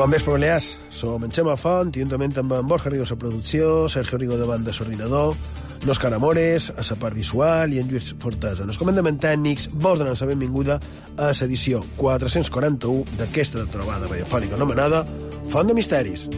Bon 0.00 0.08
vespre, 0.08 0.32
Balears. 0.32 0.78
Som 0.88 1.26
en 1.26 1.32
Xema 1.36 1.58
Font, 1.60 1.90
i 1.92 2.00
juntament 2.00 2.32
amb 2.40 2.54
en 2.56 2.68
Borja 2.68 2.88
Rigo 2.88 3.04
a 3.04 3.18
producció, 3.20 3.84
Sergio 3.92 4.16
Rigo 4.16 4.38
de 4.40 4.46
banda 4.48 4.72
s'ordinador, 4.72 5.34
l'Òscar 5.84 6.14
Amores, 6.16 6.70
a 6.72 6.80
la 6.80 6.96
part 6.96 7.14
visual, 7.14 7.74
i 7.74 7.82
en 7.82 7.92
Lluís 7.92 8.14
Fortesa. 8.16 8.64
En 8.64 8.72
els 8.72 8.80
comandaments 8.80 9.20
tècnics, 9.20 9.68
vos 9.74 10.00
donen 10.00 10.16
la 10.16 10.32
benvinguda 10.32 10.80
a 11.18 11.34
l'edició 11.36 11.84
441 12.00 13.20
d'aquesta 13.20 13.68
trobada 13.68 14.08
radiofònica 14.08 14.56
anomenada 14.56 15.04
Font 15.52 15.68
de 15.68 15.76
Misteris. 15.76 16.30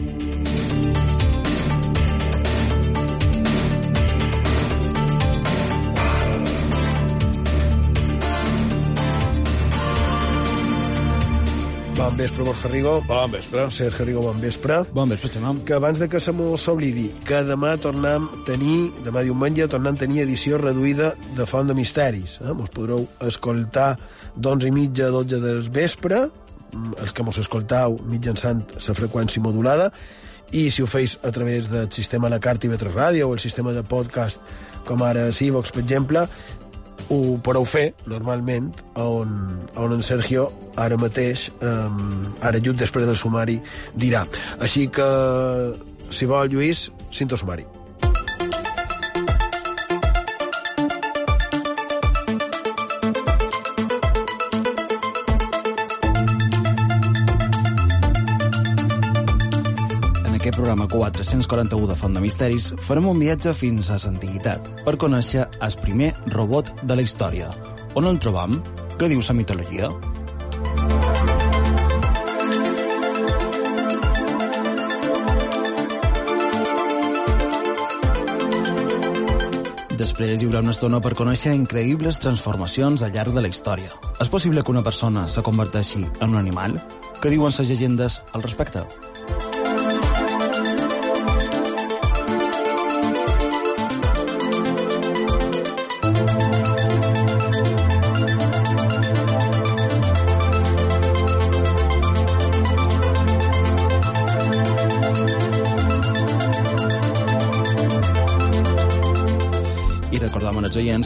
Bon 12.13 12.19
vespre, 12.19 12.43
Borja 12.43 12.69
Rigo. 12.69 13.01
Bon 13.07 13.31
vespre. 13.31 13.71
Sergio 13.71 14.05
Rigo, 14.05 14.21
bon 14.21 14.39
vespre. 14.39 14.75
Bon 14.93 15.09
vespre, 15.09 15.31
Xemam. 15.33 15.63
Que 15.65 15.73
abans 15.73 15.97
de 15.97 16.05
que 16.05 16.19
se 16.21 16.29
m'ho 16.29 16.51
s'oblidi, 16.61 17.07
que 17.25 17.39
demà 17.41 17.71
tornem 17.81 18.27
a 18.27 18.41
tenir, 18.45 18.91
demà 19.01 19.23
diumenge, 19.25 19.65
tornem 19.65 19.97
a 19.97 20.01
tenir 20.03 20.21
edició 20.21 20.59
reduïda 20.61 21.15
de 21.33 21.47
Font 21.49 21.65
de 21.65 21.73
Misteris. 21.73 22.35
Eh? 22.43 22.53
Mos 22.53 22.69
podreu 22.69 23.07
escoltar 23.25 23.95
d'11 24.35 24.69
i 24.69 24.73
mitja 24.75 25.07
a 25.09 25.15
12 25.15 25.39
del 25.41 25.65
vespre, 25.73 26.27
mm, 26.69 27.01
els 27.01 27.17
que 27.17 27.25
mos 27.25 27.41
escoltau 27.41 27.97
mitjançant 28.05 28.61
la 28.77 28.97
freqüència 29.01 29.41
modulada, 29.41 29.89
i 30.51 30.69
si 30.69 30.83
ho 30.83 30.85
feis 30.85 31.17
a 31.23 31.31
través 31.31 31.71
del 31.71 31.89
sistema 31.91 32.29
la 32.29 32.39
carta 32.39 32.67
i 32.67 32.69
Vetres 32.69 32.93
Ràdio 32.93 33.25
o 33.25 33.33
el 33.33 33.41
sistema 33.41 33.73
de 33.73 33.81
podcast 33.81 34.37
com 34.85 35.01
ara 35.01 35.31
Sivox, 35.31 35.71
per 35.71 35.81
exemple, 35.81 36.27
ho 37.09 37.37
podeu 37.43 37.65
fer 37.67 37.85
normalment 38.09 38.71
on, 38.99 39.35
on 39.79 39.95
en 39.95 40.03
Sergio 40.05 40.47
ara 40.79 40.97
mateix, 40.97 41.49
um, 41.61 42.33
ara 42.41 42.61
just 42.63 42.81
després 42.81 43.07
del 43.09 43.19
sumari, 43.19 43.59
dirà. 43.95 44.25
Així 44.59 44.87
que, 44.93 45.07
si 46.09 46.29
vol, 46.29 46.51
Lluís, 46.53 46.89
cinto 47.11 47.39
sumari. 47.39 47.65
Programa 60.73 60.87
441 60.87 61.87
de 61.87 61.95
Font 61.95 62.15
de 62.15 62.21
Misteris 62.21 62.71
farem 62.81 63.05
un 63.05 63.19
viatge 63.21 63.51
fins 63.53 63.91
a 63.93 63.97
l'antiguitat 64.01 64.69
per 64.85 64.95
conèixer 64.97 65.43
el 65.61 65.75
primer 65.83 66.07
robot 66.33 66.71
de 66.81 66.97
la 66.97 67.05
història. 67.05 67.51
On 67.93 68.07
el 68.09 68.17
trobam? 68.17 68.57
Què 68.97 69.09
diu 69.11 69.21
la 69.21 69.35
mitologia? 69.37 69.91
Després 79.93 80.41
hi 80.41 80.49
haurà 80.49 80.65
una 80.65 80.73
estona 80.73 80.97
per 80.99 81.13
conèixer 81.13 81.53
increïbles 81.53 82.17
transformacions 82.17 83.05
al 83.05 83.13
llarg 83.13 83.37
de 83.37 83.45
la 83.45 83.53
història. 83.53 83.93
És 84.17 84.29
possible 84.29 84.63
que 84.65 84.73
una 84.73 84.81
persona 84.81 85.29
se 85.29 85.45
converteixi 85.45 86.07
en 86.19 86.31
un 86.33 86.41
animal? 86.41 86.81
Què 87.21 87.29
diuen 87.29 87.53
les 87.53 87.69
llegendes 87.69 88.23
al 88.33 88.41
respecte? 88.41 88.87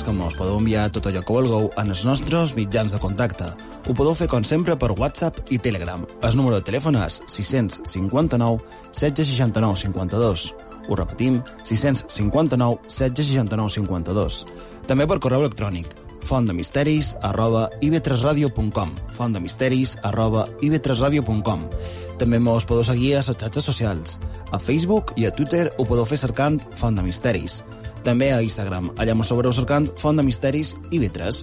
Que 0.07 0.13
us 0.23 0.35
podeu 0.39 0.55
enviar 0.55 0.85
tot 0.95 1.09
allò 1.09 1.19
que 1.25 1.35
vulgueu 1.35 1.67
en 1.81 1.91
els 1.91 2.03
nostres 2.07 2.53
mitjans 2.55 2.93
de 2.93 2.99
contacte. 3.03 3.49
Ho 3.87 3.93
podeu 3.93 4.15
fer, 4.15 4.29
com 4.31 4.43
sempre, 4.47 4.77
per 4.79 4.93
WhatsApp 4.95 5.51
i 5.51 5.59
Telegram. 5.59 6.05
El 6.23 6.37
número 6.39 6.55
de 6.55 6.63
telèfon 6.69 6.95
és 7.01 7.19
659 7.27 8.63
769 8.95 9.83
52. 9.83 10.47
Ho 10.87 10.95
repetim, 10.95 11.41
659 11.67 12.87
769 12.87 13.75
52. 13.81 14.43
També 14.87 15.07
per 15.07 15.19
correu 15.19 15.43
electrònic 15.43 15.91
fontdemisteris 16.27 17.13
arroba 17.23 17.69
ib3radio.com 17.79 18.91
fontdemisteris 19.15 19.95
arroba 20.03 20.47
ib3radio.com 20.59 21.67
També 22.17 22.39
mos 22.41 22.65
podeu 22.65 22.83
seguir 22.83 23.13
a 23.13 23.21
les 23.21 23.29
xarxes 23.29 23.67
socials. 23.69 24.17
A 24.51 24.57
Facebook 24.57 25.13
i 25.21 25.27
a 25.27 25.31
Twitter 25.31 25.67
ho 25.77 25.85
podeu 25.85 26.05
fer 26.09 26.17
cercant 26.17 26.57
Font 26.79 26.97
de 26.97 27.03
Misteris. 27.05 27.61
També 28.07 28.29
a 28.31 28.39
Instagram, 28.39 28.93
allà 28.95 29.11
mos 29.19 29.27
sobreu 29.27 29.51
cercant 29.51 29.89
Font 29.99 30.15
de 30.15 30.23
Misteris 30.23 30.69
i 30.95 30.99
B3. 31.01 31.41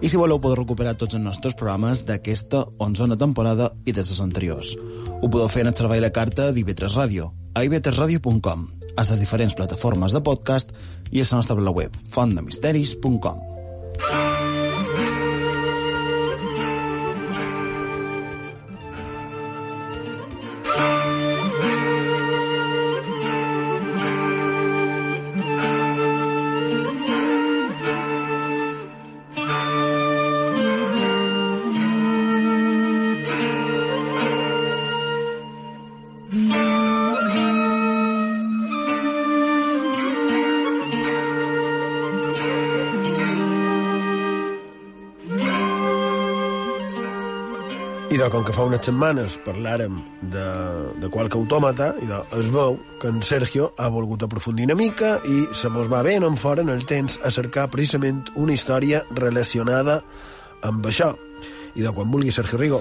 I 0.00 0.08
si 0.08 0.16
voleu 0.16 0.40
podeu 0.40 0.62
recuperar 0.62 0.94
tots 0.96 1.16
els 1.16 1.24
nostres 1.24 1.56
programes 1.56 2.06
d'aquesta 2.08 2.62
onzena 2.80 3.18
temporada 3.20 3.68
i 3.84 3.92
de 3.92 4.04
les 4.04 4.20
anteriors. 4.24 4.72
Ho 5.20 5.28
podeu 5.28 5.50
fer 5.52 5.66
en 5.66 5.72
el 5.72 5.76
servei 5.76 6.00
la 6.00 6.12
carta 6.16 6.48
d'IV3 6.56 6.96
Ràdio, 6.96 7.28
a 7.52 7.64
ib3radio.com, 7.64 8.64
a 8.96 9.06
les 9.10 9.20
diferents 9.20 9.56
plataformes 9.56 10.16
de 10.16 10.24
podcast 10.24 10.72
i 11.12 11.20
a 11.20 11.28
la 11.28 11.42
nostra 11.42 11.76
web, 11.80 12.00
fontdemisteris.com. 12.16 14.35
De, 48.26 48.30
com 48.34 48.42
que 48.42 48.50
fa 48.50 48.64
unes 48.66 48.82
setmanes 48.82 49.36
parlàrem 49.44 50.00
de, 50.32 50.46
de 50.98 51.08
qualque 51.14 51.38
autòmata, 51.38 51.92
i 52.02 52.08
de, 52.10 52.16
es 52.34 52.48
veu 52.50 52.74
que 52.98 53.06
en 53.12 53.20
Sergio 53.22 53.68
ha 53.78 53.86
volgut 53.94 54.24
aprofundir 54.26 54.64
una 54.66 54.74
mica 54.74 55.12
i 55.30 55.44
se 55.54 55.70
mos 55.70 55.86
va 55.86 56.00
bé 56.02 56.16
en 56.18 56.34
fora 56.34 56.64
en 56.64 56.72
el 56.74 56.82
temps 56.90 57.20
a 57.22 57.30
cercar 57.30 57.68
precisament 57.70 58.24
una 58.34 58.56
història 58.56 59.04
relacionada 59.14 60.00
amb 60.66 60.88
això. 60.90 61.12
I 61.78 61.86
de 61.86 61.92
quan 61.94 62.10
vulgui, 62.10 62.32
Sergio 62.34 62.58
Rigo. 62.58 62.80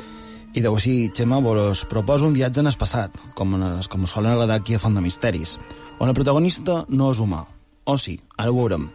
I 0.58 0.66
deu 0.66 0.80
així, 0.80 1.12
Xema, 1.14 1.38
vos 1.46 1.86
proposo 1.86 2.26
un 2.26 2.34
viatge 2.34 2.64
en 2.66 2.72
el 2.74 2.80
passat, 2.82 3.14
com, 3.38 3.54
es, 3.78 3.86
com 3.86 4.10
solen 4.10 4.34
agradar 4.34 4.58
aquí 4.64 4.74
a 4.74 4.82
Font 4.82 4.98
de 4.98 5.06
Misteris, 5.06 5.60
on 6.00 6.10
el 6.10 6.18
protagonista 6.18 6.88
no 6.90 7.12
és 7.14 7.22
humà. 7.22 7.44
O 7.86 8.00
sí, 8.02 8.18
ara 8.34 8.50
ho 8.50 8.58
veurem. 8.58 8.90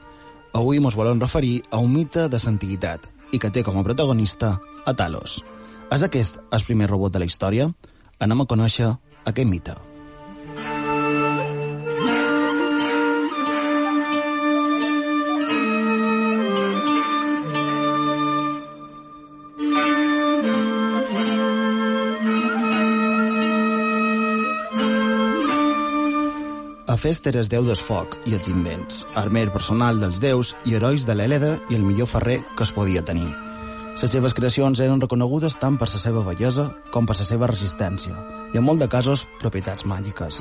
Avui 0.58 0.82
mos 0.82 0.98
volem 0.98 1.22
referir 1.22 1.60
a 1.70 1.78
un 1.78 1.94
mite 1.94 2.26
de 2.26 2.42
l'antiguitat 2.42 3.06
i 3.30 3.38
que 3.38 3.54
té 3.54 3.62
com 3.62 3.78
a 3.78 3.86
protagonista 3.86 4.56
a 4.82 4.98
Talos. 4.98 5.38
És 5.90 6.02
aquest 6.06 6.36
el 6.54 6.66
primer 6.66 6.86
robot 6.90 7.14
de 7.14 7.22
la 7.22 7.26
història? 7.26 7.66
Anem 8.22 8.44
a 8.44 8.50
conèixer 8.50 8.92
aquest 9.26 9.48
mite. 9.50 9.74
Hefest 27.00 27.26
era 27.30 27.40
el 27.40 27.48
déu 27.48 27.64
del 27.64 27.78
foc 27.80 28.18
i 28.28 28.34
els 28.36 28.50
invents, 28.52 29.04
armer 29.16 29.46
personal 29.54 30.02
dels 30.02 30.20
déus 30.20 30.54
i 30.68 30.74
herois 30.76 31.06
de 31.08 31.16
l'Hèleda 31.16 31.54
i 31.70 31.78
el 31.78 31.86
millor 31.86 32.10
ferrer 32.10 32.42
que 32.54 32.66
es 32.66 32.74
podia 32.76 33.02
tenir. 33.02 33.49
Les 34.00 34.08
seves 34.08 34.32
creacions 34.32 34.80
eren 34.80 35.00
reconegudes 35.02 35.58
tant 35.60 35.74
per 35.76 35.84
la 35.90 35.98
seva 36.00 36.22
bellesa 36.24 36.62
com 36.88 37.04
per 37.04 37.18
la 37.18 37.24
seva 37.26 37.48
resistència, 37.50 38.14
i 38.48 38.56
en 38.56 38.64
molt 38.64 38.80
de 38.80 38.88
casos 38.88 39.26
propietats 39.42 39.84
màgiques. 39.84 40.38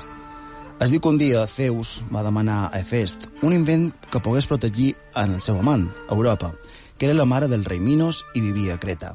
Es 0.80 0.94
diu 0.94 1.02
que 1.04 1.12
un 1.12 1.18
dia 1.20 1.42
Zeus 1.52 1.98
va 2.08 2.24
demanar 2.24 2.70
a 2.70 2.80
Hefest 2.80 3.28
un 3.44 3.52
invent 3.52 3.90
que 4.14 4.22
pogués 4.24 4.48
protegir 4.48 4.94
en 5.12 5.36
el 5.36 5.42
seu 5.44 5.60
amant, 5.60 5.90
Europa, 6.08 6.54
que 6.96 7.10
era 7.10 7.18
la 7.18 7.28
mare 7.28 7.50
del 7.52 7.66
rei 7.68 7.84
Minos 7.84 8.22
i 8.34 8.40
vivia 8.40 8.78
a 8.78 8.80
Creta. 8.80 9.12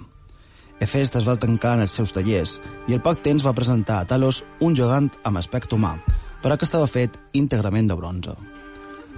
Hefest 0.76 1.16
es 1.16 1.24
va 1.24 1.40
tancar 1.40 1.78
en 1.78 1.86
els 1.86 1.96
seus 1.96 2.12
tallers 2.12 2.58
i 2.84 2.92
al 2.92 3.00
poc 3.00 3.24
temps 3.24 3.48
va 3.48 3.56
presentar 3.56 4.02
a 4.02 4.10
Talos 4.12 4.42
un 4.60 4.76
gegant 4.76 5.08
amb 5.24 5.40
aspecte 5.40 5.78
humà, 5.78 5.96
però 6.44 6.60
que 6.60 6.68
estava 6.68 6.90
fet 6.98 7.16
íntegrament 7.32 7.88
de 7.88 7.96
bronze. 7.96 8.36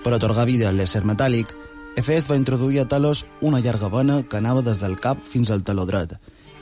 Per 0.06 0.14
atorgar 0.14 0.46
vida 0.46 0.70
a 0.70 0.76
l'ésser 0.76 1.02
metàl·lic, 1.02 1.50
Hefest 1.96 2.28
va 2.28 2.36
introduir 2.36 2.82
a 2.82 2.88
Talos 2.88 3.24
una 3.40 3.62
llarga 3.64 3.88
vena 3.88 4.18
que 4.22 4.36
anava 4.36 4.60
des 4.62 4.82
del 4.82 4.98
cap 5.00 5.22
fins 5.24 5.50
al 5.50 5.62
taló 5.64 5.86
dret 5.88 6.12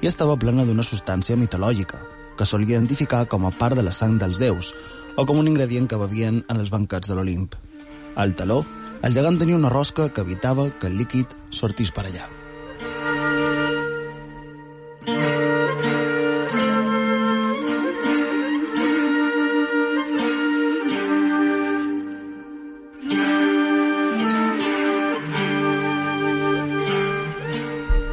i 0.01 0.07
estava 0.07 0.37
plena 0.39 0.63
d'una 0.69 0.85
substància 0.87 1.35
mitològica, 1.41 1.99
que 2.39 2.47
solia 2.47 2.77
identificar 2.77 3.25
com 3.27 3.47
a 3.47 3.51
part 3.51 3.75
de 3.75 3.83
la 3.83 3.93
sang 3.93 4.15
dels 4.21 4.39
déus 4.39 4.71
o 5.17 5.27
com 5.27 5.43
un 5.43 5.51
ingredient 5.51 5.91
que 5.91 5.99
bevien 5.99 6.45
en 6.47 6.63
els 6.63 6.71
banquets 6.71 7.11
de 7.11 7.19
l'Olimp. 7.19 7.59
Al 8.15 8.39
taló, 8.39 8.63
el 9.03 9.13
gegant 9.19 9.43
tenia 9.43 9.59
una 9.59 9.75
rosca 9.75 10.09
que 10.09 10.23
evitava 10.23 10.71
que 10.79 10.87
el 10.87 10.99
líquid 11.03 11.35
sortís 11.51 11.91
per 11.91 12.07
allà. 12.07 12.31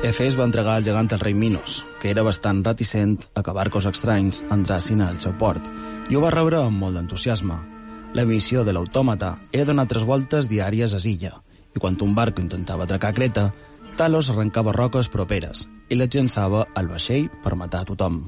Efes 0.01 0.33
va 0.33 0.48
entregar 0.48 0.80
el 0.80 0.83
gegant 0.83 1.12
al 1.13 1.19
rei 1.21 1.36
Minos, 1.38 1.83
que 2.01 2.09
era 2.09 2.24
bastant 2.25 2.63
reticent 2.65 3.19
a 3.38 3.44
que 3.45 3.53
barcos 3.53 3.86
estranys 3.86 4.39
entrassin 4.50 5.03
al 5.06 5.19
seu 5.21 5.36
port, 5.38 5.62
i 6.09 6.18
ho 6.18 6.24
va 6.24 6.31
rebre 6.33 6.57
amb 6.57 6.81
molt 6.81 6.98
d'entusiasme. 6.98 7.59
La 8.18 8.25
missió 8.25 8.65
de 8.65 8.74
l'autòmata 8.74 9.36
era 9.53 9.68
donar 9.69 9.86
tres 9.86 10.07
voltes 10.09 10.50
diàries 10.50 10.98
a 10.98 11.00
Silla, 11.00 11.36
i 11.75 11.80
quan 11.80 12.00
un 12.01 12.18
barco 12.18 12.42
intentava 12.42 12.89
atracar 12.89 13.13
Creta, 13.13 13.51
Talos 13.95 14.31
arrencava 14.33 14.74
roques 14.74 15.12
properes 15.12 15.68
i 15.89 16.00
les 16.00 16.09
llançava 16.09 16.65
al 16.74 16.89
vaixell 16.89 17.30
per 17.44 17.53
matar 17.59 17.86
a 17.86 17.92
tothom. 17.94 18.24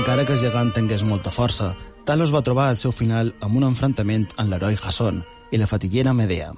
Encara 0.00 0.22
que 0.24 0.32
el 0.32 0.40
gegant 0.40 0.70
tingués 0.72 1.02
molta 1.04 1.28
força, 1.28 1.74
Talos 2.08 2.30
va 2.32 2.40
trobar 2.40 2.70
el 2.72 2.78
seu 2.80 2.88
final 2.88 3.34
amb 3.44 3.58
un 3.58 3.66
enfrontament 3.66 4.22
amb 4.40 4.48
l'heroi 4.48 4.78
Jason 4.80 5.18
i 5.52 5.58
la 5.60 5.66
fatiguera 5.68 6.14
Medea. 6.16 6.54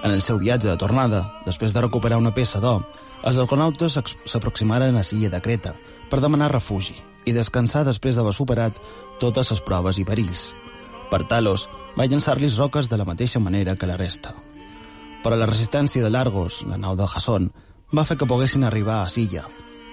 En 0.00 0.14
el 0.14 0.22
seu 0.24 0.38
viatge 0.40 0.70
de 0.70 0.78
tornada, 0.80 1.20
després 1.44 1.74
de 1.76 1.82
recuperar 1.84 2.16
una 2.16 2.32
peça 2.32 2.56
d'or, 2.56 2.86
els 3.20 3.36
argonautes 3.42 3.98
s'aproximaren 4.24 4.96
a 4.96 5.02
Silla 5.04 5.28
de 5.28 5.42
Creta 5.44 5.74
per 6.08 6.22
demanar 6.24 6.48
refugi 6.54 6.96
i 7.28 7.34
descansar 7.36 7.82
després 7.84 8.16
d'haver 8.16 8.32
superat 8.32 8.80
totes 9.20 9.52
les 9.52 9.60
proves 9.60 10.00
i 10.00 10.06
perills. 10.08 10.46
Per 11.12 11.20
Talos, 11.28 11.66
va 11.98 12.08
llançar-los 12.08 12.56
roques 12.62 12.88
de 12.88 12.96
la 12.96 13.04
mateixa 13.04 13.44
manera 13.44 13.76
que 13.76 13.90
la 13.90 13.98
resta. 14.00 14.32
Però 15.20 15.36
la 15.36 15.50
resistència 15.52 16.00
de 16.00 16.08
l'Argos, 16.08 16.62
la 16.64 16.80
nau 16.80 16.96
de 16.96 17.04
Jason, 17.04 17.52
va 17.92 18.08
fer 18.08 18.16
que 18.16 18.30
poguessin 18.30 18.64
arribar 18.64 19.02
a 19.02 19.12
Silla, 19.12 19.44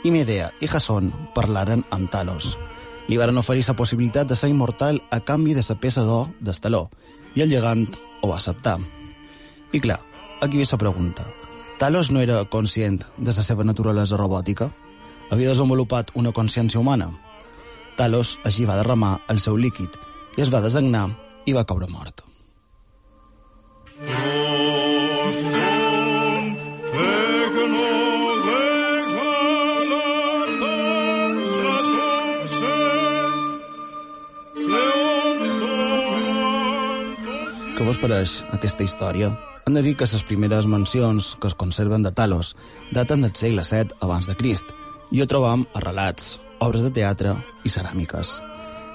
i 0.08 0.16
Medea 0.16 0.54
i 0.64 0.72
Jason 0.72 1.12
parlaren 1.36 1.84
amb 1.92 2.08
Talos. 2.16 2.56
Li 3.08 3.18
varen 3.18 3.38
oferir 3.40 3.64
la 3.68 3.76
possibilitat 3.76 4.28
de 4.28 4.36
ser 4.36 4.50
immortal 4.52 5.00
a 5.12 5.20
canvi 5.20 5.54
de 5.56 5.64
la 5.68 5.76
peça 5.80 6.04
d'or 6.04 6.28
d'Estaló, 6.40 6.90
i 7.36 7.42
el 7.42 7.50
gegant 7.50 7.88
ho 8.22 8.30
va 8.30 8.38
acceptar. 8.38 8.80
I 9.72 9.80
clar, 9.80 10.00
aquí 10.42 10.58
ve 10.58 10.66
la 10.72 10.78
pregunta. 10.78 11.28
Talos 11.78 12.12
no 12.12 12.22
era 12.22 12.44
conscient 12.46 13.04
de 13.18 13.32
la 13.32 13.44
seva 13.44 13.64
naturalesa 13.64 14.18
robòtica? 14.18 14.72
Havia 15.30 15.50
desenvolupat 15.50 16.12
una 16.16 16.32
consciència 16.32 16.80
humana? 16.80 17.12
Talos 17.98 18.40
així 18.44 18.66
va 18.66 18.78
derramar 18.78 19.20
el 19.30 19.40
seu 19.40 19.58
líquid 19.58 19.94
i 20.38 20.42
es 20.42 20.54
va 20.54 20.62
designar 20.62 21.10
i 21.46 21.54
va 21.54 21.66
caure 21.66 21.88
mort. 21.88 22.24
Què 37.78 37.86
vos 37.86 38.00
pareix 38.02 38.40
aquesta 38.56 38.82
història? 38.82 39.28
Han 39.70 39.76
de 39.78 39.84
dir 39.86 39.92
que 39.94 40.08
les 40.10 40.24
primeres 40.26 40.66
mencions 40.66 41.36
que 41.38 41.46
es 41.52 41.54
conserven 41.54 42.02
de 42.02 42.10
Talos 42.10 42.56
daten 42.90 43.22
del 43.22 43.36
segle 43.38 43.62
VII 43.62 44.00
abans 44.02 44.26
de 44.26 44.34
Crist 44.40 44.72
i 45.14 45.22
ho 45.22 45.28
trobam 45.30 45.68
a 45.78 45.84
relats, 45.84 46.40
obres 46.58 46.88
de 46.88 46.90
teatre 46.96 47.36
i 47.62 47.70
ceràmiques. 47.70 48.32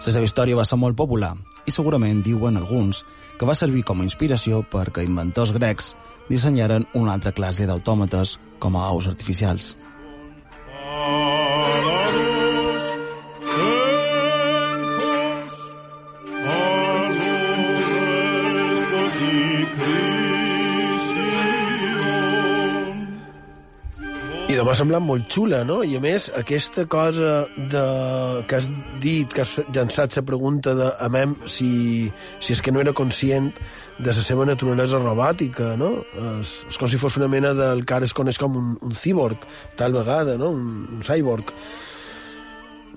La 0.03 0.15
seva 0.17 0.27
història 0.27 0.59
va 0.59 0.67
ser 0.67 0.81
molt 0.83 0.99
popular 0.99 1.37
i 1.63 1.71
segurament 1.71 2.25
diuen 2.27 2.59
alguns 2.59 3.05
que 3.39 3.47
va 3.47 3.55
servir 3.55 3.85
com 3.87 4.03
a 4.03 4.09
inspiració 4.09 4.65
perquè 4.75 5.07
inventors 5.07 5.55
grecs 5.55 5.93
dissenyaren 6.27 6.89
una 6.99 7.15
altra 7.15 7.31
classe 7.31 7.71
d'autòmates 7.71 8.35
com 8.59 8.75
a 8.75 8.89
aus 8.91 9.07
artificials. 9.07 9.77
I 24.53 24.57
de 24.59 24.65
m'ha 24.69 24.75
semblat 24.77 25.01
molt 25.01 25.31
xula, 25.33 25.63
no? 25.65 25.79
I 25.81 25.95
a 25.97 26.01
més, 26.03 26.27
aquesta 26.37 26.83
cosa 26.91 27.47
de, 27.57 27.85
que 28.45 28.59
has 28.59 28.67
dit, 29.01 29.31
que 29.33 29.47
has 29.47 29.55
llançat 29.73 30.19
la 30.19 30.23
pregunta 30.29 30.75
de 30.77 30.91
a 30.93 31.09
mem 31.09 31.33
si, 31.49 31.69
si 32.37 32.53
és 32.53 32.61
que 32.61 32.75
no 32.75 32.83
era 32.83 32.93
conscient 32.93 33.49
de 33.97 34.13
la 34.13 34.25
seva 34.27 34.45
naturalesa 34.45 35.01
robòtica, 35.01 35.71
no? 35.81 35.89
És, 36.35 36.53
és 36.69 36.77
com 36.77 36.91
si 36.91 37.01
fos 37.01 37.17
una 37.17 37.31
mena 37.33 37.55
del 37.57 37.87
que 37.89 37.97
ara 37.97 38.09
es 38.11 38.13
coneix 38.13 38.37
com 38.43 38.59
un, 38.61 38.75
un 38.85 38.93
cyborg, 38.93 39.47
tal 39.79 39.97
vegada, 39.97 40.37
no? 40.37 40.53
Un, 40.59 40.69
un 40.99 41.01
cyborg. 41.07 41.55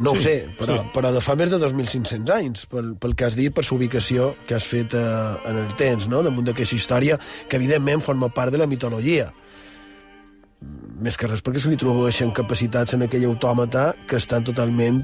No 0.03 0.11
sí, 0.11 0.17
ho 0.17 0.23
sé, 0.25 0.35
però, 0.59 0.81
sí. 0.81 0.91
però 0.97 1.13
de 1.15 1.23
fa 1.23 1.37
més 1.39 1.55
de 1.55 1.61
2.500 1.61 2.35
anys, 2.35 2.67
pel, 2.67 2.91
pel 2.99 3.15
que 3.15 3.29
has 3.29 3.39
dit, 3.39 3.55
per 3.55 3.63
l'ubicació 3.69 4.33
que 4.43 4.59
has 4.59 4.67
fet 4.67 4.97
eh, 4.99 5.07
en 5.47 5.63
el 5.63 5.71
temps, 5.79 6.11
no? 6.11 6.19
damunt 6.25 6.51
d'aquesta 6.51 6.75
història, 6.75 7.15
que 7.47 7.55
evidentment 7.55 8.03
forma 8.03 8.27
part 8.35 8.51
de 8.51 8.59
la 8.59 8.67
mitologia 8.67 9.31
més 11.01 11.17
que 11.19 11.27
res 11.27 11.43
perquè 11.43 11.59
se 11.63 11.71
li 11.71 11.79
trobeixen 11.79 12.31
capacitats 12.35 12.95
en 12.95 13.03
aquell 13.05 13.25
autòmata 13.27 13.93
que 14.07 14.19
estan 14.21 14.45
totalment 14.47 15.03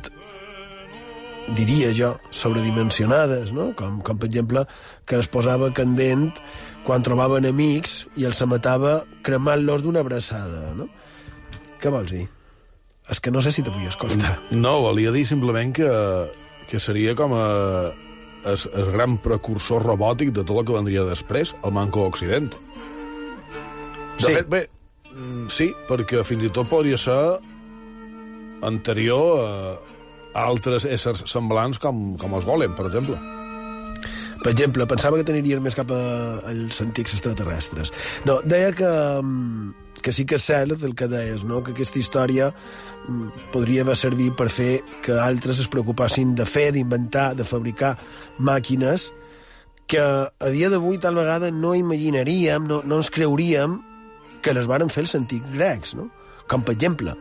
diria 1.58 1.90
jo, 1.96 2.14
sobredimensionades, 2.32 3.52
no? 3.52 3.72
Com, 3.76 4.00
com 4.06 4.20
per 4.22 4.30
exemple 4.30 4.64
que 5.10 5.18
es 5.20 5.28
posava 5.32 5.72
candent 5.76 6.30
quan 6.86 7.04
trobava 7.04 7.40
enemics 7.42 8.06
i 8.16 8.28
els 8.30 8.40
matava 8.48 9.02
cremant-los 9.26 9.84
d'una 9.84 10.04
abraçada, 10.06 10.72
no? 10.78 10.88
Què 11.82 11.92
vols 11.92 12.14
dir? 12.14 12.28
És 13.12 13.20
que 13.20 13.34
no 13.34 13.42
sé 13.44 13.52
si 13.52 13.64
te 13.66 13.74
vull 13.74 13.90
escoltar. 13.90 14.38
No, 14.54 14.78
volia 14.86 15.12
dir 15.12 15.26
simplement 15.28 15.74
que, 15.76 15.90
que 16.70 16.80
seria 16.80 17.18
com 17.18 17.34
a 17.36 17.46
el, 18.46 18.58
el 18.78 18.92
gran 18.94 19.18
precursor 19.22 19.84
robòtic 19.84 20.32
de 20.34 20.46
tot 20.46 20.62
el 20.62 20.68
que 20.70 20.78
vendria 20.78 21.04
després, 21.10 21.56
el 21.66 21.74
Manco 21.76 22.06
Occident. 22.08 22.54
De 22.54 24.28
Sí. 24.30 24.34
fet, 24.36 24.48
bé, 24.48 24.68
sí, 25.52 25.72
perquè 25.90 26.24
fins 26.28 26.46
i 26.48 26.52
tot 26.54 26.70
podria 26.70 27.00
ser 27.00 27.18
anterior 28.66 29.42
a, 29.42 29.52
altres 30.48 30.86
éssers 30.88 31.26
semblants 31.30 31.80
com, 31.82 32.16
com 32.20 32.36
els 32.38 32.48
golem, 32.48 32.76
per 32.78 32.88
exemple. 32.88 33.20
Per 34.42 34.50
exemple, 34.50 34.88
pensava 34.90 35.20
que 35.20 35.26
t'anirien 35.28 35.62
més 35.62 35.78
cap 35.78 35.92
a, 35.94 36.02
als 36.50 36.80
antics 36.82 37.14
extraterrestres. 37.18 37.92
No, 38.26 38.40
deia 38.42 38.72
que, 38.74 38.90
mm, 39.22 40.00
que 40.02 40.14
sí 40.16 40.26
que 40.26 40.40
és 40.40 40.48
cert 40.50 40.82
el 40.82 40.96
que 40.98 41.10
deies, 41.12 41.44
no? 41.46 41.62
que 41.62 41.76
aquesta 41.76 42.00
història 42.02 42.50
mm, 42.52 43.52
podria 43.54 43.86
haver 43.86 43.98
servit 44.00 44.38
per 44.40 44.50
fer 44.50 44.82
que 45.06 45.20
altres 45.20 45.62
es 45.62 45.70
preocupassin 45.70 46.34
de 46.36 46.48
fer, 46.50 46.72
d'inventar, 46.74 47.32
de 47.38 47.46
fabricar 47.46 47.98
màquines 48.40 49.12
que 49.92 50.00
a 50.00 50.50
dia 50.56 50.70
d'avui 50.72 50.98
tal 51.04 51.18
vegada 51.20 51.50
no 51.52 51.74
imaginaríem, 51.76 52.64
no, 52.64 52.80
no 52.88 53.02
ens 53.02 53.10
creuríem 53.12 53.82
que 54.42 54.54
les 54.58 54.68
varen 54.70 54.90
fer 54.90 55.06
els 55.06 55.16
antics 55.18 55.54
grecs, 55.56 55.96
no? 55.98 56.10
Com, 56.50 56.66
per 56.66 56.76
exemple, 56.78 57.16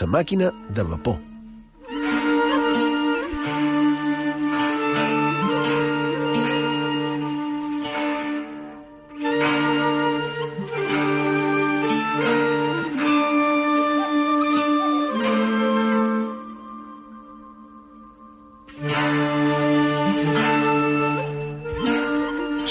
la 0.00 0.12
màquina 0.12 0.52
de 0.70 0.84
vapor. 0.86 1.18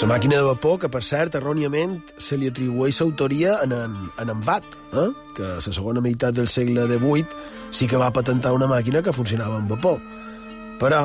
La 0.05 0.09
màquina 0.19 0.35
de 0.37 0.45
vapor, 0.45 0.75
que 0.77 0.89
per 0.93 0.99
cert, 1.01 1.33
erròniament, 1.33 1.95
se 2.21 2.37
li 2.37 2.45
atribueix 2.51 2.99
l'autoria 3.01 3.55
en, 3.63 3.71
en, 3.73 3.93
en 4.21 4.29
en 4.29 4.41
Watt, 4.45 4.75
eh? 4.93 5.05
que 5.33 5.45
a 5.47 5.53
la 5.55 5.71
segona 5.73 6.01
meitat 6.05 6.35
del 6.37 6.45
segle 6.45 6.83
XVIII 6.91 7.71
sí 7.73 7.87
que 7.89 7.97
va 7.97 8.11
patentar 8.13 8.51
una 8.53 8.67
màquina 8.69 8.99
que 9.01 9.15
funcionava 9.17 9.55
amb 9.57 9.71
vapor. 9.73 9.95
Però 10.77 10.99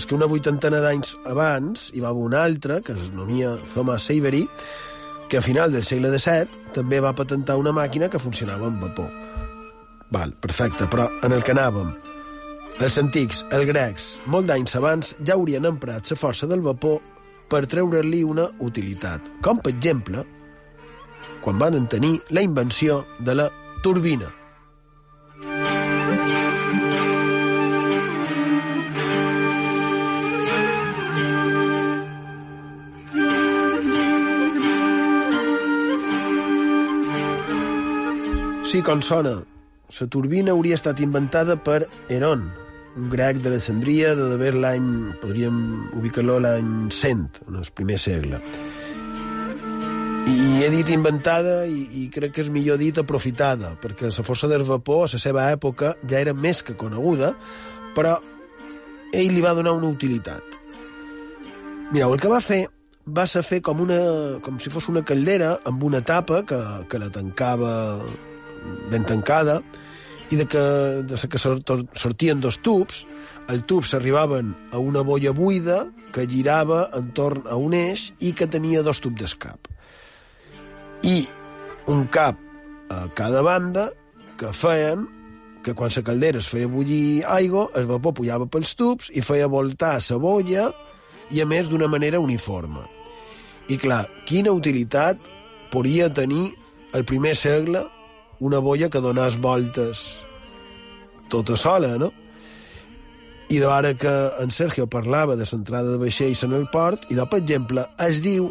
és 0.00 0.06
que 0.08 0.16
una 0.16 0.28
vuitantena 0.32 0.80
d'anys 0.80 1.10
abans 1.28 1.90
hi 1.92 2.00
va 2.00 2.08
haver 2.08 2.22
una 2.30 2.40
altra, 2.40 2.78
que 2.80 2.94
es 2.96 3.02
denomia 3.02 3.50
Thomas 3.74 4.06
Savery, 4.08 4.46
que 5.28 5.36
a 5.36 5.44
final 5.44 5.76
del 5.76 5.84
segle 5.84 6.08
XVII 6.14 6.72
també 6.78 7.02
va 7.04 7.12
patentar 7.18 7.58
una 7.60 7.74
màquina 7.76 8.08
que 8.08 8.22
funcionava 8.22 8.70
amb 8.70 8.86
vapor. 8.86 9.10
Val, 10.16 10.32
perfecte, 10.40 10.88
però 10.88 11.10
en 11.20 11.36
el 11.36 11.44
que 11.44 11.52
anàvem, 11.52 11.92
els 12.80 12.96
antics, 12.96 13.44
els 13.52 13.68
grecs, 13.68 14.08
molt 14.24 14.48
d'anys 14.48 14.78
abans, 14.80 15.12
ja 15.20 15.36
haurien 15.36 15.68
emprat 15.68 16.08
la 16.14 16.18
força 16.22 16.48
del 16.48 16.64
vapor 16.64 16.96
per 17.50 17.66
treure-li 17.70 18.22
una 18.26 18.48
utilitat, 18.60 19.30
com 19.42 19.60
per 19.62 19.74
exemple 19.74 20.24
quan 21.42 21.60
van 21.62 21.86
tenir 21.86 22.18
la 22.34 22.42
invenció 22.42 23.04
de 23.20 23.34
la 23.34 23.50
turbina. 23.82 24.32
Sí, 38.66 38.82
com 38.82 39.00
sona. 39.00 39.38
La 39.96 40.06
turbina 40.10 40.50
hauria 40.50 40.74
estat 40.74 40.98
inventada 41.00 41.54
per 41.56 41.86
Heron, 42.10 42.48
un 42.96 43.08
grec 43.12 43.42
d'Alexandria 43.44 44.14
de 44.16 44.26
d'haver 44.30 44.54
l'any, 44.56 44.88
podríem 45.20 45.56
ubicar-lo 45.98 46.38
l'any 46.40 46.88
100, 46.90 47.42
en 47.48 47.58
el 47.60 47.70
primer 47.76 47.98
segle. 48.00 48.40
I 50.26 50.64
he 50.64 50.70
dit 50.72 50.88
inventada 50.90 51.58
i, 51.70 51.84
i 52.00 52.06
crec 52.10 52.32
que 52.34 52.42
és 52.46 52.50
millor 52.50 52.80
dit 52.80 52.96
aprofitada, 52.98 53.74
perquè 53.82 54.08
la 54.08 54.26
força 54.26 54.48
del 54.50 54.64
vapor 54.66 55.04
a 55.04 55.10
la 55.12 55.20
seva 55.22 55.50
època 55.52 55.94
ja 56.08 56.22
era 56.24 56.34
més 56.34 56.64
que 56.66 56.74
coneguda, 56.74 57.34
però 57.94 58.16
ell 59.12 59.34
li 59.34 59.44
va 59.44 59.54
donar 59.54 59.76
una 59.76 59.92
utilitat. 59.92 60.56
Mireu, 61.92 62.16
el 62.16 62.20
que 62.20 62.32
va 62.32 62.40
fer 62.42 62.64
va 63.06 63.22
ser 63.30 63.44
fer 63.46 63.60
com, 63.62 63.78
una, 63.84 64.00
com 64.42 64.56
si 64.58 64.72
fos 64.72 64.88
una 64.90 65.04
caldera 65.06 65.60
amb 65.68 65.84
una 65.86 66.00
tapa 66.02 66.40
que, 66.42 66.58
que 66.90 66.98
la 66.98 67.12
tancava 67.14 68.00
ben 68.90 69.06
tancada 69.06 69.60
i 70.30 70.36
de 70.36 70.46
que, 70.50 70.62
de 71.06 71.28
que 71.28 71.38
sortien 71.38 72.40
dos 72.40 72.58
tubs, 72.58 73.04
el 73.48 73.62
tub 73.64 73.84
s'arribaven 73.86 74.54
a 74.74 74.78
una 74.82 75.04
boia 75.06 75.30
buida 75.30 75.84
que 76.12 76.26
girava 76.26 76.88
entorn 76.98 77.46
a 77.46 77.58
un 77.60 77.76
eix 77.78 78.10
i 78.18 78.32
que 78.34 78.48
tenia 78.50 78.82
dos 78.82 79.00
tubs 79.00 79.20
d'escap. 79.20 79.70
I 81.06 81.26
un 81.92 82.06
cap 82.10 82.40
a 82.90 83.06
cada 83.14 83.42
banda 83.46 83.90
que 84.36 84.50
feien 84.52 85.06
que 85.62 85.74
quan 85.74 85.90
la 85.94 86.02
caldera 86.02 86.38
es 86.38 86.46
feia 86.46 86.68
bullir 86.70 87.24
aigua, 87.26 87.68
el 87.74 87.86
vapor 87.86 88.14
pujava 88.14 88.46
pels 88.46 88.74
tubs 88.78 89.10
i 89.10 89.22
feia 89.22 89.48
voltar 89.50 89.96
la 89.98 90.18
boia 90.18 90.68
i, 91.30 91.40
a 91.42 91.46
més, 91.46 91.66
d'una 91.68 91.88
manera 91.90 92.20
uniforme. 92.22 92.84
I, 93.66 93.76
clar, 93.76 94.06
quina 94.26 94.54
utilitat 94.54 95.18
podria 95.72 96.06
tenir 96.14 96.52
el 96.94 97.04
primer 97.04 97.34
segle 97.34 97.82
una 98.40 98.60
boia 98.60 98.90
que 98.92 99.02
donàs 99.02 99.38
voltes 99.40 100.04
tota 101.32 101.56
sola, 101.56 101.96
no? 102.00 102.12
I 103.50 103.60
d'ara 103.62 103.94
que 103.94 104.12
en 104.42 104.50
Sergio 104.50 104.88
parlava 104.90 105.36
de 105.38 105.46
l'entrada 105.46 105.94
de 105.94 106.00
vaixells 106.02 106.42
en 106.44 106.54
el 106.56 106.66
port, 106.72 107.06
i 107.10 107.18
de, 107.18 107.26
per 107.30 107.40
exemple, 107.42 107.86
es 108.02 108.22
diu 108.24 108.50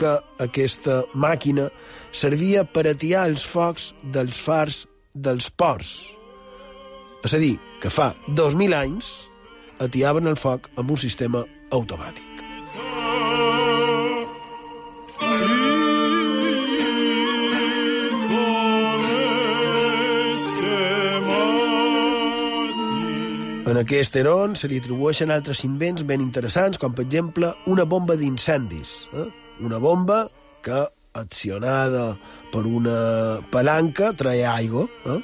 que 0.00 0.14
aquesta 0.40 1.02
màquina 1.12 1.68
servia 2.12 2.64
per 2.64 2.86
atiar 2.88 3.26
els 3.28 3.44
focs 3.44 3.90
dels 4.14 4.40
fars 4.40 4.86
dels 5.12 5.50
ports. 5.50 5.92
És 7.24 7.36
a 7.36 7.42
dir, 7.42 7.58
que 7.82 7.92
fa 7.92 8.14
2.000 8.28 8.76
anys 8.78 9.12
atiaven 9.80 10.28
el 10.30 10.40
foc 10.40 10.72
amb 10.76 10.96
un 10.96 11.00
sistema 11.00 11.44
automàtic. 11.70 12.29
Aquest 23.80 24.16
Heron 24.18 24.56
se 24.60 24.68
li 24.68 24.76
atribueixen 24.80 25.30
altres 25.32 25.62
invents 25.64 26.02
ben 26.04 26.20
interessants, 26.20 26.76
com 26.76 26.92
per 26.92 27.06
exemple 27.06 27.52
una 27.70 27.86
bomba 27.88 28.16
d'incendis. 28.20 28.90
Eh? 29.16 29.28
Una 29.64 29.78
bomba 29.80 30.24
que, 30.64 30.82
accionada 31.16 32.18
per 32.52 32.66
una 32.68 33.40
palanca, 33.50 34.12
treia 34.18 34.52
aigua. 34.52 34.84
Eh? 35.14 35.20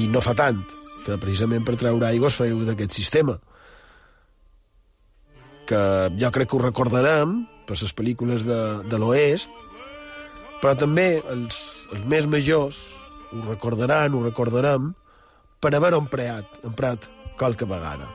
I 0.00 0.06
no 0.08 0.22
fa 0.24 0.32
tant, 0.38 0.62
que 1.04 1.18
precisament 1.20 1.66
per 1.66 1.76
treure 1.80 2.08
aigua 2.08 2.30
es 2.32 2.38
feia 2.40 2.56
d'aquest 2.70 2.96
sistema. 2.96 3.36
Que 5.68 5.82
jo 6.20 6.30
crec 6.32 6.50
que 6.50 6.56
ho 6.56 6.64
recordarem 6.64 7.42
per 7.68 7.76
les 7.80 7.94
pel·lícules 7.96 8.48
de, 8.48 8.60
de 8.88 9.00
l'Oest, 9.00 9.52
però 10.62 10.72
també 10.80 11.18
els, 11.20 11.60
els 11.92 12.08
més 12.08 12.28
majors 12.30 12.80
ho 13.34 13.44
recordaran, 13.48 14.14
ho 14.14 14.24
recordarem, 14.24 14.92
per 15.60 15.72
haver-ho 15.76 16.00
emprat, 16.00 16.60
emprat 16.64 17.08
qualque 17.36 17.66
vegada. 17.66 18.12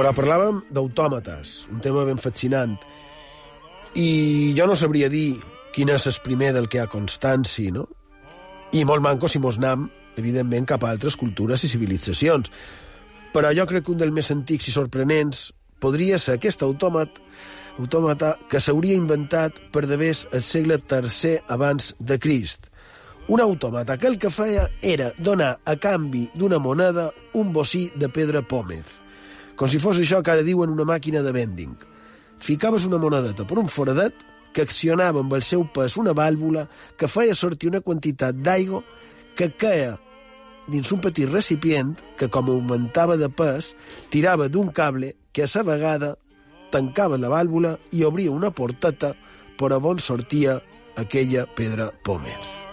Però 0.00 0.14
parlàvem 0.16 0.62
d'autòmates, 0.72 1.66
un 1.68 1.82
tema 1.84 2.06
ben 2.08 2.16
fascinant. 2.16 2.72
I 4.00 4.54
jo 4.56 4.64
no 4.70 4.74
sabria 4.78 5.10
dir 5.12 5.36
quin 5.76 5.92
és 5.92 6.06
el 6.08 6.16
primer 6.24 6.54
del 6.56 6.70
que 6.72 6.78
hi 6.78 6.82
ha 6.82 6.88
constància, 6.88 7.74
no? 7.74 7.84
I 8.72 8.84
molt 8.86 9.02
manco 9.02 9.26
si 9.26 9.40
mos 9.42 9.58
nam, 9.58 9.88
evidentment, 10.20 10.68
cap 10.68 10.84
a 10.84 10.92
altres 10.94 11.16
cultures 11.18 11.64
i 11.66 11.70
civilitzacions. 11.70 12.52
Però 13.34 13.50
jo 13.54 13.66
crec 13.66 13.86
que 13.86 13.90
un 13.94 13.98
dels 13.98 14.14
més 14.14 14.30
antics 14.30 14.68
i 14.70 14.74
sorprenents 14.74 15.48
podria 15.82 16.18
ser 16.22 16.36
aquest 16.38 16.62
autòmat 16.62 17.18
autòmata 17.80 18.34
que 18.50 18.60
s'hauria 18.60 18.98
inventat 18.98 19.56
per 19.72 19.86
d'haver 19.88 20.12
el 20.36 20.42
segle 20.44 20.78
III 20.82 21.38
abans 21.48 21.94
de 21.98 22.18
Crist. 22.18 22.68
Un 23.30 23.40
autòmata 23.40 23.96
que 23.98 24.08
el 24.10 24.18
que 24.18 24.30
feia 24.30 24.68
era 24.82 25.12
donar 25.18 25.60
a 25.64 25.76
canvi 25.76 26.28
d'una 26.34 26.58
moneda 26.58 27.10
un 27.34 27.52
bocí 27.52 27.88
de 27.96 28.08
pedra 28.08 28.42
pòmez, 28.42 28.86
com 29.56 29.70
si 29.70 29.78
fos 29.78 29.98
això 29.98 30.22
que 30.22 30.34
ara 30.34 30.46
diuen 30.46 30.70
una 30.70 30.86
màquina 30.86 31.22
de 31.22 31.32
vending. 31.32 31.76
Ficaves 32.40 32.84
una 32.86 32.98
monedeta 32.98 33.46
per 33.46 33.58
un 33.58 33.68
foradet 33.68 34.29
que 34.52 34.62
accionava 34.66 35.22
amb 35.22 35.34
el 35.36 35.44
seu 35.46 35.64
pes 35.74 35.96
una 36.00 36.14
vàlvula 36.16 36.66
que 36.98 37.08
feia 37.08 37.36
sortir 37.38 37.70
una 37.70 37.82
quantitat 37.84 38.38
d'aigua 38.38 38.82
que 39.38 39.50
queia 39.56 39.98
dins 40.70 40.90
un 40.94 41.00
petit 41.02 41.28
recipient 41.30 41.94
que, 42.18 42.28
com 42.28 42.50
augmentava 42.50 43.16
de 43.18 43.28
pes, 43.28 43.74
tirava 44.10 44.48
d'un 44.48 44.70
cable 44.70 45.14
que 45.32 45.44
a 45.46 45.50
la 45.54 45.66
vegada 45.66 46.14
tancava 46.70 47.18
la 47.18 47.30
vàlvula 47.32 47.76
i 47.90 48.04
obria 48.06 48.30
una 48.30 48.50
porteta 48.54 49.14
per 49.58 49.72
on 49.76 49.98
sortia 49.98 50.60
aquella 50.96 51.46
pedra 51.46 51.90
pòmez. 52.04 52.69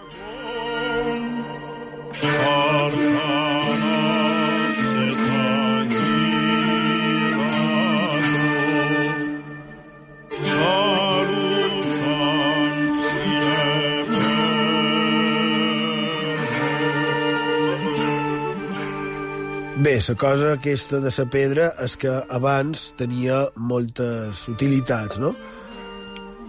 La 19.98 20.14
cosa 20.14 20.52
aquesta 20.54 21.00
de 21.02 21.10
la 21.10 21.24
pedra 21.26 21.64
és 21.82 21.96
que 21.98 22.12
abans 22.30 22.82
tenia 22.96 23.48
moltes 23.56 24.44
utilitats, 24.52 25.18
no? 25.18 25.32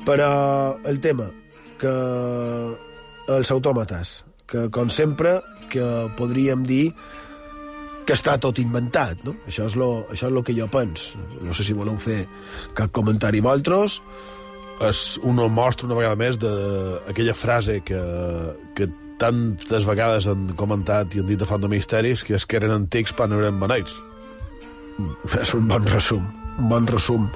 Però 0.05 0.77
el 0.85 0.99
tema, 1.01 1.25
que 1.81 1.93
els 3.33 3.51
autòmates, 3.55 4.11
que 4.45 4.67
com 4.69 4.91
sempre, 4.93 5.39
que 5.73 5.87
podríem 6.19 6.61
dir 6.61 6.93
que 8.05 8.13
està 8.13 8.37
tot 8.37 8.61
inventat, 8.61 9.25
no? 9.25 9.33
Això 9.49 9.65
és 9.65 9.75
lo, 9.81 9.89
això 10.13 10.29
és 10.29 10.37
lo 10.37 10.45
que 10.45 10.53
jo 10.53 10.69
penso. 10.69 11.17
No 11.41 11.53
sé 11.53 11.65
si 11.65 11.73
voleu 11.73 11.97
fer 11.97 12.21
cap 12.77 12.93
comentari 12.93 13.41
vosaltres. 13.41 13.97
És 14.85 15.17
una 15.25 15.49
mostra 15.49 15.89
una 15.89 15.97
vegada 15.97 16.21
més 16.21 16.37
d'aquella 16.37 17.33
frase 17.33 17.81
que, 17.81 17.99
que 18.77 18.91
tantes 19.19 19.85
vegades 19.87 20.27
han 20.31 20.49
comentat 20.59 21.15
i 21.15 21.21
han 21.21 21.27
dit 21.29 21.39
de 21.39 21.47
Font 21.47 21.61
de 21.61 21.69
Misteris 21.71 22.23
que 22.25 22.37
és 22.37 22.45
que 22.47 22.59
eren 22.59 22.75
antics 22.75 23.13
però 23.15 23.29
no 23.29 23.41
eren 23.43 23.59
beneits. 23.61 23.97
És 25.39 25.53
un 25.55 25.67
bon 25.69 25.85
resum, 25.87 26.25
un 26.57 26.71
bon 26.71 26.87
resum. 26.87 27.29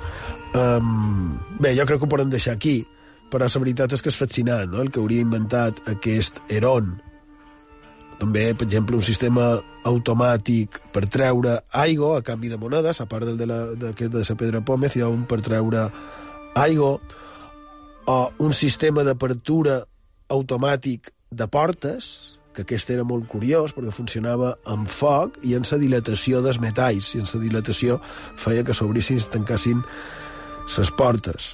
Um, 0.54 1.38
bé, 1.60 1.74
jo 1.78 1.86
crec 1.88 2.02
que 2.02 2.08
ho 2.08 2.12
podem 2.12 2.32
deixar 2.32 2.56
aquí, 2.58 2.82
però 3.32 3.48
la 3.48 3.64
veritat 3.64 3.96
és 3.96 4.04
que 4.04 4.12
és 4.12 4.20
fascinant, 4.20 4.70
no?, 4.70 4.84
el 4.84 4.92
que 4.92 5.02
hauria 5.02 5.24
inventat 5.26 5.82
aquest 5.90 6.40
Heron. 6.50 6.94
També, 8.20 8.44
per 8.54 8.68
exemple, 8.68 8.96
un 8.96 9.04
sistema 9.04 9.48
automàtic 9.90 10.78
per 10.94 11.08
treure 11.12 11.58
aigua 11.72 12.20
a 12.20 12.24
canvi 12.24 12.52
de 12.52 12.60
monedes, 12.62 13.02
a 13.02 13.08
part 13.10 13.26
del 13.26 13.40
de 13.40 13.48
la, 13.50 13.60
de, 13.74 13.92
de 13.98 14.22
la 14.22 14.38
pedra 14.40 14.62
pòmez, 14.62 14.96
hi 14.96 15.02
ha 15.02 15.10
un 15.12 15.26
per 15.28 15.42
treure 15.42 15.88
aigua, 16.56 16.94
o 18.06 18.18
un 18.46 18.54
sistema 18.54 19.04
d'apertura 19.08 19.82
automàtic 20.30 21.10
de 21.36 21.48
portes, 21.52 22.08
que 22.54 22.64
aquest 22.64 22.92
era 22.94 23.04
molt 23.08 23.26
curiós 23.28 23.74
perquè 23.74 23.92
funcionava 23.94 24.54
amb 24.70 24.90
foc 24.90 25.40
i 25.44 25.56
en 25.58 25.66
la 25.70 25.80
dilatació 25.82 26.44
dels 26.46 26.62
metalls, 26.62 27.16
i 27.16 27.24
en 27.24 27.30
la 27.34 27.42
dilatació 27.42 28.00
feia 28.38 28.64
que 28.64 28.76
s'obrissin 28.78 29.20
i 29.20 29.30
tancassin 29.34 29.84
les 30.78 30.92
portes. 30.98 31.54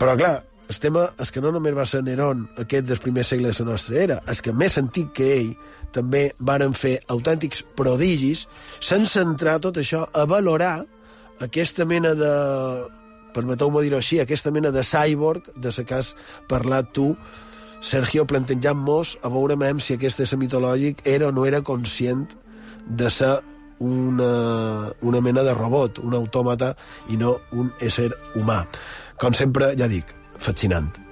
Però, 0.00 0.16
clar, 0.16 0.36
el 0.70 0.78
tema 0.78 1.08
és 1.20 1.32
que 1.34 1.42
no 1.42 1.50
només 1.54 1.74
va 1.76 1.86
ser 1.88 2.02
Nerón 2.06 2.44
aquest 2.62 2.86
del 2.88 3.00
primer 3.02 3.24
segle 3.26 3.50
de 3.50 3.64
la 3.64 3.72
nostra 3.72 3.98
era, 3.98 4.20
és 4.30 4.42
que 4.42 4.52
més 4.52 4.78
antic 4.78 5.12
que 5.18 5.32
ell 5.36 5.50
també 5.94 6.30
varen 6.38 6.74
fer 6.78 7.00
autèntics 7.10 7.64
prodigis 7.76 8.46
sense 8.78 9.18
entrar 9.20 9.58
tot 9.60 9.80
això 9.82 10.04
a 10.14 10.24
valorar 10.30 10.76
aquesta 11.42 11.84
mena 11.84 12.14
de 12.14 12.32
permeteu-me 13.34 13.82
dir-ho 13.82 13.98
així, 13.98 14.18
aquesta 14.20 14.50
mena 14.54 14.70
de 14.74 14.82
cyborg 14.86 15.50
de 15.56 15.72
la 15.76 15.84
que 15.86 15.98
has 15.98 16.14
parlat 16.50 16.90
tu, 16.94 17.12
Sergio, 17.80 18.26
plantejant-nos 18.28 19.16
a 19.22 19.30
veure 19.32 19.56
si 19.80 19.94
aquest 19.94 20.20
ésser 20.20 20.38
mitològic 20.38 21.00
era 21.04 21.28
o 21.28 21.32
no 21.32 21.46
era 21.46 21.62
conscient 21.62 22.26
de 22.86 23.10
ser 23.10 23.40
una, 23.80 24.92
una 25.00 25.20
mena 25.20 25.42
de 25.42 25.54
robot, 25.54 25.98
un 25.98 26.14
autòmata 26.14 26.74
i 27.08 27.16
no 27.16 27.38
un 27.52 27.72
ésser 27.80 28.10
humà. 28.36 28.64
Com 29.16 29.32
sempre, 29.32 29.74
ja 29.76 29.88
dic, 29.88 30.12
fascinant. 30.38 31.09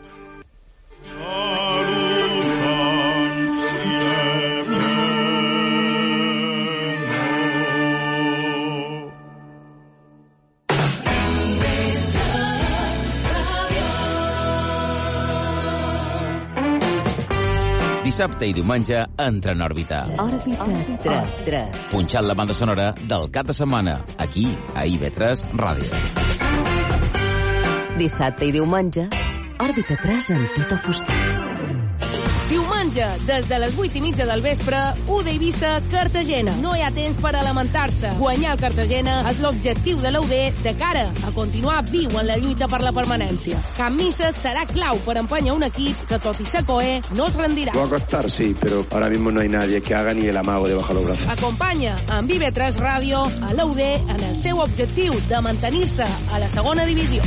Dissabte 18.09 18.47
i 18.49 18.55
diumenge 18.57 19.03
entra 19.21 19.53
en 19.53 19.61
òrbita. 19.61 19.99
Òrbita 20.23 20.64
3, 21.03 21.42
3. 21.44 21.83
Punxant 21.90 22.25
la 22.25 22.37
banda 22.38 22.57
sonora 22.57 22.87
del 23.11 23.27
cap 23.35 23.51
de 23.51 23.57
setmana, 23.59 23.99
aquí, 24.16 24.47
a 24.73 24.87
IB3 24.88 25.44
Ràdio. 25.61 26.01
Dissabte 28.01 28.49
i 28.49 28.55
diumenge, 28.57 29.11
Òrbita 29.61 30.01
3 30.01 30.33
amb 30.38 30.57
Tito 30.57 30.81
Fuster. 30.87 31.28
Diumenge, 32.88 33.27
des 33.27 33.48
de 33.48 33.59
les 33.59 33.74
8 33.77 33.96
i 33.96 34.01
mitja 34.01 34.24
del 34.27 34.40
vespre, 34.40 34.79
U 35.12 35.20
d'Eivissa, 35.22 35.74
Cartagena. 35.90 36.55
No 36.62 36.74
hi 36.77 36.83
ha 36.83 36.90
temps 36.94 37.18
per 37.20 37.33
lamentar-se. 37.35 38.14
Guanyar 38.18 38.55
el 38.55 38.62
Cartagena 38.62 39.18
és 39.29 39.40
l'objectiu 39.44 40.01
de 40.01 40.12
l'UD 40.14 40.33
de 40.62 40.74
cara 40.79 41.09
a 41.27 41.33
continuar 41.37 41.83
viu 41.90 42.09
en 42.09 42.27
la 42.27 42.38
lluita 42.40 42.68
per 42.68 42.81
la 42.81 42.92
permanència. 42.96 43.61
Cap 43.77 43.92
missa 43.92 44.33
serà 44.33 44.64
clau 44.72 45.01
per 45.05 45.18
empènyer 45.20 45.53
un 45.53 45.66
equip 45.68 46.01
que, 46.09 46.20
tot 46.22 46.40
i 46.40 46.48
ser 46.48 46.64
coe, 46.68 46.98
no 47.12 47.29
es 47.29 47.37
rendirà. 47.37 47.77
Va 47.77 47.88
costar, 47.92 48.24
sí, 48.31 48.55
pero 48.59 48.87
ahora 48.90 49.11
mismo 49.11 49.31
no 49.31 49.40
hay 49.40 49.48
nadie 49.48 49.83
que 49.83 49.94
haga 49.94 50.14
ni 50.14 50.27
el 50.27 50.37
amago 50.37 50.68
de 50.68 50.74
bajar 50.74 50.96
los 50.96 51.05
brazos. 51.05 51.29
Acompanya 51.37 51.96
amb 52.16 52.31
IB3 52.31 52.81
Ràdio 52.81 53.24
a 53.48 53.53
l'UD 53.53 53.85
en 53.85 54.20
el 54.31 54.37
seu 54.40 54.64
objectiu 54.64 55.12
de 55.29 55.42
mantenir-se 55.44 56.09
a 56.33 56.38
la 56.38 56.48
segona 56.48 56.88
divisió. 56.88 57.22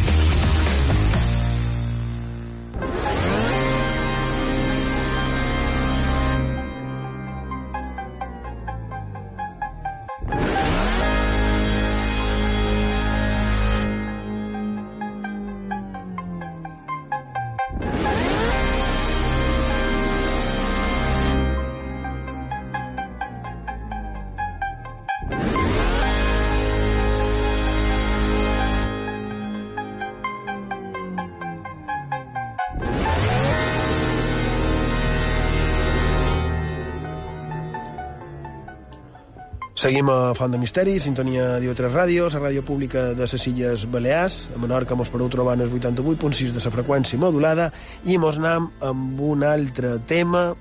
Seguim 39.81 40.11
a 40.13 40.35
Font 40.37 40.51
de 40.53 40.59
Misteri, 40.61 40.99
sintonia 41.01 41.55
d'IO3 41.57 41.87
Ràdio, 41.89 42.27
la 42.29 42.39
ràdio 42.43 42.61
pública 42.61 43.15
de 43.17 43.25
les 43.25 43.45
Illes 43.49 43.87
Balears. 43.89 44.35
A 44.53 44.59
Menorca 44.61 44.93
mos 44.93 45.09
podeu 45.09 45.25
trobar 45.33 45.55
en 45.57 45.63
el 45.65 45.71
88.6 45.73 46.51
de 46.53 46.61
la 46.61 46.73
freqüència 46.75 47.17
modulada 47.17 47.71
i 48.05 48.19
mos 48.21 48.37
anem 48.37 48.67
amb 48.91 49.23
un 49.31 49.41
altre 49.41 49.95
tema 50.05 50.51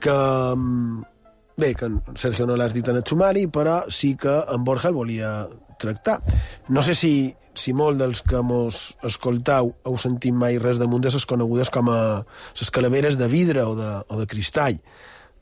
que... 0.00 0.16
mm, 0.56 1.04
Bé, 1.60 1.74
que 1.76 1.90
Sergio 2.16 2.48
no 2.48 2.56
l'has 2.56 2.72
dit 2.72 2.88
en 2.88 2.96
el 2.96 3.04
sumari, 3.04 3.44
però 3.52 3.82
sí 3.92 4.14
que 4.16 4.32
en 4.48 4.64
Borja 4.64 4.88
el 4.88 4.96
volia 4.96 5.34
tractar. 5.76 6.22
No 6.72 6.80
sé 6.80 6.96
si, 6.96 7.36
si 7.52 7.76
molt 7.76 8.00
dels 8.00 8.24
que 8.24 8.40
mos 8.40 8.94
escoltau 9.04 9.74
heu 9.84 10.00
sentit 10.00 10.32
mai 10.32 10.56
res 10.56 10.80
damunt 10.80 11.04
de 11.04 11.12
les 11.12 11.28
conegudes 11.28 11.68
com 11.68 11.92
a 11.92 12.02
les 12.24 12.72
calaveres 12.72 13.20
de 13.20 13.28
vidre 13.28 13.68
o 13.68 13.76
de, 13.76 13.92
o 14.08 14.24
de 14.24 14.26
cristall 14.26 14.80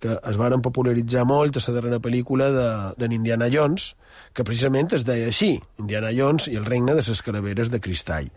que 0.00 0.14
es 0.16 0.36
varen 0.40 0.62
popularitzar 0.64 1.26
molt 1.28 1.58
a 1.58 1.62
la 1.66 1.74
darrera 1.76 1.98
pel·lícula 2.00 2.48
de, 2.54 2.68
de 2.96 3.14
Indiana 3.14 3.50
Jones, 3.52 3.90
que 4.32 4.44
precisament 4.48 4.88
es 4.96 5.04
deia 5.04 5.28
així, 5.28 5.58
Indiana 5.78 6.10
Jones 6.16 6.48
i 6.48 6.56
el 6.56 6.64
regne 6.64 6.94
de 6.96 7.04
les 7.06 7.22
calaveres 7.26 7.70
de 7.70 7.80
cristall. 7.84 8.30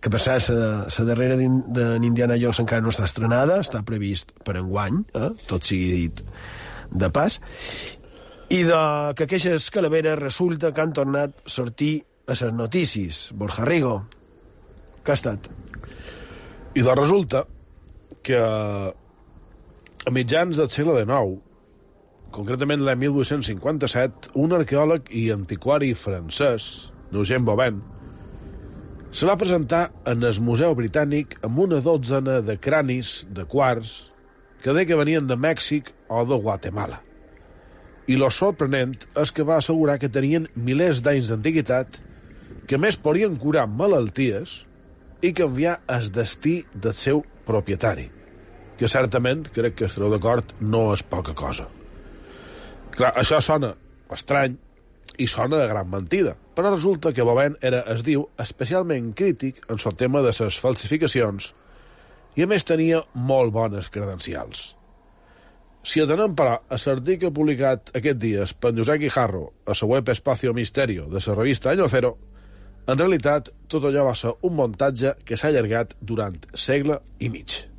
Que 0.00 0.10
per 0.12 0.20
cert, 0.20 0.48
la, 0.52 0.88
darrera 1.08 1.36
d'In- 1.40 1.62
d'en 1.72 2.04
Indiana 2.04 2.36
Jones 2.40 2.60
encara 2.64 2.84
no 2.84 2.92
està 2.92 3.04
estrenada, 3.08 3.60
està 3.64 3.84
previst 3.84 4.32
per 4.44 4.56
enguany, 4.60 5.02
eh? 5.16 5.30
tot 5.48 5.64
sigui 5.64 5.92
dit 6.04 6.24
de 6.92 7.08
pas, 7.12 7.38
i 8.52 8.62
de 8.68 8.80
que 9.16 9.24
aquestes 9.24 9.70
calaveres 9.72 10.18
resulta 10.20 10.72
que 10.72 10.82
han 10.84 10.92
tornat 10.96 11.32
a 11.44 11.48
sortir 11.50 11.94
a 12.26 12.32
les 12.36 12.52
notícies. 12.56 13.30
Borja 13.36 13.64
Rigo, 13.68 13.94
què 15.04 15.12
ha 15.12 15.16
estat? 15.20 15.48
I 16.74 16.82
doncs 16.84 17.00
resulta 17.00 17.44
que 18.24 18.40
a 20.04 20.12
mitjans 20.12 20.58
del 20.60 20.68
segle 20.68 21.00
XIX, 21.00 21.38
concretament 22.34 22.82
l'any 22.84 23.06
1857, 23.06 24.34
un 24.36 24.52
arqueòleg 24.52 25.08
i 25.16 25.30
antiquari 25.32 25.94
francès, 25.96 26.90
Eugène 27.14 27.46
Bobin, 27.46 27.78
se 29.14 29.24
va 29.24 29.38
presentar 29.40 29.86
en 30.10 30.26
el 30.26 30.40
Museu 30.44 30.74
Britànic 30.76 31.38
amb 31.46 31.62
una 31.64 31.78
dotzena 31.80 32.40
de 32.44 32.56
cranis 32.60 33.22
de 33.30 33.46
quarts 33.48 33.94
que 34.64 34.74
deia 34.74 34.90
que 34.90 34.98
venien 34.98 35.28
de 35.30 35.38
Mèxic 35.40 35.92
o 36.10 36.24
de 36.28 36.36
Guatemala. 36.42 36.98
I 38.10 38.18
lo 38.20 38.28
sorprenent 38.28 38.98
és 39.22 39.32
que 39.32 39.46
va 39.46 39.56
assegurar 39.60 39.96
que 40.02 40.12
tenien 40.12 40.50
milers 40.56 41.00
d'anys 41.04 41.30
d'antiguitat, 41.32 42.02
que 42.68 42.80
més 42.80 43.00
podien 43.00 43.38
curar 43.40 43.64
malalties 43.70 44.58
i 45.24 45.32
canviar 45.32 45.78
el 45.88 46.10
destí 46.12 46.58
del 46.74 46.96
seu 46.98 47.24
propietari 47.48 48.10
que 48.78 48.90
certament, 48.90 49.46
crec 49.54 49.78
que 49.78 49.88
estareu 49.88 50.12
d'acord, 50.12 50.54
no 50.60 50.86
és 50.94 51.02
poca 51.06 51.34
cosa. 51.38 51.66
Clar, 52.94 53.12
això 53.18 53.40
sona 53.42 53.74
estrany 54.14 54.56
i 55.18 55.26
sona 55.30 55.58
de 55.60 55.66
gran 55.70 55.90
mentida, 55.90 56.34
però 56.54 56.72
resulta 56.72 57.12
que 57.14 57.26
Bobin 57.26 57.56
era, 57.62 57.82
es 57.94 58.02
diu, 58.06 58.26
especialment 58.40 59.12
crític 59.14 59.60
en 59.68 59.78
el 59.78 59.96
tema 59.98 60.22
de 60.22 60.32
les 60.38 60.58
falsificacions 60.62 61.52
i 62.34 62.42
a 62.42 62.48
més 62.50 62.66
tenia 62.66 63.02
molt 63.14 63.54
bones 63.54 63.90
credencials. 63.94 64.72
Si 65.84 66.00
atenem, 66.00 66.32
però, 66.34 66.56
a 66.56 66.78
l'article 66.86 67.30
publicat 67.34 67.92
aquest 67.98 68.18
dies 68.18 68.54
per 68.56 68.72
Josep 68.72 69.02
Guijarro 69.02 69.44
a 69.66 69.76
la 69.76 69.88
web 69.90 70.08
Espacio 70.08 70.54
Misterio 70.54 71.10
de 71.12 71.20
la 71.26 71.34
revista 71.34 71.70
Año 71.70 71.88
Cero, 71.88 72.16
en 72.86 72.98
realitat 72.98 73.52
tot 73.68 73.84
allò 73.84 74.08
va 74.08 74.16
ser 74.16 74.34
un 74.42 74.56
muntatge 74.56 75.14
que 75.24 75.36
s'ha 75.36 75.52
allargat 75.52 75.94
durant 76.00 76.40
segle 76.54 77.00
i 77.20 77.28
mig. 77.28 77.73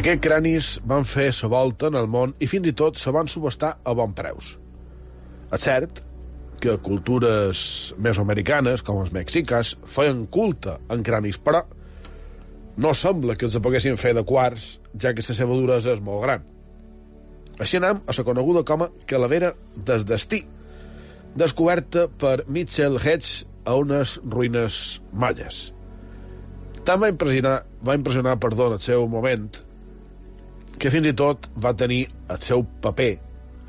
Aquests 0.00 0.22
cranis 0.24 0.66
van 0.88 1.02
fer 1.04 1.26
sa 1.36 1.48
volta 1.52 1.90
en 1.90 1.96
el 2.00 2.06
món 2.08 2.30
i 2.40 2.46
fins 2.48 2.70
i 2.70 2.72
tot 2.72 2.96
se 2.96 3.12
van 3.12 3.28
subestar 3.28 3.74
a 3.84 3.92
bon 3.92 4.14
preus. 4.16 4.54
És 5.52 5.66
cert 5.66 6.00
que 6.64 6.78
cultures 6.80 7.60
mesoamericanes, 8.00 8.80
com 8.80 9.02
els 9.02 9.12
mexicas, 9.12 9.74
feien 9.84 10.24
culte 10.32 10.78
en 10.88 11.04
cranis, 11.04 11.36
però 11.36 11.66
no 12.80 12.94
sembla 12.96 13.36
que 13.36 13.44
els 13.50 13.58
poguessin 13.60 14.00
fer 14.00 14.14
de 14.16 14.24
quarts, 14.24 14.72
ja 14.96 15.12
que 15.12 15.20
la 15.28 15.36
seva 15.42 15.60
duresa 15.60 15.92
és 15.92 16.00
molt 16.00 16.24
gran. 16.24 16.48
Així 17.60 17.76
anem 17.76 18.00
a 18.00 18.16
la 18.16 18.28
coneguda 18.32 18.64
com 18.64 18.88
a 18.88 18.92
calavera 19.04 19.52
des 19.76 20.08
destí, 20.08 20.46
descoberta 21.36 22.08
per 22.08 22.46
Mitchell 22.48 22.96
Hedge 22.96 23.44
a 23.68 23.76
unes 23.76 24.16
ruïnes 24.24 25.02
malles. 25.12 25.66
Tant 26.88 27.04
va 27.04 27.12
impressionar, 27.12 27.58
va 27.84 28.00
impressionar 28.00 28.40
perdó, 28.40 28.70
en 28.70 28.80
el 28.80 28.88
seu 28.88 29.04
moment 29.04 29.50
que 30.78 30.90
fins 30.92 31.10
i 31.10 31.14
tot 31.16 31.48
va 31.58 31.74
tenir 31.76 32.04
el 32.30 32.40
seu 32.42 32.64
paper 32.82 33.12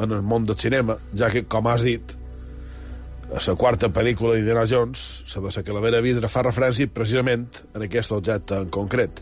en 0.02 0.12
el 0.18 0.22
món 0.26 0.46
del 0.46 0.58
cinema, 0.58 0.98
ja 1.18 1.30
que, 1.34 1.46
com 1.50 1.68
has 1.70 1.86
dit, 1.86 2.16
a 3.32 3.40
la 3.40 3.56
quarta 3.56 3.88
pel·lícula 3.94 4.36
d'Indiana 4.36 4.66
Jones, 4.68 5.24
la 5.36 5.42
de 5.48 5.54
la 5.56 5.64
calavera 5.64 6.02
vidre, 6.04 6.28
fa 6.28 6.44
referència 6.44 6.90
precisament 6.92 7.48
en 7.74 7.86
aquest 7.86 8.12
objecte 8.12 8.58
en 8.60 8.70
concret. 8.74 9.22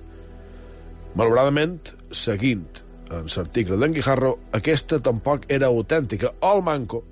Malauradament, 1.16 1.80
seguint 2.12 2.66
en 3.14 3.30
l'article 3.36 3.78
d'en 3.82 3.94
Guijarro, 3.94 4.36
aquesta 4.54 5.00
tampoc 5.02 5.46
era 5.50 5.70
autèntica. 5.70 6.34
El 6.42 6.64
manco 6.66 7.04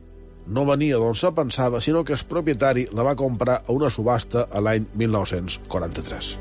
no 0.48 0.66
venia 0.66 0.98
d'on 1.02 1.16
se 1.18 1.32
pensava, 1.36 1.82
sinó 1.82 2.04
que 2.04 2.16
el 2.16 2.28
propietari 2.30 2.88
la 2.94 3.04
va 3.04 3.18
comprar 3.20 3.62
a 3.66 3.74
una 3.74 3.90
subhasta 3.90 4.48
a 4.50 4.64
l'any 4.64 4.88
1943. 4.96 6.38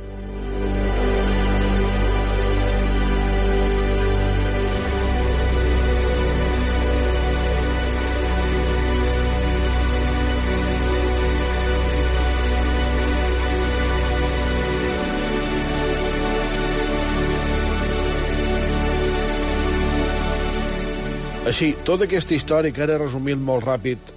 Així, 21.47 21.77
tota 21.87 22.09
aquesta 22.09 22.35
història 22.35 22.75
que 22.75 22.83
ara 22.83 22.97
he 22.97 23.03
resumit 23.05 23.39
molt 23.39 23.63
ràpid 23.63 24.09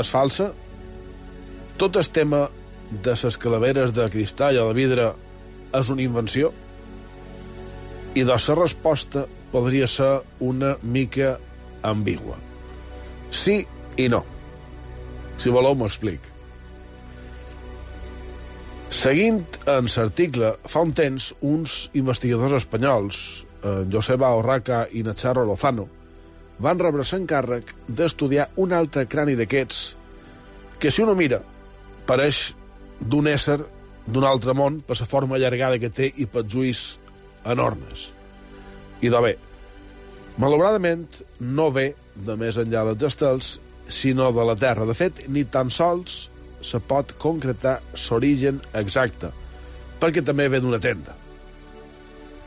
és 0.00 0.08
falsa? 0.08 0.46
Tot 1.76 1.98
el 2.00 2.08
tema 2.16 2.46
de 3.04 3.16
les 3.22 3.36
calaveres 3.36 3.92
de 3.92 4.06
cristall 4.08 4.56
o 4.62 4.70
de 4.70 4.76
vidre 4.78 5.10
és 5.76 5.90
una 5.92 6.02
invenció? 6.02 6.48
I 8.16 8.24
de 8.24 8.32
la 8.32 8.56
resposta 8.56 9.26
podria 9.52 9.86
ser 9.86 10.14
una 10.40 10.76
mica 10.82 11.34
ambigua. 11.82 12.38
Sí 13.30 13.60
i 14.00 14.08
no. 14.08 14.22
Si 15.36 15.52
voleu, 15.52 15.76
m'explic. 15.76 16.24
Seguint 18.88 19.44
en 19.68 19.92
l'article, 19.92 20.54
fa 20.64 20.80
un 20.88 20.96
temps, 20.96 21.34
uns 21.44 21.76
investigadors 21.92 22.56
espanyols, 22.62 23.20
en 23.60 23.92
Joseba 23.92 24.32
Orraca 24.40 24.86
i 24.96 25.04
Nacharo 25.04 25.44
Lozano, 25.44 25.84
van 26.58 26.78
rebre 26.78 27.04
l'encàrrec 27.04 27.74
d'estudiar 27.88 28.48
un 28.56 28.72
altre 28.72 29.06
crani 29.06 29.36
d'aquests 29.38 29.82
que, 30.78 30.90
si 30.90 31.02
uno 31.02 31.14
mira, 31.18 31.40
pareix 32.06 32.52
d'un 33.00 33.28
ésser 33.30 33.58
d'un 34.08 34.24
altre 34.24 34.54
món 34.56 34.80
per 34.86 34.96
la 34.98 35.06
forma 35.06 35.36
allargada 35.36 35.78
que 35.78 35.90
té 35.92 36.08
i 36.16 36.26
pels 36.26 36.54
ulls 36.54 36.82
enormes. 37.46 38.08
I 39.04 39.10
de 39.12 39.20
bé, 39.22 39.34
malauradament 40.38 41.20
no 41.40 41.68
ve 41.74 41.92
de 42.14 42.36
més 42.40 42.58
enllà 42.58 42.84
dels 42.88 43.06
estels, 43.12 43.58
sinó 43.88 44.32
de 44.32 44.44
la 44.44 44.56
Terra. 44.56 44.86
De 44.88 44.94
fet, 44.96 45.26
ni 45.28 45.44
tan 45.44 45.70
sols 45.70 46.28
se 46.64 46.80
pot 46.80 47.14
concretar 47.22 47.78
l'origen 48.08 48.60
exacte, 48.76 49.30
perquè 50.00 50.24
també 50.24 50.48
ve 50.48 50.60
d'una 50.60 50.80
tenda. 50.82 51.14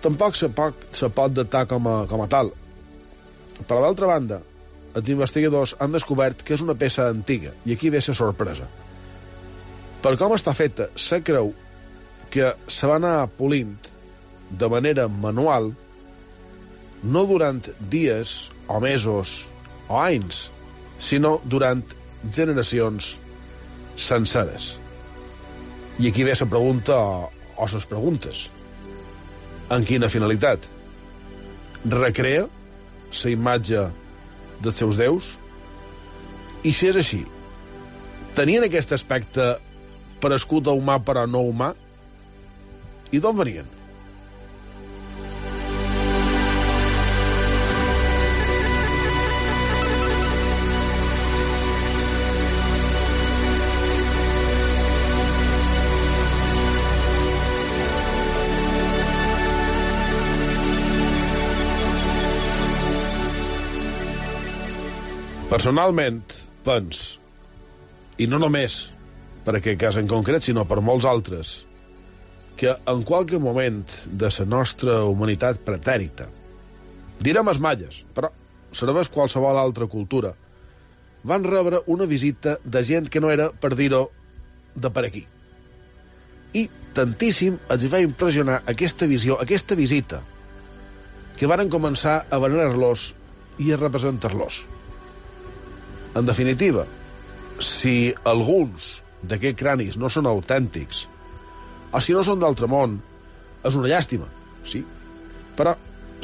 Tampoc 0.01 0.35
se 0.35 0.49
pot, 0.49 0.87
se 0.97 1.09
pot 1.13 1.33
datar 1.33 1.67
com 1.69 1.87
a, 1.87 1.95
com 2.09 2.23
a 2.23 2.27
tal, 2.27 2.51
per 3.67 3.79
d'altra 3.83 4.09
banda, 4.09 4.41
els 4.95 5.09
investigadors 5.13 5.75
han 5.79 5.93
descobert 5.95 6.43
que 6.43 6.55
és 6.57 6.63
una 6.63 6.75
peça 6.75 7.07
antiga, 7.09 7.53
i 7.65 7.75
aquí 7.75 7.89
ve 7.89 8.01
la 8.03 8.15
sorpresa. 8.15 8.67
Per 10.01 10.15
com 10.17 10.33
està 10.35 10.53
feta, 10.57 10.89
se 10.95 11.21
creu 11.21 11.53
que 12.31 12.53
se 12.67 12.87
va 12.89 12.97
anar 12.97 13.29
polint 13.37 13.75
de 14.51 14.67
manera 14.71 15.07
manual 15.07 15.71
no 17.03 17.23
durant 17.25 17.61
dies 17.89 18.49
o 18.67 18.79
mesos 18.79 19.45
o 19.89 19.97
anys, 19.99 20.49
sinó 20.99 21.39
durant 21.45 21.83
generacions 22.31 23.15
senceres. 23.97 24.77
I 25.99 26.09
aquí 26.09 26.23
ve 26.23 26.33
la 26.39 26.49
pregunta 26.49 26.97
o 26.97 27.67
les 27.73 27.85
preguntes. 27.85 28.47
En 29.71 29.85
quina 29.85 30.09
finalitat? 30.09 30.65
Recrea 31.85 32.47
la 33.11 33.33
imatge 33.33 33.85
dels 34.63 34.79
seus 34.79 34.97
déus? 34.99 35.35
I 36.63 36.71
si 36.75 36.89
és 36.91 36.97
així, 36.99 37.21
tenien 38.37 38.63
aquest 38.67 38.93
aspecte 38.95 39.55
per 40.21 40.33
escut 40.37 40.67
a 40.69 40.75
humà 40.77 40.99
però 41.03 41.25
no 41.27 41.43
humà? 41.47 41.71
I 43.11 43.19
d'on 43.19 43.37
venien? 43.37 43.80
Personalment, 65.51 66.21
pens, 66.63 66.99
i 68.23 68.27
no 68.31 68.37
només 68.39 68.77
per 69.43 69.57
aquest 69.57 69.79
cas 69.81 69.97
en 69.99 70.07
concret, 70.07 70.45
sinó 70.45 70.63
per 70.69 70.77
molts 70.85 71.07
altres, 71.09 71.51
que 72.55 72.71
en 72.71 73.03
qualque 73.03 73.39
moment 73.41 73.83
de 74.05 74.29
la 74.37 74.45
nostra 74.47 75.01
humanitat 75.09 75.59
pretèrita, 75.65 76.29
direm 77.19 77.51
els 77.51 77.59
malles, 77.59 77.99
però 78.15 78.31
serveix 78.71 79.09
qualsevol 79.11 79.59
altra 79.59 79.89
cultura, 79.91 80.31
van 81.27 81.43
rebre 81.43 81.81
una 81.87 82.07
visita 82.07 82.57
de 82.63 82.83
gent 82.87 83.09
que 83.11 83.19
no 83.19 83.31
era, 83.33 83.51
per 83.51 83.75
dir-ho, 83.75 84.05
de 84.75 84.89
per 84.89 85.03
aquí. 85.07 85.25
I 86.55 86.67
tantíssim 86.95 87.57
els 87.67 87.89
va 87.91 87.99
impressionar 87.99 88.61
aquesta 88.71 89.07
visió, 89.07 89.35
aquesta 89.35 89.75
visita, 89.75 90.21
que 91.35 91.49
varen 91.49 91.67
començar 91.67 92.21
a 92.29 92.39
venerar-los 92.39 93.11
i 93.59 93.73
a 93.73 93.81
representar-los. 93.81 94.63
En 96.15 96.27
definitiva, 96.27 96.85
si 97.63 98.11
alguns 98.27 98.97
d'aquests 99.23 99.59
cranis 99.59 99.97
no 100.01 100.09
són 100.09 100.27
autèntics, 100.27 101.05
o 101.91 102.01
si 102.01 102.15
no 102.15 102.23
són 102.23 102.41
d'altre 102.41 102.67
món, 102.71 102.97
és 103.63 103.77
una 103.77 103.91
llàstima, 103.91 104.27
sí. 104.67 104.81
Però 105.57 105.75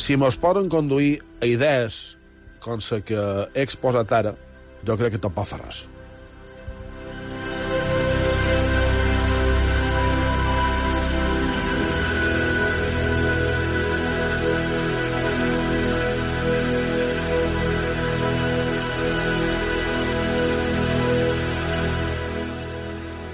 si 0.02 0.18
mos 0.20 0.38
poden 0.40 0.70
conduir 0.72 1.18
a 1.42 1.50
idees 1.50 2.18
com 2.64 2.82
la 2.82 3.00
que 3.06 3.22
he 3.54 3.64
exposat 3.64 4.12
ara, 4.12 4.34
jo 4.84 4.98
crec 4.98 5.16
que 5.16 5.24
tampoc 5.24 5.48
fa 5.50 5.62
res. 5.62 5.86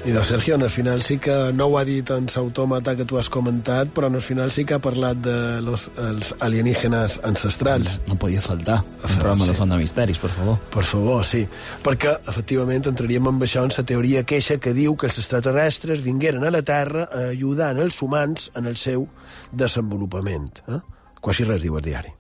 I 0.06 0.12
de 0.12 0.24
Sergio, 0.26 0.56
en 0.56 0.62
el 0.64 0.70
final 0.70 1.02
sí 1.02 1.18
que 1.18 1.54
no 1.54 1.68
ho 1.72 1.78
ha 1.80 1.86
dit 1.88 2.10
en 2.12 2.26
l'autòmata 2.28 2.92
que 3.00 3.06
tu 3.08 3.16
has 3.16 3.30
comentat, 3.32 3.88
però 3.96 4.10
en 4.12 4.18
el 4.20 4.22
final 4.22 4.52
sí 4.52 4.66
que 4.68 4.76
ha 4.76 4.82
parlat 4.84 5.22
de 5.24 5.62
los, 5.64 5.86
els 5.96 6.34
alienígenes 6.44 7.22
ancestrals. 7.24 8.02
No 8.10 8.18
podia 8.20 8.44
faltar 8.44 8.82
un 8.84 9.16
programa 9.16 9.48
de 9.48 9.56
Font 9.56 9.72
de 9.72 9.80
Misteris, 9.80 10.20
per 10.20 10.34
favor. 10.36 10.60
Per 10.76 10.84
favor, 10.84 11.24
sí. 11.24 11.46
Perquè, 11.88 12.18
efectivament, 12.28 12.92
entraríem 12.92 13.32
amb 13.32 13.48
això 13.48 13.64
en 13.64 13.72
la 13.72 13.88
teoria 13.88 14.26
queixa 14.28 14.60
que 14.60 14.76
diu 14.76 14.98
que 15.00 15.08
els 15.08 15.24
extraterrestres 15.24 16.04
vingueren 16.04 16.44
a 16.44 16.52
la 16.52 16.66
Terra 16.68 17.08
a 17.08 17.30
ajudar 17.32 17.72
els 17.80 18.02
humans 18.04 18.52
en 18.60 18.68
el 18.68 18.76
seu 18.76 19.08
desenvolupament. 19.56 20.66
Eh? 20.68 20.84
Quasi 21.24 21.48
res 21.48 21.64
diu 21.64 21.80
el 21.80 21.88
diari. 21.88 22.12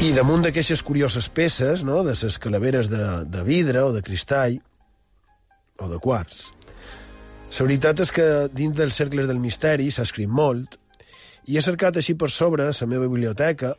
I 0.00 0.14
damunt 0.16 0.40
d'aquestes 0.40 0.80
curioses 0.80 1.26
peces, 1.28 1.82
no?, 1.84 1.98
de 2.06 2.14
les 2.16 2.38
calaveres 2.40 2.88
de, 2.88 3.02
de 3.28 3.42
vidre 3.44 3.82
o 3.84 3.90
de 3.92 4.00
cristall 4.00 4.54
o 5.76 5.88
de 5.90 5.98
quarts, 6.00 6.46
la 7.52 7.66
veritat 7.66 8.00
és 8.06 8.12
que 8.14 8.24
dins 8.48 8.72
dels 8.78 8.96
cercles 8.96 9.28
del 9.28 9.42
misteri 9.42 9.90
s'ha 9.92 10.06
escrit 10.08 10.30
molt 10.30 10.78
i 11.52 11.58
he 11.58 11.62
cercat 11.66 11.98
així 12.00 12.14
per 12.16 12.30
sobre 12.32 12.70
la 12.70 12.88
meva 12.88 13.10
biblioteca, 13.12 13.74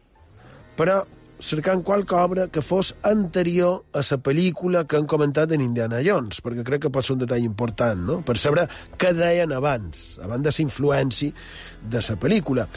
però 0.77 0.99
cercant 1.41 1.81
qualque 1.83 2.15
obra 2.15 2.47
que 2.53 2.61
fos 2.61 2.93
anterior 3.01 3.81
a 3.97 4.03
la 4.05 4.17
pel·lícula 4.21 4.83
que 4.85 4.99
han 4.99 5.07
comentat 5.09 5.51
en 5.51 5.63
Indiana 5.65 5.99
Jones, 6.05 6.39
perquè 6.45 6.63
crec 6.63 6.83
que 6.85 6.91
pot 6.93 7.05
ser 7.05 7.15
un 7.15 7.23
detall 7.23 7.43
important, 7.43 7.99
no?, 8.05 8.19
per 8.21 8.37
saber 8.37 8.67
què 9.01 9.11
deien 9.17 9.51
abans, 9.57 10.19
abans 10.21 10.45
de 10.45 10.53
la 10.53 10.63
influència 10.63 11.33
de 11.81 12.01
la 12.05 12.17
pel·lícula. 12.21 12.67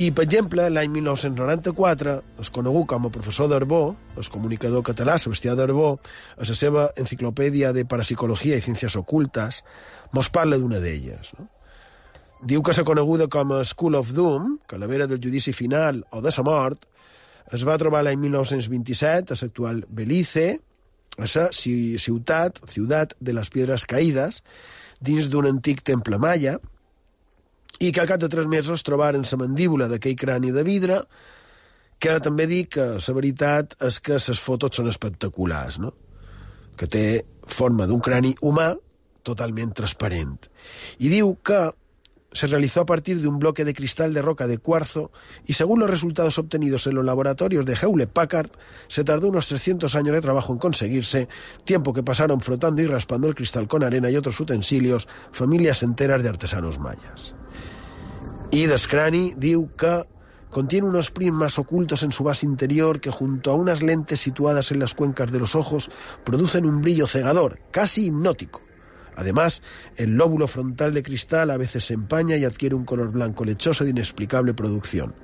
I, 0.00 0.10
per 0.10 0.24
exemple, 0.24 0.66
l'any 0.72 0.90
1994, 0.96 2.16
es 2.40 2.50
conegut 2.50 2.88
com 2.94 3.06
a 3.06 3.12
professor 3.12 3.50
d'Arbó, 3.52 3.82
el 4.16 4.30
comunicador 4.32 4.82
català 4.86 5.18
Sebastià 5.20 5.54
d'Arbó, 5.58 5.98
a 6.38 6.48
la 6.48 6.56
seva 6.56 6.88
enciclopèdia 6.96 7.74
de 7.76 7.84
parapsicologia 7.84 8.56
i 8.56 8.64
ciències 8.64 8.96
ocultes, 8.96 9.60
mos 10.16 10.32
parla 10.32 10.56
d'una 10.56 10.80
d'elles, 10.80 11.34
no? 11.38 11.50
Diu 12.44 12.60
que 12.60 12.74
s'ha 12.76 12.82
coneguda 12.84 13.24
com 13.32 13.54
a 13.56 13.62
School 13.64 13.94
of 13.96 14.10
Doom, 14.12 14.58
que 14.68 14.76
la 14.76 14.88
vera 14.88 15.06
del 15.08 15.20
judici 15.22 15.54
final 15.56 16.02
o 16.12 16.20
de 16.20 16.32
la 16.34 16.42
mort, 16.44 16.82
es 17.52 17.64
va 17.66 17.78
trobar 17.80 18.04
l'any 18.04 18.20
1927 18.22 19.34
a 19.34 19.40
l'actual 19.40 19.82
Belize, 19.88 20.46
a 21.18 21.26
la 21.28 21.48
ciutat, 21.52 22.60
ciutat 22.70 23.14
de 23.20 23.34
les 23.36 23.50
Piedres 23.50 23.84
Caïdes, 23.86 24.40
dins 25.00 25.28
d'un 25.30 25.46
antic 25.50 25.84
temple 25.84 26.18
maia, 26.18 26.56
i 27.80 27.90
que 27.92 28.00
al 28.00 28.08
cap 28.08 28.20
de 28.22 28.30
tres 28.30 28.46
mesos 28.46 28.82
trobaren 28.86 29.26
la 29.26 29.38
mandíbula 29.38 29.88
d'aquell 29.90 30.16
crani 30.16 30.52
de 30.54 30.64
vidre, 30.64 31.00
que 31.98 32.18
també 32.20 32.46
dic 32.46 32.74
que 32.76 32.86
la 32.98 33.14
veritat 33.16 33.76
és 33.82 34.00
que 34.00 34.18
les 34.18 34.40
fotos 34.40 34.76
són 34.76 34.88
espectaculars, 34.90 35.78
no? 35.78 35.92
que 36.74 36.88
té 36.90 37.24
forma 37.46 37.86
d'un 37.86 38.00
crani 38.02 38.34
humà 38.42 38.72
totalment 39.24 39.72
transparent. 39.72 40.48
I 40.98 41.10
diu 41.12 41.36
que 41.42 41.60
se 42.34 42.48
realizó 42.48 42.82
a 42.82 42.86
partir 42.86 43.22
de 43.22 43.28
un 43.28 43.38
bloque 43.38 43.64
de 43.64 43.72
cristal 43.72 44.12
de 44.12 44.20
roca 44.20 44.46
de 44.46 44.58
cuarzo 44.58 45.10
y 45.46 45.54
según 45.54 45.80
los 45.80 45.88
resultados 45.88 46.36
obtenidos 46.38 46.86
en 46.86 46.96
los 46.96 47.04
laboratorios 47.04 47.64
de 47.64 47.74
Hewlett 47.74 48.10
Packard, 48.10 48.50
se 48.88 49.04
tardó 49.04 49.28
unos 49.28 49.46
300 49.46 49.94
años 49.94 50.14
de 50.14 50.20
trabajo 50.20 50.52
en 50.52 50.58
conseguirse, 50.58 51.28
tiempo 51.64 51.94
que 51.94 52.02
pasaron 52.02 52.40
frotando 52.40 52.82
y 52.82 52.86
raspando 52.86 53.28
el 53.28 53.34
cristal 53.34 53.68
con 53.68 53.84
arena 53.84 54.10
y 54.10 54.16
otros 54.16 54.38
utensilios 54.40 55.08
familias 55.32 55.82
enteras 55.82 56.22
de 56.22 56.28
artesanos 56.28 56.78
mayas. 56.78 57.36
Y 58.50 58.66
Descrani 58.66 59.34
diu 59.36 59.70
contiene 60.50 60.88
unos 60.88 61.10
prismas 61.10 61.58
ocultos 61.58 62.02
en 62.02 62.12
su 62.12 62.22
base 62.22 62.46
interior 62.46 63.00
que 63.00 63.10
junto 63.10 63.50
a 63.50 63.54
unas 63.54 63.82
lentes 63.82 64.20
situadas 64.20 64.70
en 64.70 64.78
las 64.78 64.94
cuencas 64.94 65.32
de 65.32 65.40
los 65.40 65.54
ojos 65.54 65.90
producen 66.24 66.66
un 66.66 66.80
brillo 66.80 67.06
cegador, 67.06 67.60
casi 67.70 68.06
hipnótico. 68.06 68.63
Además, 69.16 69.62
el 69.96 70.12
lóbulo 70.12 70.46
frontal 70.48 70.94
de 70.94 71.02
cristal 71.02 71.50
a 71.50 71.56
veces 71.56 71.84
se 71.84 71.94
empaña 71.94 72.36
y 72.36 72.44
adquiere 72.44 72.74
un 72.74 72.84
color 72.84 73.10
blanco 73.10 73.44
lechoso 73.44 73.84
de 73.84 73.90
inexplicable 73.90 74.54
producción. 74.54 75.14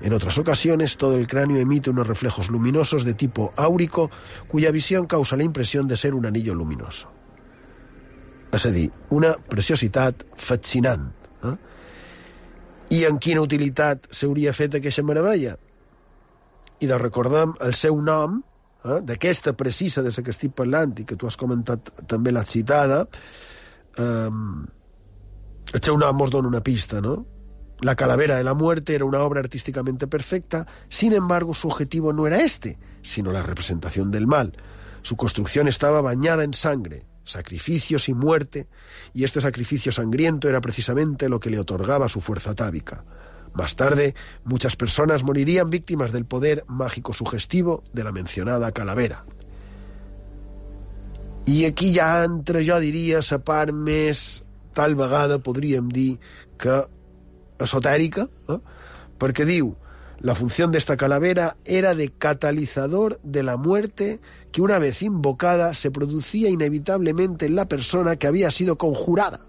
En 0.00 0.12
otras 0.12 0.36
ocasiones, 0.38 0.96
todo 0.96 1.14
el 1.16 1.26
cráneo 1.26 1.56
emite 1.56 1.90
unos 1.90 2.06
reflejos 2.06 2.50
luminosos 2.50 3.04
de 3.04 3.14
tipo 3.14 3.52
áurico, 3.56 4.10
cuya 4.48 4.70
visión 4.70 5.06
causa 5.06 5.36
la 5.36 5.44
impresión 5.44 5.88
de 5.88 5.96
ser 5.96 6.14
un 6.14 6.26
anillo 6.26 6.54
luminoso. 6.54 7.10
És 8.56 8.64
a 8.64 8.72
dir, 8.72 8.90
una 9.10 9.34
preciositat 9.36 10.22
fascinant. 10.40 11.10
Eh? 11.44 11.56
I 12.96 13.02
en 13.08 13.18
quina 13.20 13.42
utilitat 13.42 14.06
s'hauria 14.14 14.54
fet 14.56 14.78
aquesta 14.78 15.04
meravella? 15.04 15.56
I 16.80 16.88
de 16.88 16.98
recordem 17.00 17.56
el 17.66 17.74
seu 17.74 17.98
nom, 18.00 18.38
eh, 18.86 19.00
d'aquesta 19.02 19.56
precisa 19.58 20.02
de 20.02 20.14
la 20.14 20.22
que 20.22 20.34
estic 20.34 20.54
parlant 20.54 20.94
i 21.02 21.04
que 21.04 21.16
tu 21.18 21.26
has 21.26 21.36
comentat 21.36 21.92
també 22.06 22.32
l'has 22.32 22.48
citada, 22.48 23.04
eh, 23.98 24.30
el 25.74 25.82
seu 25.82 25.98
dona 25.98 26.48
una 26.48 26.62
pista, 26.62 27.00
¿no? 27.00 27.26
La 27.80 27.94
calavera 27.94 28.36
de 28.36 28.44
la 28.44 28.54
muerte 28.54 28.94
era 28.94 29.04
una 29.04 29.20
obra 29.20 29.40
artísticamente 29.40 30.06
perfecta, 30.06 30.66
sin 30.88 31.12
embargo 31.12 31.52
su 31.52 31.68
objetivo 31.68 32.12
no 32.12 32.26
era 32.26 32.40
este, 32.40 32.78
sino 33.02 33.32
la 33.32 33.42
representación 33.42 34.10
del 34.10 34.26
mal. 34.26 34.56
Su 35.02 35.16
construcción 35.16 35.68
estaba 35.68 36.00
bañada 36.00 36.42
en 36.42 36.54
sangre, 36.54 37.06
sacrificios 37.24 38.08
y 38.08 38.14
muerte, 38.14 38.68
y 39.12 39.24
este 39.24 39.42
sacrificio 39.42 39.92
sangriento 39.92 40.48
era 40.48 40.60
precisamente 40.62 41.28
lo 41.28 41.38
que 41.38 41.50
le 41.50 41.58
otorgaba 41.58 42.08
su 42.08 42.20
fuerza 42.22 42.52
atávica. 42.52 43.04
Más 43.56 43.74
tarde, 43.74 44.14
muchas 44.44 44.76
personas 44.76 45.24
morirían 45.24 45.70
víctimas 45.70 46.12
del 46.12 46.26
poder 46.26 46.62
mágico 46.68 47.14
sugestivo 47.14 47.82
de 47.94 48.04
la 48.04 48.12
mencionada 48.12 48.70
calavera. 48.70 49.24
I 51.46 51.64
aquí 51.64 51.94
ja 51.94 52.22
entra, 52.24 52.60
jo 52.60 52.78
diria, 52.80 53.20
la 53.22 54.44
tal 54.74 54.94
vegada 54.94 55.38
podríem 55.38 55.88
dir, 55.88 56.18
que 56.58 56.84
esotèrica, 57.58 58.28
eh? 58.50 58.60
perquè 59.16 59.46
diu 59.48 59.72
la 60.20 60.34
función 60.34 60.70
de 60.70 60.76
esta 60.76 60.98
calavera 60.98 61.56
era 61.64 61.94
de 61.94 62.10
catalizador 62.12 63.18
de 63.22 63.42
la 63.42 63.56
muerte 63.56 64.20
que 64.52 64.60
una 64.60 64.78
vez 64.78 65.00
invocada 65.00 65.72
se 65.72 65.90
producía 65.90 66.50
inevitablemente 66.50 67.46
en 67.46 67.54
la 67.54 67.68
persona 67.68 68.16
que 68.16 68.26
había 68.26 68.50
sido 68.50 68.76
conjurada. 68.76 69.40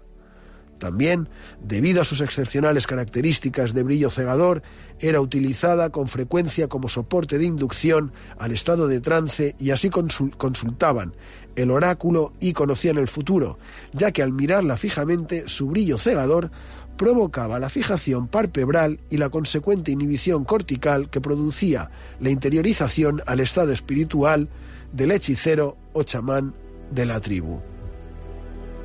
También, 0.78 1.28
debido 1.62 2.00
a 2.00 2.04
sus 2.04 2.20
excepcionales 2.20 2.86
características 2.86 3.74
de 3.74 3.82
brillo 3.82 4.10
cegador, 4.10 4.62
era 5.00 5.20
utilizada 5.20 5.90
con 5.90 6.08
frecuencia 6.08 6.68
como 6.68 6.88
soporte 6.88 7.38
de 7.38 7.44
inducción 7.44 8.12
al 8.38 8.52
estado 8.52 8.88
de 8.88 9.00
trance 9.00 9.54
y 9.58 9.70
así 9.70 9.90
consul 9.90 10.36
consultaban 10.36 11.14
el 11.56 11.72
oráculo 11.72 12.32
y 12.38 12.52
conocían 12.52 12.98
el 12.98 13.08
futuro, 13.08 13.58
ya 13.92 14.12
que 14.12 14.22
al 14.22 14.32
mirarla 14.32 14.76
fijamente 14.76 15.48
su 15.48 15.66
brillo 15.66 15.98
cegador 15.98 16.50
provocaba 16.96 17.58
la 17.58 17.70
fijación 17.70 18.28
palpebral 18.28 19.00
y 19.10 19.16
la 19.16 19.28
consecuente 19.28 19.90
inhibición 19.90 20.44
cortical 20.44 21.10
que 21.10 21.20
producía 21.20 21.90
la 22.20 22.30
interiorización 22.30 23.22
al 23.26 23.40
estado 23.40 23.72
espiritual 23.72 24.48
del 24.92 25.12
hechicero 25.12 25.76
o 25.92 26.02
chamán 26.02 26.54
de 26.90 27.06
la 27.06 27.20
tribu. 27.20 27.60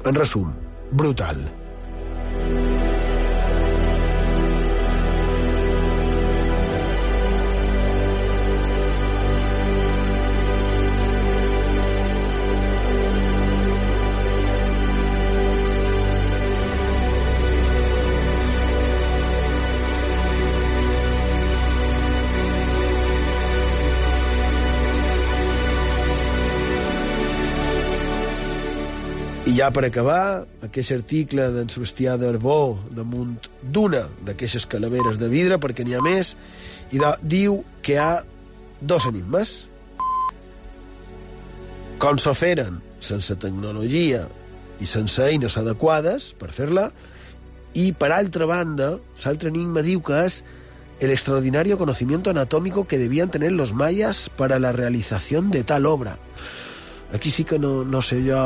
En 0.05 0.15
resum, 0.15 0.53
brutal. 0.91 1.62
I 2.35 2.82
ja 29.63 29.69
per 29.71 29.85
acabar, 29.87 30.43
aquest 30.65 30.91
article 30.91 31.45
d'en 31.53 31.69
Sebastià 31.71 32.17
d'Arbó 32.19 32.75
damunt 32.91 33.47
d'una 33.63 34.01
d'aquestes 34.27 34.65
calaveres 34.67 35.19
de 35.21 35.29
vidre, 35.31 35.59
perquè 35.61 35.85
n'hi 35.87 35.95
ha 35.95 36.01
més, 36.03 36.33
i 36.91 36.99
de, 36.99 37.11
diu 37.21 37.61
que 37.85 37.95
hi 37.95 38.01
ha 38.01 38.23
dos 38.81 39.07
enigmes. 39.07 39.53
Com 42.01 42.19
se 42.19 42.33
feren 42.35 42.81
sense 42.99 43.37
tecnologia 43.39 44.25
i 44.83 44.89
sense 44.89 45.23
eines 45.23 45.55
adequades 45.61 46.33
per 46.39 46.51
fer-la, 46.51 46.89
i 47.79 47.93
per 47.95 48.11
altra 48.11 48.49
banda, 48.49 48.97
l'altre 49.23 49.53
enigma 49.53 49.85
diu 49.85 50.03
que 50.03 50.25
és 50.25 50.41
el 50.99 51.15
extraordinario 51.15 51.77
conocimiento 51.79 52.35
anatómico 52.35 52.83
que 52.85 52.99
debían 52.99 53.31
tener 53.31 53.53
los 53.53 53.73
mayas 53.73 54.29
para 54.35 54.59
la 54.59 54.73
realización 54.73 55.51
de 55.51 55.63
tal 55.63 55.85
obra. 55.85 56.19
Aquí 57.13 57.29
sí 57.29 57.43
que 57.45 57.59
no, 57.59 57.83
no 57.85 58.01
sé 58.01 58.19
jo 58.25 58.41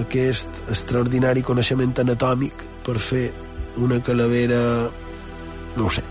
aquest 0.00 0.62
extraordinari 0.74 1.44
coneixement 1.46 1.94
anatòmic 2.02 2.66
per 2.86 2.98
fer 2.98 3.28
una 3.78 4.02
calavera... 4.02 4.62
no 5.78 5.86
ho 5.86 5.90
sé. 5.90 6.02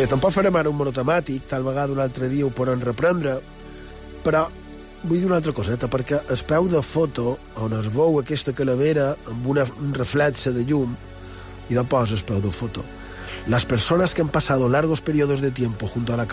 Bé, 0.00 0.06
tampoc 0.08 0.32
farem 0.32 0.56
ara 0.56 0.70
un 0.70 0.78
monotemàtic, 0.78 1.42
tal 1.50 1.60
vegada 1.66 1.92
un 1.92 1.98
altre 2.00 2.30
dia 2.32 2.46
ho 2.46 2.52
podem 2.56 2.80
reprendre, 2.80 3.34
però 4.24 4.46
vull 5.02 5.18
dir 5.18 5.26
una 5.28 5.36
altra 5.36 5.52
coseta, 5.52 5.90
perquè 5.92 6.22
el 6.32 6.40
peu 6.48 6.70
de 6.72 6.80
foto 6.80 7.34
on 7.60 7.74
es 7.76 7.90
veu 7.92 8.16
aquesta 8.16 8.54
calavera 8.56 9.10
amb 9.28 9.50
una, 9.52 9.66
un 9.76 9.92
de 9.92 10.64
llum, 10.64 10.96
i 11.68 11.76
de 11.76 11.84
posa 11.84 12.16
el 12.16 12.24
peu 12.24 12.40
de 12.40 12.50
foto, 12.50 12.82
Las 13.46 13.64
personas 13.64 14.14
que 14.14 14.20
han 14.20 14.28
pasado 14.28 14.68
largos 14.68 15.00
periodos 15.00 15.40
de 15.40 15.50
tiempo 15.50 15.88
junto 15.88 16.12
a 16.12 16.16
la- 16.16 16.24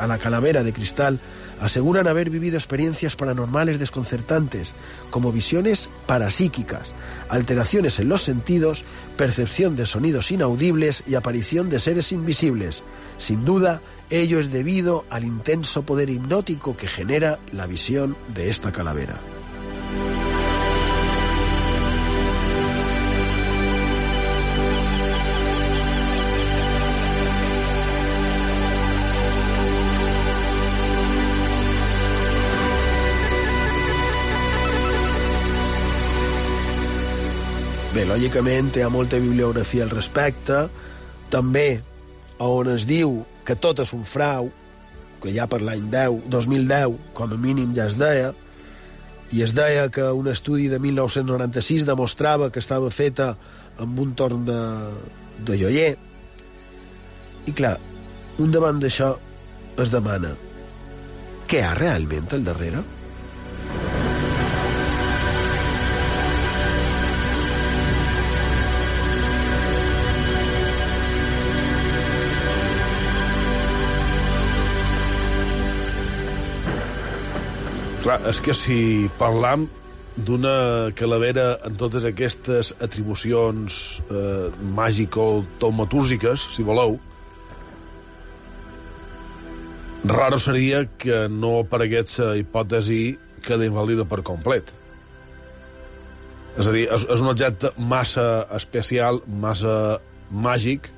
a 0.00 0.06
la 0.06 0.18
calavera 0.18 0.62
de 0.62 0.74
cristal 0.74 1.18
aseguran 1.58 2.06
haber 2.06 2.28
vivido 2.28 2.56
experiencias 2.56 3.16
paranormales 3.16 3.78
desconcertantes, 3.78 4.74
como 5.10 5.32
visiones 5.32 5.88
parapsíquicas, 6.06 6.92
alteraciones 7.30 7.98
en 7.98 8.10
los 8.10 8.22
sentidos, 8.22 8.84
percepción 9.16 9.74
de 9.74 9.86
sonidos 9.86 10.30
inaudibles 10.30 11.02
y 11.06 11.14
aparición 11.14 11.70
de 11.70 11.80
seres 11.80 12.12
invisibles. 12.12 12.82
Sin 13.18 13.44
duda, 13.44 13.80
ello 14.10 14.40
es 14.40 14.52
debido 14.52 15.04
al 15.10 15.24
intenso 15.24 15.82
poder 15.82 16.10
hipnótico 16.10 16.76
que 16.76 16.88
genera 16.88 17.38
la 17.52 17.66
visión 17.66 18.16
de 18.34 18.50
esta 18.50 18.72
calavera. 18.72 19.18
Bé, 37.94 38.02
lògicament 38.10 38.72
hi 38.74 38.82
ha 38.82 38.88
molta 38.90 39.20
bibliografia 39.22 39.84
al 39.84 39.92
respecte, 39.94 40.64
també 41.30 41.78
on 42.42 42.70
es 42.72 42.86
diu 42.88 43.22
que 43.46 43.56
tot 43.56 43.80
és 43.84 43.92
un 43.94 44.04
frau, 44.08 44.50
que 45.22 45.32
ja 45.34 45.46
per 45.48 45.60
l'any 45.62 45.88
10, 45.92 46.28
2010, 46.32 46.96
com 47.16 47.32
a 47.32 47.40
mínim 47.40 47.74
ja 47.76 47.88
es 47.90 47.98
deia, 48.00 48.32
i 49.32 49.42
es 49.42 49.54
deia 49.56 49.88
que 49.90 50.04
un 50.12 50.28
estudi 50.30 50.68
de 50.68 50.78
1996 50.78 51.86
demostrava 51.88 52.50
que 52.52 52.60
estava 52.62 52.90
feta 52.90 53.34
amb 53.80 53.98
un 54.00 54.14
torn 54.14 54.44
de, 54.46 54.58
de 55.46 55.58
joier. 55.58 55.94
I 57.48 57.52
clar, 57.56 57.76
un 58.38 58.52
davant 58.54 58.80
d'això 58.82 59.14
es 59.80 59.90
demana 59.90 60.34
què 61.50 61.60
hi 61.60 61.64
ha 61.68 61.74
realment 61.76 62.30
al 62.32 62.44
darrere? 62.46 62.80
Clar, 78.04 78.18
és 78.28 78.36
que 78.44 78.52
si 78.52 79.08
parlam 79.16 79.62
d'una 80.28 80.90
calavera 80.92 81.54
amb 81.64 81.78
totes 81.80 82.04
aquestes 82.04 82.74
atribucions 82.84 83.78
eh, 84.04 84.50
màgico-taumatúrgiques, 84.76 86.44
si 86.52 86.66
voleu, 86.68 86.98
raro 90.04 90.36
seria 90.36 90.84
que 91.00 91.22
no 91.32 91.54
aparegués 91.62 92.18
la 92.20 92.36
hipòtesi 92.42 93.00
que 93.40 93.56
l'invalida 93.56 94.04
per 94.04 94.20
complet. 94.20 94.68
És 96.60 96.68
a 96.68 96.76
dir, 96.76 96.84
és, 96.84 97.08
és 97.08 97.24
un 97.24 97.32
objecte 97.32 97.72
massa 97.80 98.28
especial, 98.60 99.24
massa 99.26 99.96
màgic, 100.28 100.92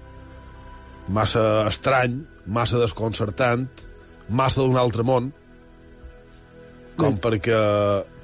massa 1.07 1.69
estrany, 1.71 2.19
massa 2.51 2.83
desconcertant, 2.83 3.69
massa 4.27 4.67
d'un 4.67 4.83
altre 4.83 5.07
món, 5.07 5.31
com 6.99 7.19
perquè 7.23 7.63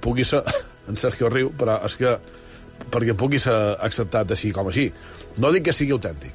pugui 0.04 0.28
ser... 0.28 0.44
En 0.90 0.96
Sergio 0.98 1.28
riu, 1.30 1.52
però 1.54 1.76
és 1.87 1.94
que 1.94 2.11
perquè 2.90 3.14
pugui 3.14 3.38
ser 3.38 3.54
acceptat 3.87 4.32
així 4.35 4.48
com 4.50 4.66
així. 4.66 4.88
No 5.38 5.52
dic 5.54 5.68
que 5.68 5.74
sigui 5.76 5.94
autèntic. 5.94 6.35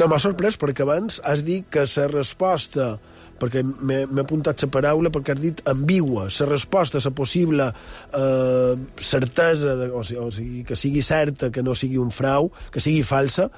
No, 0.00 0.06
m'ha 0.08 0.16
sorprès 0.22 0.56
perquè 0.56 0.86
abans 0.86 1.18
has 1.28 1.42
dit 1.44 1.66
que 1.68 1.84
la 1.84 2.06
resposta 2.08 2.94
perquè 3.42 3.62
m'he 3.66 4.22
apuntat 4.22 4.62
la 4.62 4.70
paraula 4.72 5.10
perquè 5.12 5.34
has 5.34 5.42
dit 5.42 5.60
ambigua, 5.68 6.28
la 6.30 6.48
resposta, 6.48 7.00
la 7.02 7.12
possible 7.16 7.68
eh, 7.68 8.74
certesa, 8.96 9.76
de, 9.80 9.90
o, 9.90 10.02
sigui, 10.06 10.20
o 10.22 10.30
sigui, 10.30 10.64
que 10.68 10.78
sigui 10.78 11.02
certa, 11.02 11.50
que 11.50 11.62
no 11.62 11.74
sigui 11.74 11.98
un 11.98 12.12
frau, 12.14 12.52
que 12.72 12.80
sigui 12.80 13.02
falsa, 13.02 13.48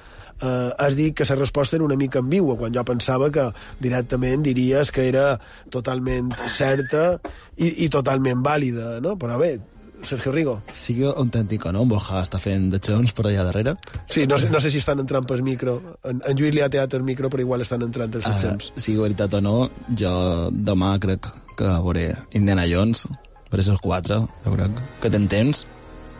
eh, 0.41 0.71
has 0.77 0.95
dit 0.95 1.15
que 1.15 1.27
la 1.29 1.35
resposta 1.35 1.75
era 1.75 1.85
una 1.85 1.95
mica 1.95 2.19
ambigua, 2.19 2.57
quan 2.57 2.73
jo 2.73 2.83
pensava 2.87 3.29
que 3.31 3.49
directament 3.79 4.43
diries 4.43 4.91
que 4.91 5.07
era 5.09 5.39
totalment 5.69 6.33
certa 6.47 7.19
i, 7.57 7.85
i 7.85 7.89
totalment 7.89 8.43
vàlida, 8.45 8.99
no? 9.01 9.15
Però 9.19 9.39
bé, 9.39 9.57
Sergio 10.05 10.31
Rigo. 10.31 10.55
Sigui 10.75 11.05
autèntic 11.07 11.65
o 11.65 11.71
no, 11.73 11.83
en 11.85 11.89
Borja 11.89 12.21
està 12.23 12.39
fent 12.41 12.69
de 12.73 12.79
xons 12.83 13.13
per 13.15 13.27
allà 13.29 13.45
darrere. 13.47 13.75
Sí, 14.11 14.25
no 14.29 14.37
sé, 14.37 14.49
no 14.53 14.61
sé 14.61 14.71
si 14.73 14.81
estan 14.83 15.01
entrant 15.01 15.25
pel 15.27 15.43
micro. 15.45 15.77
En, 16.05 16.21
en 16.25 16.37
Lluís 16.37 16.53
li 16.55 16.61
ha 16.61 16.69
teat 16.69 16.93
el 16.97 17.05
micro, 17.07 17.31
però 17.31 17.41
igual 17.45 17.65
estan 17.65 17.85
entrant 17.87 18.13
els 18.13 18.25
Uh, 18.25 18.33
setgems. 18.35 18.71
sigui 18.75 19.01
veritat 19.01 19.33
o 19.37 19.41
no, 19.41 19.55
jo 19.97 20.11
demà 20.51 20.95
crec 21.01 21.29
que 21.55 21.71
veuré 21.85 22.09
Indiana 22.35 22.67
Jones, 22.69 23.05
per 23.49 23.61
les 23.61 23.69
4, 23.81 24.19
jo 24.45 24.55
crec 24.57 24.83
que 25.01 25.09
tens 25.13 25.31
temps. 25.31 25.65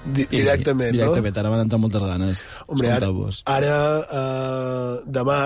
Di 0.06 0.22
I- 0.30 0.42
directament, 0.42 0.94
Directament, 0.94 1.38
ara 1.42 1.50
m'han 1.50 1.64
entrat 1.66 1.82
moltes 1.82 2.04
ganes. 2.06 2.44
Hombre, 2.68 2.92
ara, 2.94 3.10
ara 3.46 3.78
eh, 4.06 5.00
demà, 5.10 5.40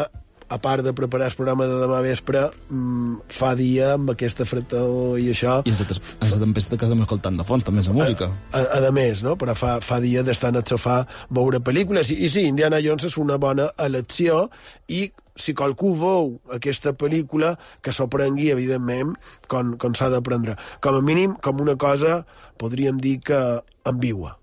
a 0.49 0.57
part 0.57 0.83
de 0.83 0.93
preparar 0.97 1.29
el 1.29 1.35
programa 1.37 1.67
de 1.69 1.77
demà 1.79 2.01
vespre, 2.01 2.41
mm, 2.73 3.29
fa 3.29 3.53
dia 3.55 3.93
amb 3.93 4.09
aquesta 4.11 4.45
fredor 4.49 5.19
i 5.21 5.29
això... 5.29 5.59
I 5.69 5.75
la 5.75 6.39
tempesta 6.41 6.75
que 6.75 6.89
estem 6.89 7.05
escoltant 7.05 7.37
de 7.37 7.45
fons, 7.45 7.63
també 7.63 7.83
és 7.85 7.87
la 7.91 7.93
música. 7.93 8.31
A, 8.51 8.63
a, 8.65 8.81
a 8.87 8.91
més, 8.91 9.21
no? 9.23 9.37
però 9.37 9.55
fa, 9.55 9.77
fa 9.85 9.99
dia 10.01 10.23
d'estar 10.25 10.49
en 10.49 10.59
el 10.63 10.65
sofà 10.67 11.03
veure 11.29 11.61
pel·lícules. 11.61 12.11
I, 12.11 12.25
I 12.25 12.31
sí, 12.33 12.47
Indiana 12.49 12.81
Jones 12.83 13.05
és 13.11 13.17
una 13.21 13.37
bona 13.37 13.69
elecció 13.77 14.47
i 14.89 15.05
si 15.39 15.53
qualcú 15.55 15.93
veu 15.95 16.33
aquesta 16.51 16.91
pel·lícula, 16.97 17.53
que 17.85 17.93
s'ho 17.95 18.09
prengui, 18.11 18.49
evidentment, 18.51 19.13
com, 19.47 19.77
com 19.79 19.95
s'ha 19.95 20.09
de 20.11 20.19
prendre. 20.25 20.57
Com 20.83 20.97
a 20.97 21.05
mínim, 21.05 21.37
com 21.39 21.61
una 21.63 21.77
cosa, 21.79 22.25
podríem 22.59 22.97
dir 22.99 23.19
que 23.23 23.39
ambigua. 23.87 24.38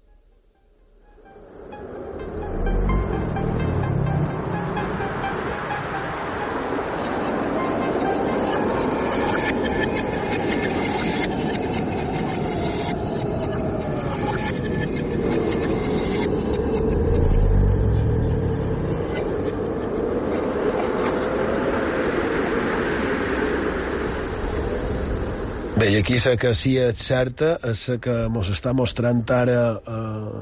Bé, 25.87 25.93
i 25.95 25.99
aquí 26.01 26.17
la 26.19 26.33
que 26.35 26.51
sí 26.59 26.73
és 26.83 26.99
certa 26.99 27.53
és 27.69 27.85
la 27.93 27.95
que 28.03 28.15
mos 28.35 28.49
està 28.51 28.73
mostrant 28.75 29.21
ara 29.31 29.59
eh, 29.79 30.41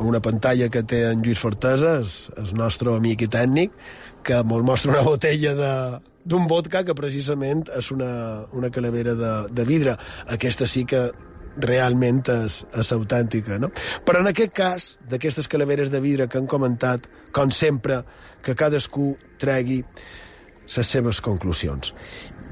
una 0.00 0.22
pantalla 0.24 0.70
que 0.72 0.80
té 0.88 1.02
en 1.10 1.20
Lluís 1.20 1.42
Fortesa, 1.42 1.98
és 2.00 2.30
el 2.40 2.54
nostre 2.56 2.94
amic 2.96 3.26
i 3.26 3.28
tècnic, 3.28 3.74
que 4.24 4.38
mos 4.40 4.64
mostra 4.64 4.94
una 4.94 5.04
botella 5.04 5.52
de 5.58 5.74
d'un 6.24 6.48
vodka 6.48 6.80
que 6.88 6.96
precisament 6.96 7.66
és 7.76 7.92
una, 7.92 8.08
una 8.56 8.70
calavera 8.72 9.12
de, 9.20 9.34
de 9.52 9.66
vidre. 9.68 9.98
Aquesta 10.32 10.64
sí 10.64 10.86
que 10.88 11.10
realment 11.60 12.22
és, 12.32 12.62
és 12.72 12.92
autèntica, 12.96 13.60
no? 13.60 13.68
Però 14.08 14.24
en 14.24 14.32
aquest 14.32 14.56
cas, 14.56 14.90
d'aquestes 15.12 15.44
calaveres 15.44 15.92
de 15.92 16.00
vidre 16.00 16.24
que 16.24 16.40
han 16.40 16.48
comentat, 16.48 17.04
com 17.36 17.52
sempre, 17.52 18.00
que 18.40 18.56
cadascú 18.56 19.12
tregui 19.36 19.82
les 19.84 20.88
seves 20.88 21.20
conclusions. 21.20 21.92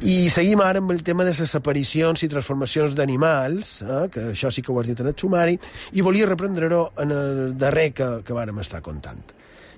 I 0.04 0.28
seguim 0.28 0.60
ara 0.60 0.82
amb 0.82 0.92
el 0.92 0.98
tema 1.00 1.24
de 1.24 1.32
les 1.32 1.54
aparicions 1.56 2.20
i 2.26 2.28
transformacions 2.28 2.92
d'animals, 2.92 3.70
eh, 3.80 4.00
que 4.12 4.24
això 4.34 4.50
sí 4.52 4.60
que 4.60 4.68
ho 4.68 4.76
has 4.76 4.90
dit 4.90 4.98
en 5.00 5.06
el 5.08 5.14
sumari, 5.16 5.54
i 5.96 6.02
volia 6.04 6.26
reprendre-ho 6.28 6.80
en 7.00 7.14
el 7.16 7.54
darrer 7.56 7.86
que, 7.96 8.08
que 8.20 8.36
vàrem 8.36 8.60
estar 8.60 8.82
contant. 8.84 9.22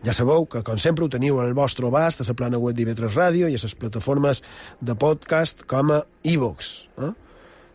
Ja 0.03 0.17
sabeu 0.17 0.49
que, 0.51 0.65
com 0.67 0.81
sempre, 0.83 1.07
ho 1.07 1.13
teniu 1.13 1.39
en 1.39 1.47
el 1.47 1.55
vostre 1.55 1.87
abast 1.87 2.25
a 2.25 2.27
la 2.27 2.35
plana 2.35 2.59
web 2.59 2.75
d'IV3 2.75 3.15
Ràdio 3.15 3.47
i 3.47 3.55
a 3.55 3.63
les 3.63 3.77
plataformes 3.79 4.43
de 4.81 4.99
podcast 4.99 5.63
com 5.71 5.95
a 5.95 6.01
iVox. 6.27 6.73
Eh? 7.07 7.13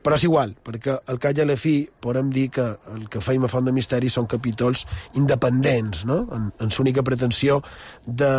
Però 0.01 0.17
és 0.17 0.23
igual, 0.25 0.55
perquè 0.65 0.95
al 1.13 1.19
cap 1.21 1.37
i 1.37 1.43
a 1.43 1.45
la 1.45 1.57
fi 1.59 1.75
podem 2.01 2.31
dir 2.33 2.47
que 2.55 2.65
el 2.93 3.03
que 3.11 3.21
feim 3.21 3.45
a 3.45 3.49
Font 3.51 3.67
de 3.67 3.73
Misteri 3.75 4.09
són 4.09 4.25
capítols 4.29 4.85
independents, 5.19 6.05
no? 6.09 6.23
en, 6.33 6.47
en 6.57 6.73
l'única 6.77 7.03
pretensió 7.05 7.59
de, 8.05 8.31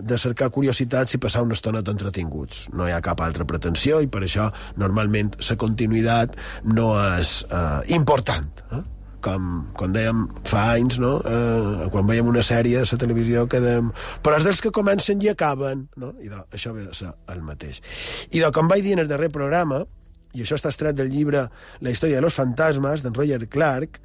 de 0.00 0.18
cercar 0.20 0.48
curiositats 0.54 1.16
i 1.16 1.20
passar 1.20 1.44
una 1.44 1.58
estona 1.58 1.84
entretinguts. 1.84 2.68
No 2.72 2.88
hi 2.88 2.94
ha 2.96 3.02
cap 3.04 3.20
altra 3.20 3.44
pretensió 3.44 4.00
i 4.00 4.08
per 4.08 4.24
això 4.24 4.48
normalment 4.80 5.34
la 5.44 5.58
continuïtat 5.60 6.38
no 6.72 6.94
és 7.18 7.42
eh, 7.50 7.94
important. 7.98 8.64
Eh? 8.70 8.86
com, 9.20 9.48
com 9.76 9.92
dèiem 9.92 10.24
fa 10.48 10.62
anys, 10.78 10.98
no? 11.02 11.18
Eh, 11.20 11.88
quan 11.92 12.08
veiem 12.08 12.28
una 12.30 12.42
sèrie 12.46 12.80
a 12.80 12.88
la 12.88 12.98
televisió 13.00 13.46
que 13.50 13.60
dèiem 13.62 13.90
però 14.24 14.38
és 14.40 14.46
dels 14.48 14.62
que 14.64 14.72
comencen 14.74 15.20
i 15.20 15.30
acaben, 15.32 15.86
no? 16.00 16.14
I 16.24 16.32
això 16.32 16.72
ve 16.76 16.88
a 16.88 16.96
ser 16.96 17.12
el 17.32 17.42
mateix. 17.44 17.82
I 18.32 18.42
com 18.54 18.70
vaig 18.70 18.84
dir 18.86 18.96
en 18.96 19.04
el 19.04 19.10
darrer 19.10 19.30
programa, 19.32 19.84
i 20.34 20.42
això 20.42 20.58
està 20.58 20.70
estret 20.70 20.96
del 20.96 21.10
llibre 21.10 21.48
La 21.80 21.90
història 21.90 22.16
de 22.16 22.22
los 22.22 22.34
fantasmes, 22.34 23.02
d'en 23.02 23.14
Roger 23.14 23.48
Clark, 23.48 24.00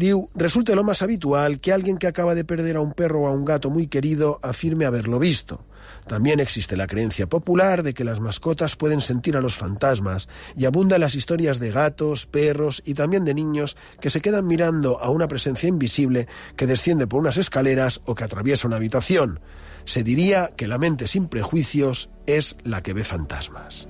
Diu, 0.00 0.30
resulta 0.34 0.74
lo 0.74 0.84
más 0.84 1.02
habitual 1.02 1.60
que 1.60 1.72
alguien 1.72 1.98
que 1.98 2.06
acaba 2.06 2.34
de 2.34 2.44
perder 2.44 2.76
a 2.76 2.80
un 2.80 2.92
perro 2.94 3.22
o 3.22 3.26
a 3.26 3.32
un 3.32 3.44
gato 3.44 3.68
muy 3.68 3.86
querido 3.86 4.38
afirme 4.42 4.86
haberlo 4.86 5.18
visto. 5.18 5.66
También 6.06 6.40
existe 6.40 6.76
la 6.76 6.86
creencia 6.86 7.26
popular 7.26 7.82
de 7.82 7.92
que 7.92 8.04
las 8.04 8.18
mascotas 8.18 8.76
pueden 8.76 9.00
sentir 9.00 9.36
a 9.36 9.42
los 9.42 9.56
fantasmas 9.56 10.28
y 10.56 10.64
abundan 10.64 11.00
las 11.00 11.14
historias 11.14 11.58
de 11.58 11.70
gatos, 11.70 12.26
perros 12.26 12.82
y 12.86 12.94
también 12.94 13.24
de 13.24 13.34
niños 13.34 13.76
que 14.00 14.10
se 14.10 14.20
quedan 14.20 14.46
mirando 14.46 14.98
a 15.00 15.10
una 15.10 15.28
presencia 15.28 15.68
invisible 15.68 16.28
que 16.56 16.66
desciende 16.66 17.06
por 17.06 17.20
unas 17.20 17.36
escaleras 17.36 18.00
o 18.06 18.14
que 18.14 18.24
atraviesa 18.24 18.68
una 18.68 18.76
habitación. 18.76 19.40
Se 19.84 20.02
diría 20.02 20.52
que 20.56 20.68
la 20.68 20.78
mente 20.78 21.08
sin 21.08 21.26
prejuicios 21.26 22.10
es 22.26 22.56
la 22.64 22.82
que 22.82 22.92
ve 22.92 23.04
fantasmas. 23.04 23.86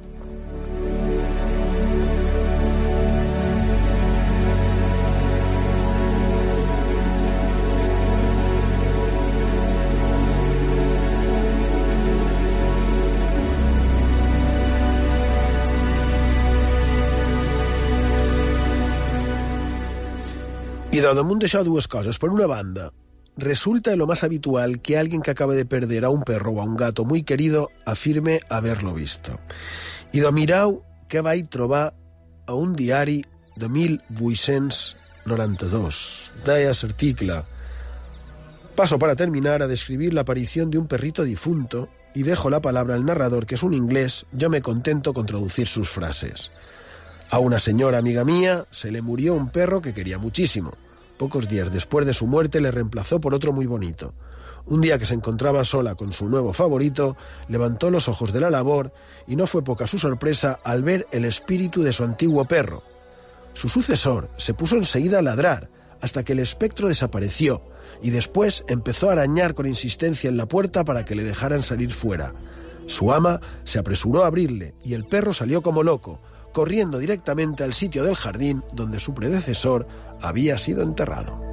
De 21.01 21.09
damunt 21.17 21.39
d'això 21.41 21.63
dues 21.65 21.87
coses. 21.89 22.19
Per 22.21 22.29
una 22.29 22.45
banda, 22.45 22.91
resulta 23.41 23.97
lo 23.97 24.07
más 24.07 24.23
habitual 24.23 24.83
que 24.83 24.99
alguien 24.99 25.23
que 25.23 25.31
acaba 25.31 25.55
de 25.55 25.65
perder 25.65 26.05
a 26.05 26.11
un 26.11 26.25
perro 26.25 26.53
o 26.53 26.61
a 26.61 26.65
un 26.65 26.77
gato 26.77 27.07
muy 27.07 27.23
querido 27.23 27.71
afirme 27.87 28.41
haberlo 28.51 28.93
visto. 28.93 29.41
I 30.13 30.21
de 30.21 30.31
mirau 30.31 30.85
que 31.09 31.23
vaig 31.25 31.49
trobar 31.49 31.95
a 32.47 32.53
un 32.53 32.77
diari 32.77 33.25
de 33.57 33.69
1892. 33.69 36.33
Deia 36.45 36.77
l'article 36.77 37.45
Paso 38.77 38.99
para 38.99 39.17
terminar 39.17 39.63
a 39.63 39.69
describir 39.69 40.13
la 40.13 40.21
aparición 40.21 40.71
de 40.71 40.77
un 40.77 40.87
perrito 40.87 41.25
difunto 41.25 41.89
y 42.15 42.25
dejo 42.25 42.51
la 42.51 42.61
palabra 42.61 42.95
al 42.95 43.07
narrador, 43.07 43.47
que 43.47 43.55
es 43.55 43.63
un 43.63 43.73
inglés, 43.73 44.27
yo 44.33 44.51
me 44.51 44.61
contento 44.61 45.15
con 45.15 45.25
traducir 45.25 45.67
sus 45.67 45.89
frases. 45.89 46.51
A 47.31 47.39
una 47.39 47.59
señora 47.59 47.97
amiga 47.97 48.23
mía 48.23 48.67
se 48.71 48.91
le 48.91 49.01
murió 49.01 49.33
un 49.33 49.49
perro 49.49 49.81
que 49.81 49.95
quería 49.95 50.19
muchísimo. 50.19 50.77
Pocos 51.21 51.51
días 51.51 51.71
después 51.71 52.07
de 52.07 52.15
su 52.15 52.27
muerte 52.27 52.63
le 52.63 52.71
reemplazó 52.71 53.21
por 53.21 53.35
otro 53.35 53.53
muy 53.53 53.67
bonito. 53.67 54.15
Un 54.65 54.81
día 54.81 54.97
que 54.97 55.05
se 55.05 55.13
encontraba 55.13 55.67
sola 55.67 55.95
con 55.95 56.15
su 56.15 56.27
nuevo 56.31 56.55
favorito, 56.55 57.15
levantó 57.47 57.91
los 57.91 58.09
ojos 58.09 58.33
de 58.33 58.41
la 58.41 58.49
labor 58.49 58.91
y 59.27 59.37
no 59.37 59.47
fue 59.47 59.63
poca 59.63 59.87
su 59.87 59.99
sorpresa 59.99 60.59
al 60.65 60.83
ver 60.83 61.07
el 61.13 61.27
espíritu 61.27 61.83
de 61.83 61.93
su 61.93 62.05
antiguo 62.05 62.47
perro. 62.47 62.83
Su 63.53 63.69
sucesor 63.69 64.31
se 64.39 64.55
puso 64.55 64.77
enseguida 64.77 65.19
a 65.19 65.23
ladrar 65.23 65.69
hasta 66.01 66.23
que 66.25 66.33
el 66.33 66.39
espectro 66.39 66.89
desapareció 66.89 67.65
y 68.01 68.09
después 68.09 68.65
empezó 68.67 69.11
a 69.11 69.13
arañar 69.13 69.53
con 69.53 69.67
insistencia 69.67 70.31
en 70.31 70.39
la 70.39 70.49
puerta 70.49 70.87
para 70.87 71.05
que 71.05 71.17
le 71.17 71.23
dejaran 71.23 71.63
salir 71.63 71.93
fuera. 71.93 72.33
Su 72.87 73.13
ama 73.13 73.43
se 73.65 73.79
apresuró 73.79 74.25
a 74.25 74.29
abrirle 74.29 74.75
y 74.83 74.95
el 74.95 75.05
perro 75.05 75.35
salió 75.35 75.61
como 75.61 75.83
loco, 75.83 76.23
corriendo 76.53 76.99
directamente 76.99 77.65
al 77.65 77.75
sitio 77.75 78.05
del 78.05 78.17
jardín 78.17 78.63
donde 78.73 79.01
su 79.01 79.15
predecesor 79.15 79.87
había 80.21 80.59
sido 80.59 80.83
enterrado. 80.83 81.50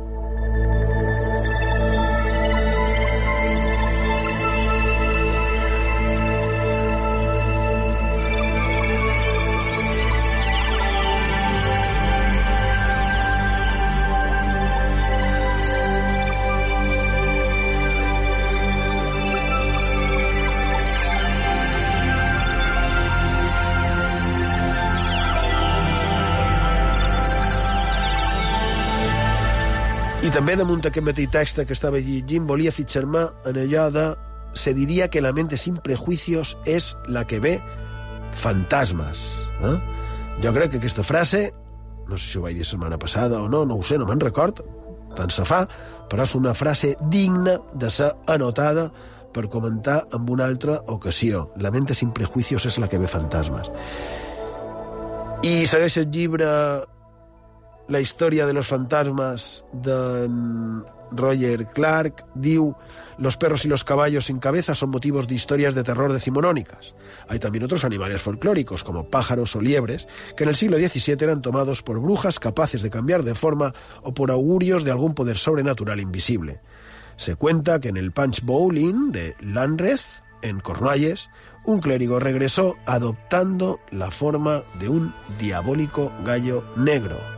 I 30.25 30.31
també 30.33 30.55
damunt 30.57 30.81
aquest 30.81 31.05
mateix 31.05 31.29
text 31.29 31.59
que 31.61 31.75
estava 31.75 31.99
llegint 32.01 32.47
volia 32.49 32.71
fixar-me 32.73 33.19
en 33.45 33.59
allò 33.61 33.83
de 33.93 34.05
se 34.57 34.73
diria 34.73 35.09
que 35.13 35.21
la 35.21 35.31
mente 35.31 35.57
sin 35.61 35.77
prejuicios 35.77 36.55
és 36.65 36.95
la 37.07 37.25
que 37.29 37.39
ve 37.39 37.59
fantasmes. 38.33 39.21
Eh? 39.61 39.75
Jo 40.41 40.53
crec 40.55 40.71
que 40.73 40.81
aquesta 40.81 41.05
frase, 41.05 41.51
no 42.09 42.17
sé 42.17 42.31
si 42.31 42.39
ho 42.39 42.47
vaig 42.47 42.57
dir 42.57 42.65
setmana 42.65 42.97
passada 42.97 43.43
o 43.43 43.47
no, 43.47 43.63
no 43.65 43.77
ho 43.77 43.85
sé, 43.85 43.99
no 44.01 44.09
me'n 44.09 44.23
record, 44.25 44.63
tant 45.15 45.29
se 45.33 45.45
fa, 45.45 45.61
però 46.09 46.25
és 46.25 46.33
una 46.35 46.55
frase 46.57 46.95
digna 47.13 47.59
de 47.77 47.93
ser 47.93 48.09
anotada 48.25 48.89
per 49.33 49.47
comentar 49.53 50.07
en 50.17 50.25
una 50.33 50.49
altra 50.49 50.81
ocasió. 50.87 51.51
La 51.61 51.69
mente 51.69 51.93
sin 51.93 52.09
prejuicios 52.09 52.65
és 52.65 52.81
la 52.81 52.89
que 52.89 52.97
ve 52.97 53.07
fantasmes. 53.11 53.69
I 55.45 55.67
segueix 55.69 56.01
el 56.01 56.09
llibre 56.09 56.47
la 57.87 57.99
història 57.99 58.45
de 58.45 58.53
los 58.53 58.67
fantasmas 58.67 59.63
de 59.71 60.27
Roger 61.11 61.67
Clark 61.67 62.25
diu 62.35 62.75
los 63.17 63.37
perros 63.37 63.65
y 63.65 63.67
los 63.67 63.83
caballos 63.83 64.25
sin 64.25 64.39
cabeza 64.39 64.75
son 64.75 64.89
motivos 64.89 65.27
de 65.27 65.35
historias 65.35 65.73
de 65.73 65.83
terror 65.83 66.13
decimonónicas. 66.13 66.95
Hay 67.27 67.39
también 67.39 67.63
otros 67.63 67.83
animales 67.83 68.21
folclóricos, 68.21 68.83
como 68.83 69.09
pájaros 69.09 69.55
o 69.55 69.61
liebres, 69.61 70.07
que 70.35 70.43
en 70.43 70.49
el 70.49 70.55
siglo 70.55 70.77
XVII 70.77 71.17
eran 71.21 71.41
tomados 71.41 71.81
por 71.81 71.99
brujas 71.99 72.39
capaces 72.39 72.81
de 72.81 72.89
cambiar 72.89 73.23
de 73.23 73.35
forma 73.35 73.73
o 74.03 74.13
por 74.13 74.31
augurios 74.31 74.83
de 74.83 74.91
algún 74.91 75.13
poder 75.13 75.37
sobrenatural 75.37 75.99
invisible. 75.99 76.61
Se 77.15 77.35
cuenta 77.35 77.79
que 77.79 77.89
en 77.89 77.97
el 77.97 78.11
Punch 78.11 78.43
Bowling 78.43 79.11
de 79.11 79.35
Lanreth, 79.39 80.01
en 80.43 80.59
Cornualles, 80.59 81.31
un 81.65 81.79
clérigo 81.81 82.19
regresó 82.19 82.75
adoptando 82.85 83.79
la 83.91 84.11
forma 84.11 84.63
de 84.79 84.87
un 84.87 85.13
diabólico 85.39 86.13
gallo 86.23 86.63
negro, 86.77 87.36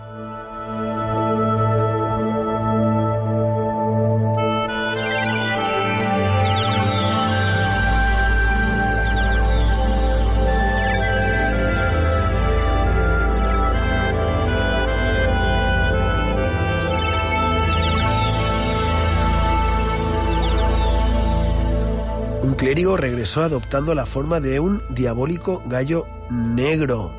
Un 22.41 22.53
clérigo 22.53 22.95
regresó 22.95 23.41
adoptando 23.41 23.93
la 23.93 24.05
forma 24.05 24.39
de 24.39 24.61
un 24.61 24.81
diabólico 24.89 25.61
gallo 25.65 26.05
negro. 26.29 27.11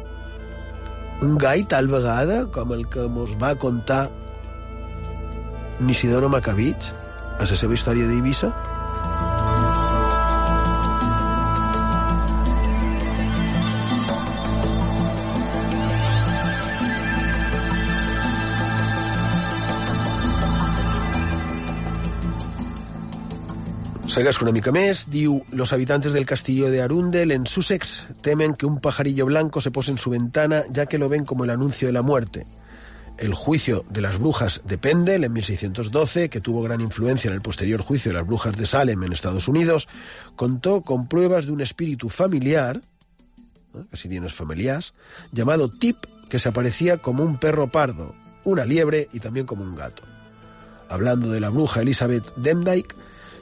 Un 1.21 1.37
gall 1.37 1.69
tal 1.69 1.89
vegada 1.89 2.47
com 2.51 2.73
el 2.73 2.89
que 2.89 3.05
mos 3.07 3.37
va 3.37 3.55
contar 3.57 4.09
Isidoro 5.87 6.31
Macavich 6.33 6.89
a 7.37 7.45
la 7.45 7.57
seva 7.57 7.77
història 7.77 8.09
d'Eivissa? 8.09 8.70
Segueix 24.21 24.37
una 24.45 24.53
mica 24.53 24.69
més, 24.69 25.07
diu, 25.09 25.39
los 25.57 25.71
habitantes 25.73 26.13
del 26.13 26.27
castillo 26.29 26.69
de 26.69 26.83
Arundel 26.85 27.31
en 27.33 27.47
Sussex 27.47 28.07
temen 28.21 28.53
que 28.53 28.67
un 28.67 28.79
pajarillo 28.79 29.25
blanco 29.25 29.63
se 29.63 29.71
pose 29.71 29.93
en 29.93 29.97
su 29.97 30.11
ventana 30.11 30.61
ya 30.69 30.85
que 30.85 30.99
lo 30.99 31.09
ven 31.09 31.25
como 31.25 31.45
el 31.45 31.49
anuncio 31.49 31.89
de 31.89 31.95
la 31.95 32.03
muerte. 32.03 32.45
El 33.17 33.33
juicio 33.33 33.83
de 33.89 34.03
las 34.03 34.19
brujas 34.19 34.61
de 34.65 34.77
Pendle 34.77 35.25
en 35.25 35.33
1612, 35.33 36.29
que 36.29 36.43
tuvo 36.43 36.61
gran 36.61 36.83
influencia 36.83 37.29
en 37.29 37.35
el 37.35 37.41
posterior 37.41 37.81
juicio 37.81 38.11
de 38.11 38.19
las 38.19 38.27
brujas 38.27 38.59
de 38.59 38.67
Salem 38.67 39.03
en 39.03 39.15
Estados 39.15 39.49
Unidos, 39.49 39.89
contó 40.37 40.83
con 40.83 41.09
pruebas 41.09 41.47
de 41.47 41.53
un 41.53 41.63
espíritu 41.63 42.11
familiar, 42.11 42.83
¿no? 43.73 43.89
que 43.89 43.97
serían 43.97 44.25
los 44.25 44.35
familiares, 44.35 44.93
llamado 45.33 45.71
Tip, 45.71 45.97
que 46.29 46.39
se 46.39 46.51
aparecía 46.51 46.99
como 46.99 47.25
un 47.25 47.39
perro 47.39 47.71
pardo, 47.71 48.15
una 48.45 48.67
liebre 48.67 49.09
y 49.15 49.21
también 49.21 49.47
como 49.47 49.65
un 49.65 49.75
gato. 49.75 50.03
Hablando 50.91 51.31
de 51.31 51.41
la 51.41 51.49
bruja 51.49 51.81
Elizabeth 51.81 52.35
Demdike, 52.37 52.95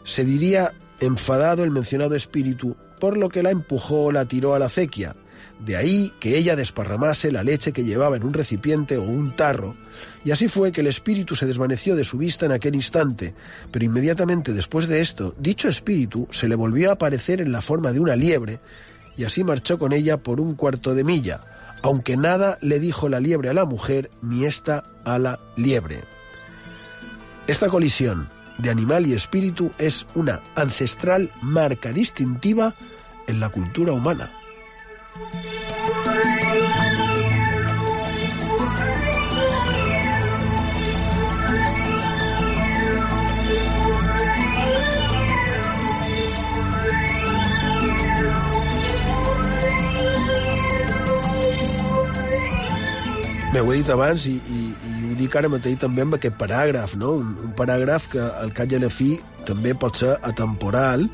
se 0.09 0.25
diría 0.25 0.73
enfadado 1.01 1.65
el 1.65 1.71
mencionado 1.71 2.15
espíritu, 2.15 2.75
por 2.99 3.19
lo 3.19 3.29
que 3.29 3.43
la 3.43 3.51
empujó 3.51 4.05
o 4.05 4.13
la 4.13 4.25
tiró 4.25 4.55
a 4.55 4.59
la 4.59 4.65
acequia. 4.65 5.15
De 5.61 5.77
ahí 5.77 6.15
que 6.19 6.39
ella 6.39 6.57
desparramase 6.57 7.31
la 7.31 7.43
leche 7.43 7.73
que 7.73 7.85
llevaba 7.85 8.17
en 8.17 8.25
un 8.25 8.33
recipiente 8.33 8.97
o 8.97 9.03
un 9.03 9.37
tarro, 9.37 9.77
y 10.25 10.31
así 10.31 10.49
fue 10.49 10.73
que 10.73 10.81
el 10.81 10.87
espíritu 10.87 11.37
se 11.37 11.45
desvaneció 11.45 11.95
de 11.95 12.05
su 12.05 12.17
vista 12.17 12.47
en 12.47 12.53
aquel 12.53 12.75
instante, 12.75 13.35
pero 13.71 13.85
inmediatamente 13.85 14.55
después 14.55 14.89
de 14.89 15.03
esto, 15.03 15.35
dicho 15.39 15.69
espíritu 15.69 16.27
se 16.31 16.49
le 16.49 16.55
volvió 16.55 16.89
a 16.89 16.95
aparecer 16.95 17.43
en 17.43 17.53
la 17.53 17.61
forma 17.61 17.93
de 17.93 18.01
una 18.01 18.17
liebre, 18.17 18.61
y 19.19 19.25
así 19.25 19.45
marchó 19.45 19.79
con 19.79 19.93
ella 19.93 20.17
por 20.17 20.41
un 20.41 20.55
cuarto 20.55 20.95
de 20.95 21.05
milla, 21.05 21.41
aunque 21.83 22.17
nada 22.17 22.57
le 22.63 22.81
dijo 22.81 23.11
la 23.11 23.21
liebre 23.21 23.51
a 23.51 23.55
la 23.55 23.67
mujer, 23.67 24.11
ni 24.23 24.47
ésta 24.47 24.85
a 25.05 25.19
la 25.19 25.39
liebre. 25.57 26.05
Esta 27.47 27.69
colisión 27.69 28.38
de 28.59 28.71
animal 28.71 29.07
y 29.07 29.15
espíritu 29.15 29.71
es 29.79 30.07
una 30.15 30.41
ancestral 30.55 31.33
marca 31.41 31.93
distintiva 31.93 32.75
en 33.27 33.41
la 33.41 33.49
cultura 33.49 33.93
humana. 33.93 34.31
Dit 53.79 53.95
abans 53.95 54.25
i, 54.29 54.35
i, 54.53 54.63
i 54.85 54.98
dic 55.19 55.35
ara 55.37 55.51
mateix 55.53 55.79
també 55.83 56.05
amb 56.05 56.17
aquest 56.17 56.39
paràgraf, 56.39 56.95
no? 57.01 57.17
Un, 57.21 57.35
un 57.49 57.53
paràgraf 57.59 58.09
que 58.15 58.23
al 58.23 58.55
cap 58.57 58.71
i 58.73 58.79
a 58.79 58.83
la 58.83 58.93
fi 58.93 59.17
també 59.49 59.75
pot 59.75 60.01
ser 60.01 60.15
atemporal 60.23 61.07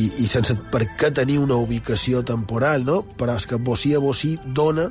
i, 0.00 0.08
i 0.24 0.26
sense 0.30 0.56
per 0.72 0.86
què 0.98 1.12
tenir 1.14 1.38
una 1.42 1.58
ubicació 1.60 2.22
temporal, 2.26 2.86
no? 2.88 3.02
Però 3.18 3.36
és 3.36 3.46
que 3.48 3.60
bocí 3.60 3.94
a 3.94 4.00
bocí 4.02 4.34
dona 4.46 4.88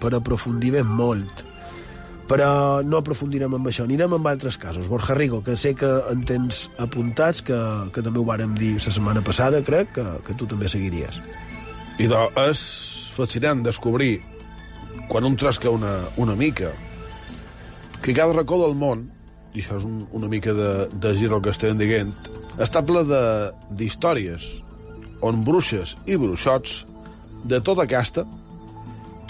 per 0.00 0.14
aprofundir 0.16 0.74
ben 0.78 0.88
molt. 0.88 1.44
Però 2.30 2.80
no 2.86 3.00
aprofundirem 3.00 3.56
amb 3.58 3.68
això, 3.68 3.84
anirem 3.88 4.14
amb 4.14 4.28
altres 4.30 4.56
casos. 4.60 4.86
Borja 4.88 5.16
Rigo, 5.18 5.40
que 5.42 5.56
sé 5.58 5.74
que 5.74 5.88
en 6.12 6.22
tens 6.24 6.68
apuntats, 6.78 7.42
que, 7.42 7.58
que 7.92 8.04
també 8.06 8.22
ho 8.22 8.26
vàrem 8.28 8.54
dir 8.58 8.76
la 8.76 8.84
setmana 8.86 9.22
passada, 9.26 9.64
crec, 9.66 9.90
que, 9.98 10.06
que 10.26 10.36
tu 10.38 10.46
també 10.50 10.70
seguiries. 10.70 11.18
I 11.98 12.06
de, 12.08 12.20
és 12.46 12.62
fascinant 13.16 13.64
descobrir 13.66 14.20
quan 15.10 15.26
un 15.26 15.34
trasca 15.36 15.72
una, 15.74 15.96
una 16.22 16.36
mica 16.38 16.70
que 18.02 18.14
cada 18.16 18.36
racó 18.36 18.60
del 18.62 18.76
món 18.78 19.08
i 19.54 19.62
això 19.62 19.80
és 19.80 19.86
un, 19.86 20.04
una 20.16 20.28
mica 20.30 20.54
de, 20.54 20.70
de 20.92 21.14
gir 21.18 21.30
el 21.32 21.42
que 21.42 21.54
estem 21.54 21.78
dient 21.80 22.12
està 22.62 22.82
ple 22.86 23.02
d'històries 23.76 24.46
on 25.26 25.42
bruixes 25.44 25.96
i 26.06 26.16
bruixots 26.20 26.84
de 27.50 27.60
tota 27.64 27.86
casta 27.88 28.24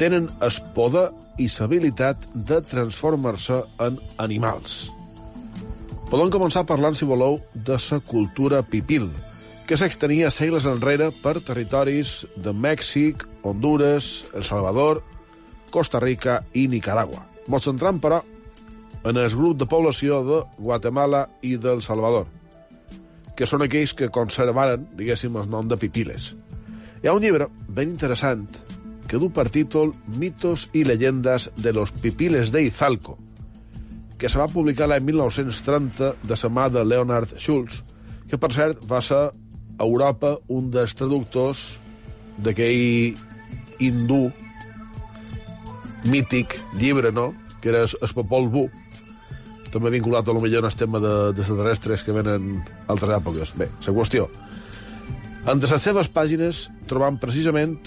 tenen 0.00 0.28
el 0.40 0.60
poder 0.74 1.10
i 1.40 1.48
l'habilitat 1.48 2.22
de 2.34 2.60
transformar-se 2.64 3.60
en 3.84 3.98
animals. 4.18 4.90
Podem 6.10 6.32
començar 6.32 6.66
parlant, 6.66 6.96
si 6.96 7.06
voleu, 7.08 7.38
de 7.54 7.76
la 7.76 7.98
cultura 8.08 8.62
pipil, 8.66 9.08
que 9.68 9.76
s'extenia 9.78 10.32
segles 10.34 10.66
enrere 10.66 11.10
per 11.22 11.36
territoris 11.46 12.24
de 12.36 12.52
Mèxic, 12.52 13.22
Honduras, 13.46 14.26
El 14.34 14.44
Salvador, 14.44 15.04
Costa 15.70 16.00
Rica 16.02 16.40
i 16.52 16.66
Nicaragua. 16.68 17.22
Ens 17.46 17.68
centram, 17.68 18.00
però, 18.02 18.18
en 19.04 19.16
el 19.16 19.30
grup 19.30 19.56
de 19.58 19.66
població 19.66 20.20
de 20.24 20.42
Guatemala 20.58 21.26
i 21.42 21.56
del 21.56 21.80
Salvador, 21.82 22.26
que 23.36 23.48
són 23.48 23.64
aquells 23.64 23.94
que 23.96 24.10
conservaren, 24.12 24.84
diguéssim, 24.96 25.38
el 25.40 25.48
nom 25.48 25.68
de 25.68 25.78
pipiles. 25.80 26.34
Hi 27.00 27.08
ha 27.08 27.16
un 27.16 27.24
llibre 27.24 27.48
ben 27.68 27.94
interessant 27.94 28.44
que 29.08 29.18
du 29.18 29.30
per 29.34 29.48
títol 29.48 29.94
Mitos 30.20 30.68
i 30.76 30.84
leyendas 30.84 31.48
de 31.56 31.72
los 31.72 31.90
pipiles 31.90 32.52
de 32.52 32.62
Izalco, 32.62 33.16
que 34.20 34.28
se 34.28 34.38
va 34.38 34.50
publicar 34.52 34.86
l'any 34.90 35.06
1930 35.08 36.12
de 36.22 36.36
la 36.42 36.50
mà 36.52 36.68
de 36.68 36.84
Leonard 36.84 37.32
Schultz, 37.38 37.80
que, 38.28 38.36
per 38.36 38.52
cert, 38.52 38.84
va 38.84 39.00
ser 39.00 39.22
a 39.30 39.32
Europa 39.82 40.36
un 40.52 40.68
dels 40.70 40.94
traductors 40.94 41.80
d'aquell 42.36 43.16
hindú 43.80 44.28
mític 46.04 46.60
llibre, 46.76 47.10
no?, 47.10 47.32
que 47.60 47.68
era 47.72 47.82
el 47.84 48.12
Popol 48.14 48.48
Vuh, 48.48 48.68
també 49.70 49.92
vinculat 49.94 50.28
a 50.28 50.34
lo 50.34 50.42
millor 50.42 50.66
el 50.66 50.76
tema 50.76 51.00
de, 51.02 51.14
de 51.32 51.42
extraterrestres 51.42 52.04
que 52.04 52.14
venen 52.14 52.60
altres 52.88 53.16
èpoques. 53.16 53.54
Bé, 53.58 53.70
la 53.86 53.94
qüestió. 53.94 54.28
Entre 55.48 55.70
les 55.70 55.82
seves 55.82 56.10
pàgines 56.12 56.66
trobam 56.90 57.16
precisament 57.20 57.78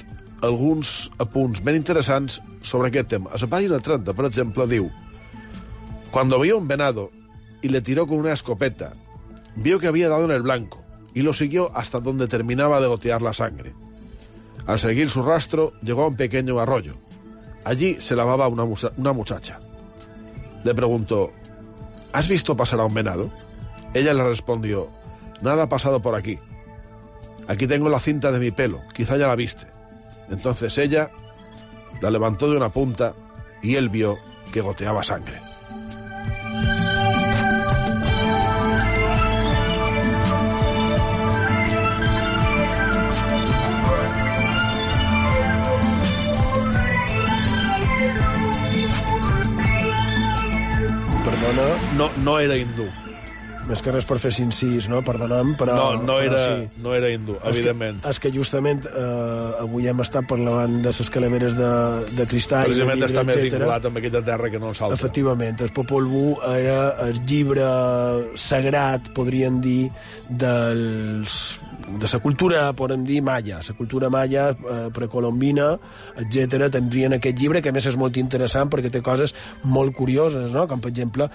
alguns 0.43 1.11
apunts 1.23 1.61
ben 1.63 1.77
interessants 1.79 2.39
sobre 2.65 2.89
aquest 2.89 3.11
tema. 3.13 3.31
A 3.31 3.39
la 3.39 3.49
pàgina 3.51 3.79
30, 3.79 4.15
per 4.15 4.27
exemple, 4.27 4.67
diu 4.67 4.89
Cuando 6.13 6.39
vio 6.39 6.57
un 6.59 6.67
venado 6.67 7.09
y 7.61 7.69
le 7.69 7.81
tiró 7.81 8.05
con 8.05 8.19
una 8.19 8.33
escopeta, 8.33 8.93
vio 9.55 9.79
que 9.79 9.87
había 9.87 10.09
dado 10.09 10.25
en 10.25 10.31
el 10.31 10.43
blanco 10.43 10.83
y 11.13 11.21
lo 11.21 11.33
siguió 11.33 11.75
hasta 11.75 11.99
donde 11.99 12.27
terminaba 12.27 12.79
de 12.81 12.87
gotear 12.87 13.21
la 13.21 13.33
sangre. 13.33 13.73
Al 14.65 14.79
seguir 14.79 15.09
su 15.09 15.23
rastro, 15.23 15.73
llegó 15.81 16.03
a 16.03 16.07
un 16.07 16.15
pequeño 16.15 16.59
arroyo. 16.59 16.93
Allí 17.63 17.97
se 17.99 18.15
lavaba 18.15 18.47
una, 18.47 18.63
una 18.63 19.13
muchacha. 19.13 19.59
Le 20.63 20.73
preguntó, 20.73 21.33
¿Has 22.13 22.27
visto 22.27 22.55
pasar 22.55 22.79
a 22.79 22.85
un 22.85 22.93
venado? 22.93 23.31
Ella 23.93 24.13
le 24.13 24.23
respondió, 24.23 24.89
nada 25.41 25.63
ha 25.63 25.69
pasado 25.69 26.01
por 26.01 26.15
aquí. 26.15 26.39
Aquí 27.47 27.67
tengo 27.67 27.89
la 27.89 27.99
cinta 27.99 28.31
de 28.31 28.39
mi 28.39 28.51
pelo, 28.51 28.81
quizá 28.93 29.17
ya 29.17 29.27
la 29.27 29.35
viste. 29.35 29.65
Entonces 30.29 30.77
ella 30.77 31.09
la 32.01 32.09
levantó 32.09 32.49
de 32.49 32.57
una 32.57 32.69
punta 32.69 33.13
y 33.61 33.75
él 33.75 33.89
vio 33.89 34.17
que 34.51 34.61
goteaba 34.61 35.03
sangre. 35.03 35.52
No, 51.97 52.09
no 52.25 52.39
era 52.41 52.57
hindú. 52.57 52.87
més 53.63 53.79
que 53.79 53.93
res 53.95 54.03
per 54.03 54.17
fer 54.19 54.29
incís, 54.43 54.89
no? 54.91 54.97
Perdona'm, 55.07 55.53
però... 55.55 55.71
No, 55.77 55.83
no 55.95 56.17
però 56.19 56.23
era, 56.25 56.39
sí. 56.43 56.81
no 56.83 56.91
era 56.97 57.07
hindú, 57.13 57.37
És 57.37 57.43
que- 57.43 57.61
evidentment. 57.61 58.01
És 58.09 58.17
que 58.19 58.31
justament 58.33 58.81
eh, 58.89 59.61
avui 59.63 59.87
hem 59.87 60.01
estat 60.03 60.27
parlant 60.27 60.81
de 60.83 60.91
les 60.91 61.09
calaveres 61.13 61.55
de, 61.55 61.69
de 62.17 62.25
cristall, 62.27 62.65
Precisament 62.67 62.99
de 62.99 63.07
està 63.07 63.23
més 63.23 63.39
vinculat 63.39 63.87
amb 63.87 64.01
aquella 64.01 64.19
terra 64.27 64.49
que 64.51 64.59
no 64.59 64.73
s'altra. 64.75 64.97
Efectivament, 64.99 65.61
el 65.63 65.71
Popol 65.71 66.09
Vuh 66.11 66.35
era 66.57 67.07
el 67.07 67.21
llibre 67.23 67.63
sagrat, 68.35 69.07
podríem 69.15 69.61
dir, 69.63 69.87
dels, 70.27 71.37
de 71.87 72.07
la 72.11 72.19
cultura, 72.19 72.61
podem 72.73 73.03
dir, 73.05 73.21
maia, 73.21 73.59
la 73.67 73.75
cultura 73.75 74.09
maia 74.09 74.49
eh, 74.51 74.87
precolombina, 74.93 75.73
etc. 76.17 76.69
tindrien 76.71 77.13
aquest 77.17 77.37
llibre, 77.39 77.61
que 77.61 77.69
a 77.69 77.75
més 77.75 77.85
és 77.85 77.97
molt 77.99 78.17
interessant 78.17 78.69
perquè 78.71 78.89
té 78.91 79.01
coses 79.05 79.33
molt 79.63 79.93
curioses, 79.95 80.51
no? 80.55 80.65
com 80.67 80.79
per 80.81 80.89
exemple 80.93 81.29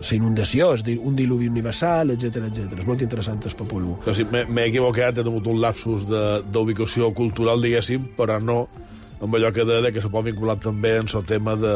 la 0.00 0.16
inundació, 0.16 0.72
és 0.74 0.82
dir, 0.86 0.98
un 0.98 1.14
diluvi 1.16 1.48
universal, 1.48 2.10
etc 2.16 2.48
etc. 2.48 2.80
És 2.80 2.86
molt 2.88 3.02
interessant 3.04 3.40
el 3.44 3.54
Vuh. 3.56 3.98
O 4.10 4.14
sigui, 4.14 4.30
m'he- 4.32 4.46
equivocat, 4.70 5.18
he 5.18 5.24
tingut 5.26 5.46
un 5.52 5.60
lapsus 5.60 6.06
de- 6.08 6.42
d'ubicació 6.52 7.12
cultural, 7.14 7.60
diguéssim, 7.62 8.10
però 8.16 8.40
no 8.42 8.66
amb 9.20 9.34
allò 9.34 9.48
que 9.52 9.64
deia 9.64 9.92
que 9.92 10.00
se 10.04 10.10
pot 10.12 10.24
vincular 10.26 10.58
també 10.60 10.96
en 10.98 11.06
el 11.08 11.24
tema 11.24 11.54
de, 11.56 11.70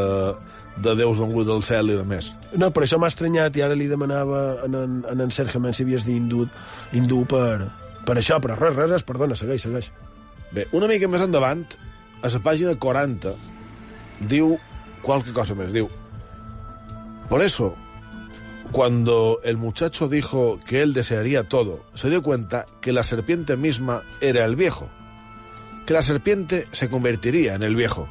de 0.82 0.94
déus 0.98 1.20
venguts 1.20 1.48
del 1.48 1.62
cel 1.66 1.92
i 1.92 1.98
de 1.98 2.04
més. 2.06 2.32
No, 2.58 2.70
per 2.74 2.84
això 2.86 2.98
m'ha 3.00 3.10
estranyat 3.12 3.56
i 3.56 3.64
ara 3.66 3.76
li 3.78 3.88
demanava 3.90 4.42
en 4.66 4.78
en, 4.78 4.96
en, 5.10 5.22
en 5.26 5.34
Sergio 5.34 5.60
Men 5.60 5.76
si 5.76 5.84
havies 5.86 6.06
dit 6.06 6.16
hindú, 6.16 6.46
hindú 6.96 7.24
per, 7.28 7.70
per 8.06 8.18
això, 8.18 8.40
però 8.42 8.56
res, 8.58 8.76
res, 8.76 8.90
res, 8.90 9.06
perdona, 9.06 9.38
segueix, 9.38 9.66
segueix. 9.66 9.92
Bé, 10.50 10.66
una 10.76 10.88
mica 10.90 11.08
més 11.08 11.22
endavant, 11.22 11.64
a 12.22 12.28
la 12.28 12.42
pàgina 12.44 12.74
40, 12.74 13.34
diu 14.28 14.56
qualque 15.02 15.32
cosa 15.36 15.54
més. 15.54 15.72
Diu, 15.72 15.88
por 17.28 17.42
eso, 17.42 17.74
cuando 18.72 19.40
el 19.44 19.56
muchacho 19.56 20.08
dijo 20.08 20.58
que 20.66 20.82
él 20.82 20.92
desearía 20.92 21.48
todo, 21.48 21.84
se 21.94 22.10
dio 22.10 22.22
cuenta 22.22 22.66
que 22.80 22.92
la 22.92 23.02
serpiente 23.02 23.56
misma 23.56 24.02
era 24.20 24.44
el 24.44 24.56
viejo, 24.56 24.88
que 25.86 25.94
la 25.94 26.02
serpiente 26.02 26.66
se 26.72 26.88
convertiría 26.88 27.54
en 27.54 27.62
el 27.62 27.76
viejo. 27.76 28.08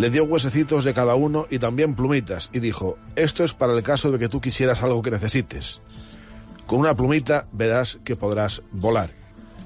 Le 0.00 0.08
dio 0.08 0.24
huesecitos 0.24 0.84
de 0.84 0.94
cada 0.94 1.14
uno 1.14 1.46
y 1.50 1.58
también 1.58 1.94
plumitas, 1.94 2.48
y 2.54 2.60
dijo, 2.60 2.96
esto 3.16 3.44
es 3.44 3.52
para 3.52 3.74
el 3.74 3.82
caso 3.82 4.10
de 4.10 4.18
que 4.18 4.30
tú 4.30 4.40
quisieras 4.40 4.82
algo 4.82 5.02
que 5.02 5.10
necesites. 5.10 5.82
Con 6.66 6.80
una 6.80 6.94
plumita 6.94 7.48
verás 7.52 7.98
que 8.02 8.16
podrás 8.16 8.62
volar. 8.72 9.10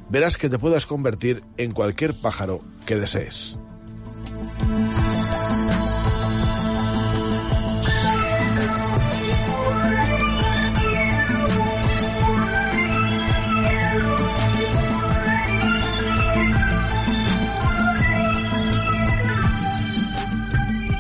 Verás 0.09 0.37
que 0.37 0.49
te 0.49 0.59
puedas 0.59 0.87
convertir 0.87 1.45
en 1.57 1.70
cualquier 1.70 2.14
pájaro 2.20 2.62
que 2.85 2.97
desees. 2.97 3.57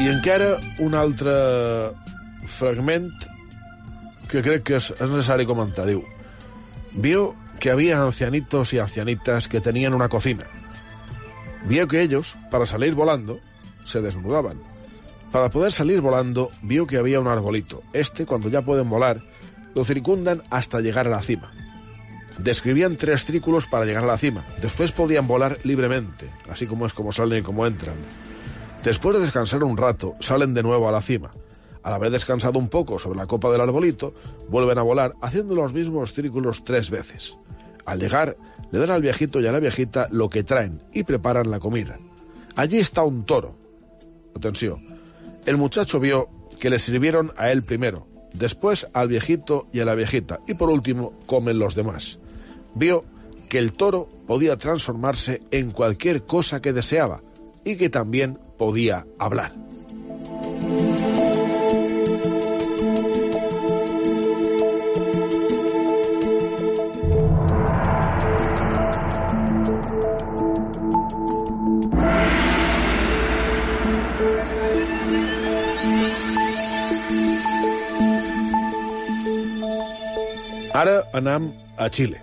I 0.04 0.08
encara 0.12 0.58
un 0.84 0.92
altre 0.92 1.32
fragment 2.58 3.22
que 4.28 4.42
crec 4.44 4.60
que 4.68 4.74
es, 4.76 4.90
es 4.92 5.08
necessari 5.08 5.46
comentar. 5.48 5.86
Diu, 5.88 6.02
vio 6.92 7.30
que 7.56 7.70
había 7.72 8.02
ancianitos 8.02 8.74
y 8.74 8.80
ancianitas 8.80 9.48
que 9.48 9.62
tenían 9.64 9.94
una 9.94 10.10
cocina. 10.10 10.44
Vio 11.64 11.88
que 11.88 12.02
ellos, 12.02 12.36
para 12.50 12.66
salir 12.66 12.92
volando, 12.94 13.40
se 13.86 14.02
desnudaban. 14.02 14.60
Para 15.32 15.48
poder 15.48 15.72
salir 15.72 16.02
volando, 16.02 16.50
vio 16.60 16.86
que 16.86 16.98
había 16.98 17.18
un 17.18 17.28
arbolito. 17.28 17.82
Este, 17.94 18.26
cuando 18.26 18.50
ya 18.50 18.60
pueden 18.60 18.90
volar, 18.90 19.22
lo 19.74 19.84
circundan 19.84 20.42
hasta 20.50 20.82
llegar 20.82 21.06
a 21.06 21.16
la 21.16 21.22
cima. 21.22 21.50
Describían 22.36 22.96
tres 22.96 23.24
círculos 23.24 23.68
para 23.68 23.86
llegar 23.86 24.04
a 24.04 24.08
la 24.08 24.18
cima. 24.18 24.44
Después 24.60 24.92
podían 24.92 25.26
volar 25.26 25.60
libremente, 25.64 26.28
así 26.50 26.66
como 26.66 26.84
es 26.84 26.92
como 26.92 27.10
salen 27.10 27.38
y 27.38 27.42
como 27.42 27.66
entran. 27.66 27.96
Después 28.84 29.16
de 29.16 29.22
descansar 29.22 29.64
un 29.64 29.78
rato, 29.78 30.12
salen 30.20 30.52
de 30.52 30.62
nuevo 30.62 30.86
a 30.86 30.92
la 30.92 31.00
cima. 31.00 31.32
Al 31.82 31.94
haber 31.94 32.10
descansado 32.10 32.58
un 32.58 32.68
poco 32.68 32.98
sobre 32.98 33.18
la 33.18 33.26
copa 33.26 33.50
del 33.50 33.62
arbolito, 33.62 34.12
vuelven 34.50 34.78
a 34.78 34.82
volar 34.82 35.14
haciendo 35.22 35.54
los 35.54 35.72
mismos 35.72 36.12
círculos 36.12 36.64
tres 36.64 36.90
veces. 36.90 37.38
Al 37.86 37.98
llegar, 37.98 38.36
le 38.70 38.78
dan 38.78 38.90
al 38.90 39.00
viejito 39.00 39.40
y 39.40 39.46
a 39.46 39.52
la 39.52 39.58
viejita 39.58 40.06
lo 40.10 40.28
que 40.28 40.44
traen 40.44 40.82
y 40.92 41.02
preparan 41.02 41.50
la 41.50 41.60
comida. 41.60 41.98
Allí 42.56 42.78
está 42.78 43.02
un 43.04 43.24
toro. 43.24 43.54
Atención. 44.36 44.80
El 45.46 45.56
muchacho 45.56 45.98
vio 45.98 46.28
que 46.60 46.68
le 46.68 46.78
sirvieron 46.78 47.32
a 47.38 47.50
él 47.50 47.62
primero, 47.62 48.06
después 48.34 48.86
al 48.92 49.08
viejito 49.08 49.66
y 49.72 49.80
a 49.80 49.86
la 49.86 49.94
viejita, 49.94 50.40
y 50.46 50.54
por 50.54 50.68
último 50.68 51.14
comen 51.24 51.58
los 51.58 51.74
demás. 51.74 52.18
Vio 52.74 53.02
que 53.48 53.58
el 53.58 53.72
toro 53.72 54.10
podía 54.26 54.58
transformarse 54.58 55.40
en 55.50 55.70
cualquier 55.70 56.24
cosa 56.24 56.60
que 56.60 56.74
deseaba 56.74 57.22
y 57.64 57.76
que 57.76 57.88
también 57.88 58.38
podía 58.56 59.04
hablar. 59.18 59.52
Ara 80.74 81.04
anam 81.14 81.52
a 81.78 81.86
Xile. 81.88 82.18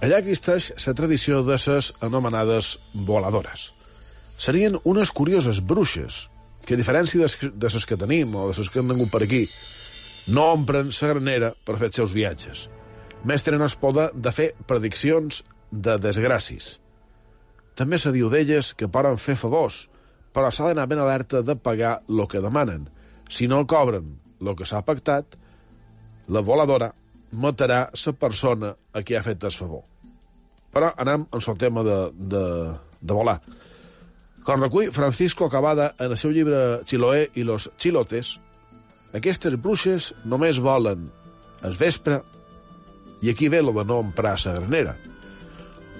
Allà 0.00 0.18
existeix 0.22 0.72
la 0.86 0.94
tradició 0.96 1.42
de 1.44 1.58
les 1.60 1.92
anomenades 2.02 2.76
voladores. 3.06 3.75
Serien 4.36 4.76
unes 4.84 5.12
curioses 5.12 5.62
bruixes 5.64 6.26
que, 6.66 6.74
a 6.74 6.80
diferència 6.80 7.26
de 7.26 7.70
les 7.72 7.86
que 7.88 7.96
tenim 7.96 8.34
o 8.36 8.48
de 8.50 8.58
les 8.58 8.70
que 8.70 8.82
han 8.82 8.90
vingut 8.92 9.12
per 9.12 9.22
aquí, 9.24 9.46
no 10.26 10.50
ompren 10.52 10.90
la 10.90 11.12
granera 11.12 11.52
per 11.64 11.78
fer 11.78 11.90
els 11.90 12.00
seus 12.00 12.14
viatges. 12.16 12.66
Més 13.24 13.42
tenen 13.46 13.64
el 13.64 13.76
poder 13.80 14.10
de 14.12 14.32
fer 14.34 14.50
prediccions 14.66 15.42
de 15.70 15.96
desgràcies. 16.02 16.76
També 17.76 17.98
se 17.98 18.12
diu 18.12 18.28
d'elles 18.32 18.72
que 18.74 18.88
poden 18.88 19.18
fer 19.20 19.36
favors, 19.36 19.86
però 20.32 20.50
s'ha 20.50 20.68
d'anar 20.68 20.86
ben 20.90 21.00
alerta 21.00 21.42
de 21.42 21.56
pagar 21.56 22.00
el 22.08 22.26
que 22.28 22.42
demanen. 22.44 22.86
Si 23.28 23.48
no 23.48 23.66
cobren 23.66 24.16
el 24.40 24.54
que 24.56 24.66
s'ha 24.68 24.84
pactat, 24.84 25.36
la 26.28 26.42
voladora 26.42 26.92
matarà 27.32 27.86
la 27.92 28.12
persona 28.12 28.74
a 28.92 29.02
qui 29.02 29.16
ha 29.16 29.22
fet 29.22 29.44
el 29.44 29.54
favor. 29.54 29.84
Però 30.72 30.92
anem 30.96 31.26
el 31.32 31.46
tema 31.58 31.82
de, 31.86 31.98
de, 32.12 32.44
de 33.00 33.14
volar. 33.14 33.40
Com 34.46 34.62
recull 34.62 34.92
Francisco 34.94 35.48
Cavada 35.50 35.88
en 35.98 36.12
el 36.14 36.18
seu 36.20 36.30
llibre 36.30 36.84
Chiloé 36.86 37.24
i 37.34 37.42
los 37.42 37.66
chilotes, 37.82 38.36
aquestes 39.18 39.56
bruixes 39.58 40.12
només 40.22 40.60
volen 40.62 41.08
el 41.66 41.74
vespre 41.80 42.20
i 43.26 43.32
aquí 43.32 43.50
ve 43.50 43.64
lo 43.64 43.74
de 43.74 43.84
no 43.88 43.98
emprar 44.04 44.36
la 44.44 44.54
granera. 44.60 44.94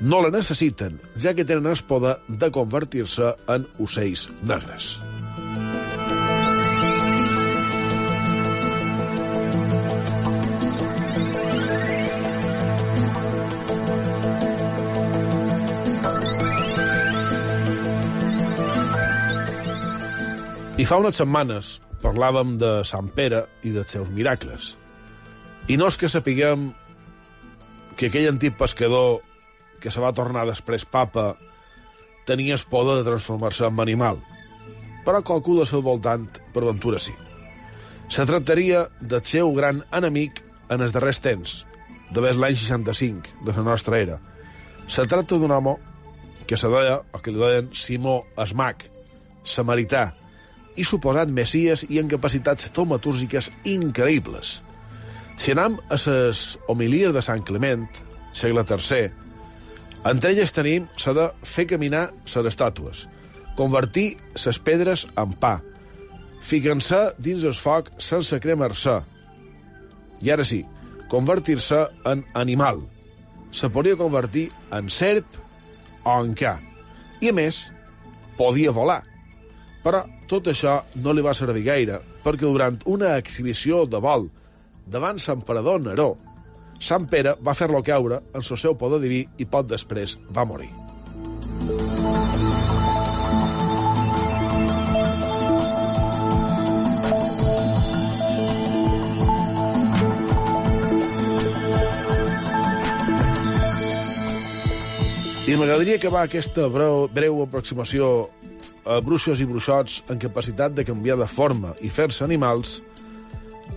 No 0.00 0.22
la 0.22 0.30
necessiten, 0.30 1.00
ja 1.18 1.34
que 1.34 1.44
tenen 1.48 1.66
el 1.72 1.82
poder 1.88 2.18
de 2.28 2.52
convertir-se 2.52 3.34
en 3.50 3.66
ocells 3.82 4.28
negres. 4.42 4.92
I 20.76 20.84
fa 20.84 20.98
unes 21.00 21.16
setmanes 21.16 21.68
parlàvem 22.02 22.58
de 22.60 22.70
Sant 22.84 23.06
Pere 23.16 23.38
i 23.64 23.70
dels 23.72 23.94
seus 23.94 24.10
miracles. 24.12 24.74
I 25.72 25.78
no 25.80 25.86
és 25.88 25.96
que 25.96 26.10
sapiguem 26.12 26.66
que 27.96 28.10
aquell 28.10 28.28
antic 28.28 28.58
pescador 28.60 29.22
que 29.80 29.88
se 29.88 30.02
va 30.04 30.12
tornar 30.12 30.42
després 30.44 30.84
papa 30.84 31.30
tenia 32.28 32.58
el 32.58 32.64
poder 32.68 32.98
de 32.98 33.06
transformar-se 33.06 33.64
en 33.64 33.80
animal. 33.80 34.20
Però 35.06 35.22
qualcú 35.24 35.54
de 35.56 35.64
seu 35.70 35.80
voltant, 35.80 36.28
per 36.52 36.66
ventura 36.66 37.00
sí. 37.00 37.16
Se 38.12 38.28
tractaria 38.28 38.84
del 39.00 39.24
seu 39.24 39.54
gran 39.56 39.80
enemic 39.96 40.42
en 40.68 40.84
els 40.84 40.92
darrers 40.92 41.22
temps, 41.24 41.56
de 42.12 42.20
ves 42.20 42.36
l'any 42.36 42.60
65 42.60 43.48
de 43.48 43.56
la 43.56 43.64
nostra 43.70 44.02
era. 44.04 44.20
Se 44.92 45.08
tracta 45.08 45.40
d'un 45.40 45.56
home 45.56 45.78
que 46.44 46.60
se 46.60 46.68
deia, 46.68 47.00
o 47.00 47.24
que 47.24 47.32
li 47.32 47.40
deien 47.40 47.72
Simó 47.72 48.20
Esmac, 48.36 48.84
samarità, 49.42 50.10
i 50.76 50.84
suposat 50.84 51.32
messies 51.32 51.84
i 51.88 52.00
en 52.00 52.08
capacitats 52.08 52.70
taumatúrgiques 52.76 53.50
increïbles. 53.64 54.60
Si 55.36 55.52
anem 55.52 55.78
a 55.92 55.98
les 56.00 56.42
homilies 56.68 57.12
de 57.12 57.22
Sant 57.24 57.44
Clement, 57.44 57.86
segle 58.32 58.64
III, 58.64 59.10
entre 60.06 60.30
elles 60.32 60.52
tenim 60.54 60.86
la 61.06 61.14
de 61.18 61.26
fer 61.42 61.66
caminar 61.66 62.10
les 62.24 62.48
estàtues, 62.52 63.06
convertir 63.56 64.16
les 64.36 64.58
pedres 64.58 65.06
en 65.16 65.32
pa, 65.40 65.58
ficar-se 66.40 67.00
dins 67.18 67.44
el 67.44 67.56
foc 67.56 67.90
sense 67.98 68.38
cremar-se, 68.40 69.00
i 70.22 70.30
ara 70.32 70.44
sí, 70.44 70.62
convertir-se 71.10 71.86
en 72.04 72.24
animal. 72.34 72.80
Se 73.52 73.68
podria 73.72 73.96
convertir 73.96 74.50
en 74.72 74.88
serp 74.90 75.38
o 76.04 76.16
en 76.22 76.34
ca. 76.38 76.56
I, 77.20 77.30
a 77.30 77.34
més, 77.36 77.66
podia 78.36 78.72
volar. 78.74 79.02
Però 79.84 80.02
tot 80.26 80.48
això 80.50 80.80
no 81.02 81.14
li 81.14 81.22
va 81.22 81.34
servir 81.34 81.64
gaire, 81.66 82.00
perquè 82.24 82.46
durant 82.46 82.78
una 82.86 83.16
exhibició 83.16 83.84
de 83.86 84.00
vol 84.02 84.28
davant 84.86 85.20
l'emperador 85.22 85.82
Neró, 85.82 86.10
Sant 86.80 87.06
Pere 87.08 87.36
va 87.40 87.54
fer-lo 87.56 87.80
caure 87.82 88.20
en 88.34 88.42
el 88.42 88.58
seu 88.60 88.74
poder 88.76 89.00
diví 89.00 89.22
i 89.40 89.46
poc 89.48 89.70
després 89.70 90.18
va 90.36 90.44
morir. 90.44 90.68
I 105.46 105.54
m'agradaria 105.54 105.94
acabar 105.94 106.24
aquesta 106.26 106.66
breu, 106.66 107.04
breu 107.06 107.38
aproximació 107.44 108.06
a 108.86 109.00
bruixes 109.02 109.40
i 109.42 109.46
bruixots 109.48 110.02
en 110.12 110.20
capacitat 110.22 110.74
de 110.74 110.84
canviar 110.86 111.18
de 111.18 111.26
forma 111.26 111.74
i 111.82 111.90
fer-se 111.90 112.24
animals 112.24 112.78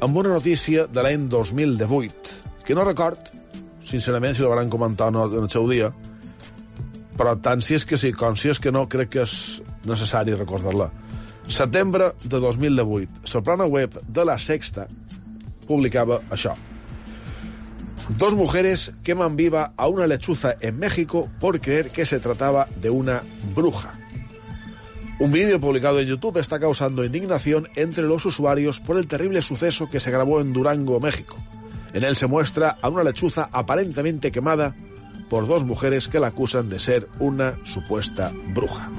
amb 0.05 0.17
una 0.21 0.29
notícia 0.35 0.85
de 0.87 1.03
l'any 1.03 1.27
2018, 1.31 2.37
que 2.65 2.77
no 2.77 2.85
record, 2.85 3.31
sincerament, 3.81 4.37
si 4.37 4.45
la 4.45 4.53
van 4.53 4.69
comentar 4.69 5.09
no 5.11 5.25
en 5.27 5.43
el 5.43 5.49
seu 5.49 5.67
dia, 5.69 5.89
però 7.17 7.35
tant 7.43 7.61
si 7.65 7.75
és 7.75 7.85
que 7.85 7.97
sí, 7.99 8.13
com 8.15 8.37
si 8.39 8.53
és 8.53 8.61
que 8.61 8.71
no, 8.71 8.85
crec 8.87 9.11
que 9.17 9.25
és 9.25 9.35
necessari 9.89 10.37
recordar-la. 10.37 10.87
Setembre 11.49 12.13
de 12.23 12.39
2018, 12.39 13.25
la 13.33 13.41
plana 13.41 13.65
web 13.65 13.97
de 14.07 14.25
La 14.25 14.37
Sexta 14.37 14.85
publicaba 15.67 16.21
això. 16.29 16.53
Dos 18.17 18.33
mujeres 18.33 18.91
queman 19.03 19.35
viva 19.35 19.73
a 19.75 19.87
una 19.87 20.07
lechuza 20.07 20.55
en 20.61 20.79
México 20.79 21.27
por 21.39 21.59
creer 21.59 21.91
que 21.91 22.05
se 22.05 22.19
trataba 22.19 22.67
de 22.81 22.89
una 22.89 23.21
bruja. 23.55 23.93
Un 25.19 25.33
vídeo 25.33 25.59
publicado 25.59 25.99
en 25.99 26.07
YouTube 26.07 26.37
está 26.37 26.61
causando 26.61 27.03
indignación 27.03 27.67
entre 27.75 28.03
los 28.03 28.23
usuarios 28.25 28.79
por 28.79 28.97
el 28.97 29.05
terrible 29.05 29.41
suceso 29.41 29.89
que 29.89 29.99
se 29.99 30.11
grabó 30.11 30.39
en 30.39 30.53
Durango, 30.53 31.01
México. 31.01 31.35
En 31.93 32.05
él 32.05 32.15
se 32.15 32.25
muestra 32.25 32.77
a 32.81 32.87
una 32.87 33.03
lechuza 33.03 33.49
aparentemente 33.51 34.31
quemada 34.31 34.75
por 35.29 35.45
dos 35.45 35.65
mujeres 35.65 36.07
que 36.07 36.19
la 36.19 36.27
acusan 36.27 36.69
de 36.69 36.79
ser 36.79 37.09
una 37.19 37.59
supuesta 37.65 38.31
bruja. 38.53 38.89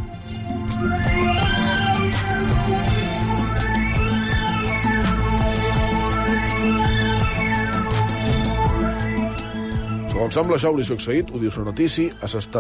Sembla 10.31 10.55
això 10.61 10.71
ho 10.71 10.77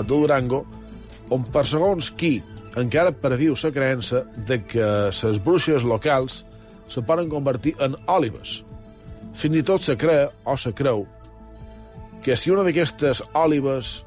Durango, 0.02 0.64
on 1.30 1.44
per 1.44 1.62
segons 1.70 2.08
encara 2.78 3.12
previu 3.12 3.54
la 3.58 3.70
creença 3.74 4.24
de 4.36 4.60
que 4.62 4.86
les 5.10 5.38
bruixes 5.42 5.82
locals 5.82 6.44
se 6.90 7.02
poden 7.02 7.30
convertir 7.30 7.74
en 7.80 7.96
òlives. 8.06 8.62
Fins 9.34 9.56
i 9.56 9.62
tot 9.62 9.82
se 9.82 9.96
creu, 9.96 10.30
o 10.44 10.56
se 10.56 10.72
creu, 10.74 11.06
que 12.22 12.36
si 12.36 12.50
una 12.50 12.64
d'aquestes 12.66 13.22
òlives 13.34 14.04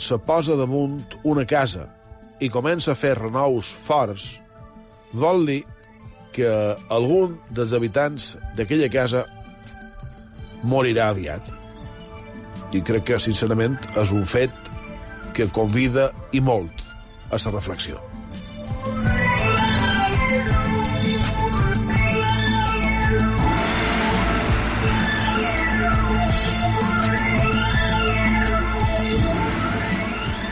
se 0.00 0.18
posa 0.18 0.56
damunt 0.56 1.18
una 1.24 1.44
casa 1.44 1.86
i 2.40 2.48
comença 2.48 2.92
a 2.92 2.98
fer 2.98 3.16
renous 3.18 3.68
forts, 3.84 4.40
vol 5.12 5.44
dir 5.46 5.62
que 6.32 6.50
algun 6.88 7.36
dels 7.50 7.74
habitants 7.74 8.36
d'aquella 8.56 8.88
casa 8.88 9.24
morirà 10.62 11.10
aviat. 11.10 11.50
I 12.72 12.80
crec 12.86 13.08
que, 13.10 13.18
sincerament, 13.18 13.74
és 13.98 14.14
un 14.14 14.22
fet 14.24 14.54
que 15.34 15.50
convida 15.50 16.10
i 16.32 16.40
molt 16.40 16.79
a 17.30 17.38
la 17.38 17.50
reflexió. 17.54 18.00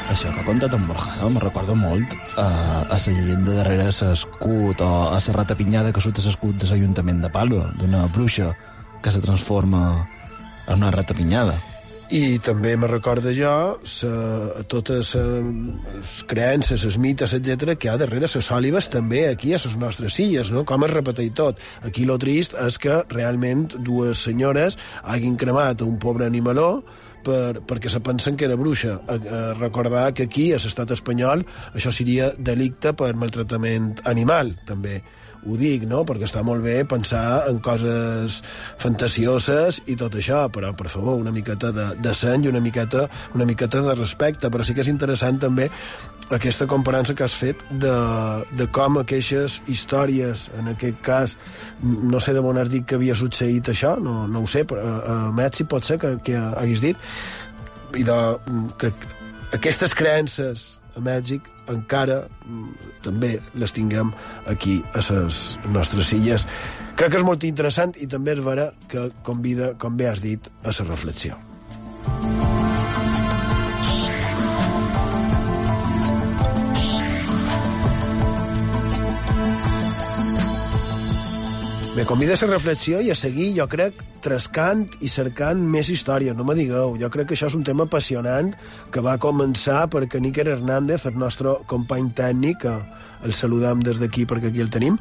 Això 0.08 0.32
que 0.34 0.40
ha 0.40 0.46
contat 0.46 0.72
en 0.74 0.86
Borja, 0.88 1.28
me 1.30 1.42
recorda 1.42 1.74
molt 1.78 2.14
a, 2.34 2.46
a 2.82 2.86
la 2.88 2.98
llegenda 2.98 3.54
darrere 3.54 3.90
l'escut 3.90 4.80
o 4.82 4.88
a 5.12 5.18
la 5.18 5.34
rata 5.36 5.54
pinyada 5.54 5.92
que 5.92 6.02
surt 6.02 6.18
a 6.18 6.26
l'escut 6.26 6.56
de 6.58 6.70
l'Ajuntament 6.70 7.20
de 7.22 7.30
Palma, 7.30 7.68
d'una 7.78 8.06
bruixa 8.10 8.54
que 9.02 9.12
se 9.14 9.20
transforma 9.22 10.08
en 10.66 10.78
una 10.82 10.90
rata 10.90 11.14
pinyada. 11.14 11.58
I 12.08 12.38
també 12.40 12.70
me 12.80 12.88
recorda 12.88 13.34
jo 13.36 13.50
sa, 13.84 14.08
totes 14.72 15.10
les 15.18 16.12
creences, 16.30 16.86
les 16.88 16.96
mites, 16.96 17.34
etc 17.36 17.74
que 17.76 17.88
hi 17.88 17.90
ha 17.92 17.98
darrere 18.00 18.24
les 18.24 18.46
sòlives 18.46 18.88
també 18.88 19.26
aquí 19.28 19.52
a 19.52 19.60
les 19.60 19.76
nostres 19.76 20.16
illes, 20.24 20.48
no? 20.54 20.64
Com 20.64 20.86
es 20.86 20.94
repeteix 20.94 21.34
tot. 21.36 21.60
Aquí 21.84 22.06
lo 22.08 22.16
trist 22.16 22.56
és 22.64 22.80
que 22.80 23.02
realment 23.12 23.66
dues 23.84 24.24
senyores 24.24 24.78
hagin 25.02 25.36
cremat 25.36 25.84
un 25.84 25.98
pobre 26.00 26.24
animaló 26.24 26.80
per, 27.28 27.60
perquè 27.68 27.92
se 27.92 28.00
pensen 28.00 28.40
que 28.40 28.48
era 28.48 28.56
bruixa. 28.56 29.02
A, 29.04 29.18
a 29.18 29.44
recordar 29.60 30.08
que 30.16 30.30
aquí, 30.30 30.48
a 30.56 30.62
l'estat 30.64 30.96
espanyol, 30.96 31.44
això 31.74 31.92
seria 31.92 32.32
delicte 32.38 32.96
per 32.96 33.12
maltractament 33.20 33.98
animal, 34.08 34.56
també 34.64 35.02
ho 35.48 35.58
dic, 35.60 35.86
no?, 35.88 36.04
perquè 36.08 36.28
està 36.28 36.42
molt 36.46 36.62
bé 36.64 36.82
pensar 36.88 37.48
en 37.50 37.58
coses 37.64 38.40
fantasioses 38.80 39.80
i 39.86 39.96
tot 39.98 40.14
això, 40.18 40.44
però, 40.52 40.74
per 40.76 40.88
favor, 40.92 41.18
una 41.20 41.32
miqueta 41.34 41.72
de, 41.74 41.88
de 42.04 42.14
seny 42.14 42.46
i 42.46 42.52
una 42.52 42.62
miqueta, 42.64 43.06
una 43.34 43.46
miqueta 43.48 43.82
de 43.84 43.96
respecte, 43.98 44.50
però 44.52 44.66
sí 44.66 44.76
que 44.76 44.84
és 44.84 44.92
interessant 44.92 45.40
també 45.42 45.68
aquesta 46.30 46.66
comparança 46.68 47.14
que 47.16 47.24
has 47.24 47.34
fet 47.36 47.62
de, 47.70 47.94
de 48.58 48.68
com 48.72 49.00
aquestes 49.00 49.60
històries, 49.70 50.48
en 50.58 50.72
aquest 50.74 51.00
cas, 51.04 51.36
no 51.82 52.20
sé 52.20 52.34
de 52.36 52.44
on 52.44 52.60
has 52.60 52.72
dit 52.72 52.84
que 52.86 52.98
havia 52.98 53.16
succeït 53.16 53.72
això, 53.72 53.96
no, 54.02 54.26
no 54.28 54.44
ho 54.44 54.50
sé, 54.50 54.64
però 54.68 54.84
a, 54.84 54.96
a 55.14 55.18
Mèxic 55.36 55.70
pot 55.70 55.86
ser 55.86 55.98
que, 56.02 56.16
que 56.24 56.36
haguis 56.36 56.84
dit, 56.84 57.08
i 57.96 58.04
de, 58.04 58.18
que 58.80 58.92
aquestes 59.56 59.94
creences 59.96 60.77
a 60.98 61.04
Mèxic 61.04 61.46
encara 61.72 62.24
mm, 62.26 62.90
també 63.06 63.36
les 63.54 63.74
tinguem 63.76 64.12
aquí 64.50 64.80
a 64.92 65.04
les 65.04 65.40
nostres 65.70 66.12
illes. 66.16 66.46
Crec 66.98 67.14
que 67.14 67.22
és 67.22 67.26
molt 67.26 67.46
interessant 67.46 67.94
i 68.02 68.10
també 68.10 68.34
és 68.34 68.44
vera 68.44 68.70
que 68.90 69.08
convida, 69.22 69.74
com 69.78 69.96
bé 69.96 70.10
has 70.10 70.22
dit, 70.24 70.50
a 70.64 70.74
la 70.74 70.88
reflexió. 70.90 71.38
Bé, 81.98 82.04
convida 82.06 82.34
a 82.34 82.46
la 82.46 82.52
reflexió 82.52 83.00
i 83.02 83.08
a 83.10 83.14
seguir, 83.18 83.48
jo 83.56 83.64
crec, 83.66 84.04
trascant 84.22 84.84
i 85.02 85.08
cercant 85.10 85.64
més 85.72 85.88
històries, 85.90 86.36
no 86.38 86.44
me 86.46 86.54
digueu. 86.54 86.92
Jo 87.00 87.08
crec 87.10 87.26
que 87.26 87.34
això 87.34 87.48
és 87.50 87.56
un 87.58 87.64
tema 87.66 87.88
apassionant 87.88 88.52
que 88.94 89.02
va 89.02 89.16
començar 89.18 89.80
perquè 89.90 90.20
Níker 90.22 90.44
Hernández, 90.52 91.08
el 91.10 91.18
nostre 91.18 91.56
company 91.66 92.12
tècnic, 92.14 92.68
el 93.26 93.34
saludam 93.34 93.82
des 93.82 93.98
d'aquí 93.98 94.28
perquè 94.30 94.52
aquí 94.52 94.62
el 94.62 94.70
tenim, 94.70 95.00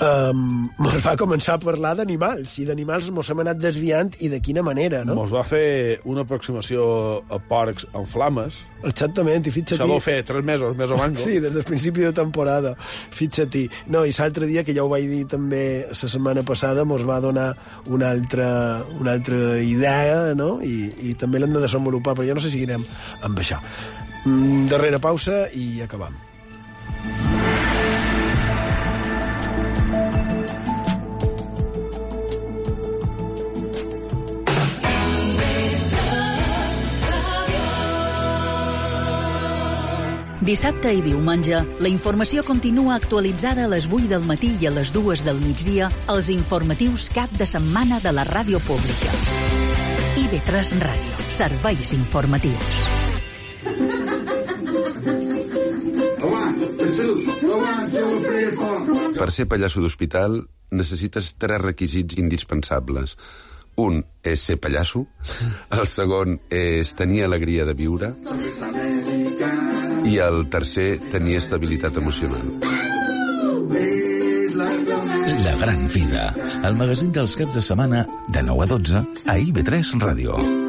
um, 0.00 0.68
mos 0.78 0.98
va 1.04 1.14
començar 1.18 1.56
a 1.56 1.62
parlar 1.62 1.94
d'animals, 1.98 2.56
i 2.62 2.66
d'animals 2.68 3.08
mos 3.14 3.30
hem 3.32 3.42
anat 3.44 3.60
desviant 3.62 4.12
i 4.24 4.30
de 4.32 4.40
quina 4.44 4.62
manera, 4.66 5.04
no? 5.06 5.16
Mos 5.18 5.32
va 5.34 5.44
fer 5.46 6.00
una 6.08 6.24
aproximació 6.26 6.84
a 7.28 7.40
porcs 7.50 7.86
en 7.92 8.06
flames. 8.10 8.60
Exactament, 8.86 9.48
i 9.48 9.54
fixa't... 9.54 9.78
Això 9.78 9.88
va 9.90 10.00
fer 10.02 10.20
tres 10.26 10.46
mesos, 10.46 10.76
més 10.78 10.92
o 10.94 10.98
menys. 11.00 11.24
Sí, 11.24 11.38
des 11.42 11.54
del 11.54 11.66
principi 11.66 12.06
de 12.06 12.12
temporada, 12.16 12.74
fixa't-hi. 13.16 13.66
No, 13.94 14.04
i 14.06 14.14
l'altre 14.18 14.50
dia, 14.50 14.64
que 14.66 14.76
ja 14.76 14.84
ho 14.86 14.92
vaig 14.92 15.08
dir 15.10 15.24
també 15.30 15.64
la 15.88 15.98
setmana 15.98 16.44
passada, 16.46 16.86
mos 16.88 17.06
va 17.08 17.20
donar 17.24 17.50
una 17.86 18.12
altra, 18.14 18.50
una 18.98 19.16
altra 19.18 19.58
idea, 19.62 20.34
no? 20.38 20.58
I, 20.62 21.10
i 21.10 21.16
també 21.18 21.42
l'hem 21.42 21.54
de 21.56 21.64
desenvolupar, 21.64 22.16
però 22.18 22.28
jo 22.28 22.38
no 22.38 22.44
sé 22.44 22.52
si 22.52 22.58
seguirem 22.58 22.86
amb 23.22 23.44
això. 23.44 23.60
Mm, 24.24 24.66
darrera 24.72 24.98
pausa 25.02 25.46
i 25.54 25.78
acabam. 25.84 26.18
Dissabte 40.48 40.88
i 40.96 41.02
diumenge, 41.04 41.58
la 41.76 41.88
informació 41.92 42.40
continua 42.40 42.94
actualitzada 42.96 43.66
a 43.66 43.68
les 43.68 43.84
8 43.84 44.06
del 44.08 44.22
matí 44.24 44.54
i 44.62 44.68
a 44.68 44.70
les 44.72 44.88
2 44.94 45.20
del 45.26 45.42
migdia 45.42 45.90
als 46.08 46.30
informatius 46.32 47.10
cap 47.12 47.34
de 47.36 47.44
setmana 47.44 47.98
de 48.00 48.14
la 48.16 48.24
ràdio 48.24 48.56
pública. 48.64 49.12
IB3 50.22 50.70
Ràdio. 50.80 51.26
Serveis 51.36 51.92
informatius. 51.92 52.64
Per 59.20 59.28
ser 59.36 59.50
pallasso 59.52 59.84
d'hospital 59.84 60.40
necessites 60.72 61.34
tres 61.36 61.60
requisits 61.60 62.16
indispensables. 62.16 63.18
Un 63.78 64.00
és 64.26 64.42
ser 64.42 64.56
pallasso, 64.58 65.04
el 65.70 65.86
segon 65.86 66.34
és 66.50 66.90
tenir 66.98 67.22
alegria 67.24 67.66
de 67.68 67.76
viure 67.78 68.10
i 70.08 70.18
el 70.24 70.44
tercer 70.50 70.88
tenir 71.12 71.38
estabilitat 71.38 72.00
emocional. 72.02 72.50
La 75.44 75.56
gran 75.60 75.86
vida, 75.94 76.30
el 76.64 76.80
magazín 76.80 77.12
dels 77.14 77.36
caps 77.38 77.60
de 77.60 77.62
setmana 77.62 78.06
de 78.26 78.42
9 78.42 78.66
a 78.66 78.72
12 78.74 79.04
a 79.26 79.38
IB3 79.44 79.94
Ràdio. 80.02 80.67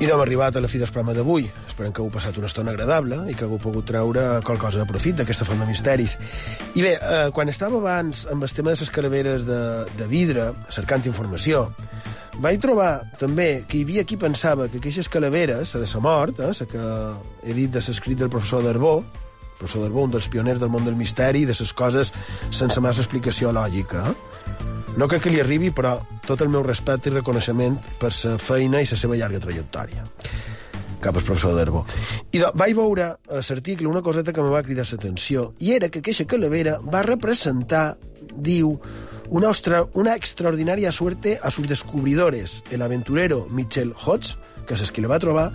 I 0.00 0.06
d'hem 0.08 0.20
arribat 0.22 0.56
a 0.56 0.60
la 0.64 0.68
fi 0.72 0.78
del 0.80 0.88
programa 0.88 1.12
d'avui. 1.12 1.44
Esperem 1.68 1.92
que 1.92 2.00
heu 2.00 2.08
passat 2.08 2.38
una 2.40 2.48
estona 2.48 2.72
agradable 2.72 3.18
i 3.28 3.34
que 3.36 3.44
hagueu 3.44 3.58
pogut 3.60 3.84
treure 3.84 4.22
qualque 4.48 4.62
cosa 4.62 4.80
de 4.80 4.86
profit 4.88 5.18
d'aquesta 5.18 5.44
font 5.44 5.60
de 5.60 5.66
misteris. 5.68 6.14
I 6.72 6.84
bé, 6.86 6.94
eh, 6.96 7.26
quan 7.36 7.52
estava 7.52 7.76
abans 7.76 8.22
amb 8.32 8.46
el 8.48 8.54
tema 8.56 8.72
de 8.72 8.80
les 8.80 8.92
calaveres 8.94 9.44
de, 9.44 9.60
de 9.98 10.06
vidre, 10.08 10.48
cercant 10.72 11.04
informació, 11.04 11.66
vaig 12.40 12.62
trobar 12.64 13.02
també 13.20 13.66
que 13.68 13.76
hi 13.76 13.84
havia 13.84 14.06
qui 14.08 14.16
pensava 14.16 14.70
que 14.72 14.80
aquestes 14.80 15.12
calaveres, 15.12 15.74
la 15.76 15.84
de 15.84 15.92
la 15.92 16.04
mort, 16.08 16.40
eh, 16.40 16.48
la 16.48 16.70
que 16.72 16.88
he 17.44 17.60
dit 17.60 17.76
de 17.76 17.84
l'escrit 17.84 18.24
del 18.24 18.32
professor 18.32 18.64
Darbó, 18.64 19.02
professor 19.58 19.84
Darbó, 19.84 20.08
un 20.08 20.16
dels 20.16 20.32
pioners 20.32 20.64
del 20.64 20.72
món 20.72 20.88
del 20.88 20.96
misteri, 20.96 21.44
de 21.44 21.52
les 21.52 21.76
coses 21.76 22.14
sense 22.48 22.80
massa 22.80 23.04
explicació 23.04 23.52
lògica, 23.52 24.08
eh? 24.08 24.79
No 24.98 25.06
crec 25.08 25.22
que 25.22 25.30
li 25.30 25.38
arribi, 25.40 25.70
però 25.70 25.94
tot 26.26 26.40
el 26.42 26.50
meu 26.50 26.64
respecte 26.66 27.10
i 27.10 27.14
reconeixement 27.14 27.76
per 28.00 28.10
la 28.10 28.36
feina 28.42 28.80
i 28.82 28.88
la 28.90 28.98
seva 28.98 29.16
llarga 29.16 29.40
trajectòria. 29.42 30.02
Cap 31.00 31.16
al 31.16 31.24
professor 31.24 31.54
Darbó. 31.56 31.84
I 32.32 32.42
de, 32.42 32.50
vaig 32.58 32.74
veure 32.76 33.06
a 33.14 33.40
l'article 33.40 33.88
una 33.88 34.02
coseta 34.02 34.34
que 34.36 34.42
me 34.42 34.50
va 34.52 34.64
cridar 34.66 34.84
l'atenció, 34.90 35.52
i 35.60 35.72
era 35.76 35.88
que 35.88 36.02
aquesta 36.02 36.26
calavera 36.26 36.78
va 36.82 37.04
representar, 37.06 37.96
diu, 38.34 38.74
una, 39.30 39.48
ostra, 39.54 39.84
una 39.94 40.16
extraordinaria 40.18 40.92
suerte 40.92 41.38
a 41.40 41.50
sus 41.50 41.68
descubridores. 41.68 42.62
El 42.70 42.82
aventurero 42.82 43.46
Michel 43.48 43.94
Hodge, 43.94 44.34
que 44.66 44.74
es 44.74 44.80
el 44.82 44.92
que 44.92 45.00
le 45.00 45.08
va 45.08 45.20
trobar, 45.22 45.52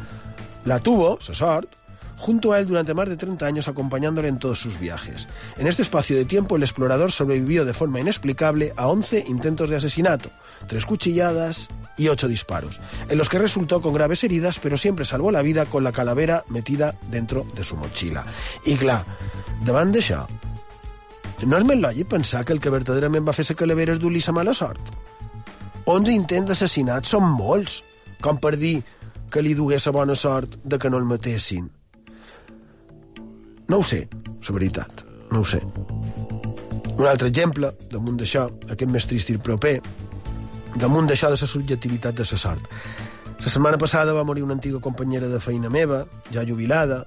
la 0.66 0.80
tuvo, 0.80 1.20
sa 1.22 1.36
sort, 1.36 1.76
junto 2.18 2.54
a 2.54 2.60
él 2.60 2.68
durante 2.68 2.94
más 2.94 3.10
de 3.10 3.18
30 3.18 3.46
años 3.46 3.68
acompañándole 3.68 4.28
en 4.28 4.40
todos 4.40 4.60
sus 4.60 4.80
viajes. 4.80 5.28
En 5.58 5.68
este 5.68 5.82
espacio 5.82 6.16
de 6.16 6.26
tiempo 6.26 6.56
el 6.56 6.64
explorador 6.64 7.12
sobrevivió 7.12 7.66
de 7.66 7.74
forma 7.74 8.00
inexplicable 8.00 8.74
a 8.76 8.88
11 8.88 9.26
intentos 9.28 9.70
de 9.70 9.76
asesinato, 9.76 10.30
tres 10.68 10.86
cuchilladas 10.86 11.70
y 11.98 12.08
ocho 12.08 12.28
disparos, 12.28 12.80
en 13.10 13.18
los 13.18 13.30
que 13.30 13.40
resultó 13.40 13.82
con 13.82 13.94
graves 13.94 14.24
heridas, 14.24 14.60
pero 14.60 14.78
siempre 14.78 15.06
salvó 15.06 15.32
la 15.32 15.42
vida 15.42 15.66
con 15.66 15.84
la 15.84 15.92
calavera 15.92 16.44
metida 16.50 16.96
dentro 17.10 17.46
de 17.56 17.64
su 17.64 17.76
mochila. 17.76 18.26
I 18.66 18.76
clar, 18.76 19.04
davant 19.66 19.94
d'això, 19.96 20.26
no 21.46 21.60
és 21.60 21.66
més 21.68 21.80
lògic 21.80 22.08
pensar 22.10 22.46
que 22.46 22.56
el 22.56 22.62
que 22.64 22.74
verdaderament 22.74 23.28
va 23.28 23.36
fer 23.36 23.46
la 23.50 23.60
calavera 23.60 23.96
és 23.96 24.00
dur-li 24.00 24.22
sa 24.24 24.32
mala 24.36 24.54
sort? 24.54 24.80
11 25.86 26.12
intents 26.16 26.50
d'assassinat 26.50 27.06
són 27.06 27.28
molts, 27.38 27.84
com 28.22 28.40
per 28.42 28.56
dir 28.58 28.80
que 29.30 29.44
li 29.44 29.54
dugués 29.54 29.86
la 29.86 29.92
bona 29.92 30.16
sort 30.16 30.56
de 30.64 30.80
que 30.80 30.90
no 30.90 30.98
el 30.98 31.06
matessin. 31.06 31.68
No 33.68 33.80
ho 33.82 33.84
sé, 33.84 34.08
la 34.48 34.54
veritat, 34.54 35.06
no 35.32 35.42
ho 35.42 35.46
sé. 35.46 35.62
Un 36.96 37.08
altre 37.10 37.28
exemple, 37.28 37.72
damunt 37.92 38.20
d'això, 38.22 38.46
aquest 38.70 38.92
més 38.92 39.08
trist 39.10 39.32
i 39.34 39.38
proper, 39.42 39.80
damunt 40.80 41.10
d'això 41.10 41.32
de 41.34 41.40
la 41.42 41.50
subjectivitat 41.50 42.16
de 42.16 42.28
la 42.30 42.38
sort. 42.40 42.70
La 43.42 43.52
setmana 43.52 43.78
passada 43.78 44.14
va 44.14 44.24
morir 44.24 44.44
una 44.46 44.56
antiga 44.56 44.80
companyera 44.80 45.28
de 45.28 45.40
feina 45.44 45.70
meva, 45.70 46.06
ja 46.32 46.46
jubilada, 46.48 47.04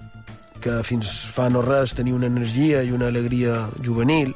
que 0.61 0.83
fins 0.83 1.13
fa 1.33 1.49
no 1.49 1.63
res 1.63 1.95
tenia 1.95 2.15
una 2.15 2.27
energia 2.27 2.83
i 2.83 2.93
una 2.93 3.09
alegria 3.09 3.69
juvenil, 3.85 4.35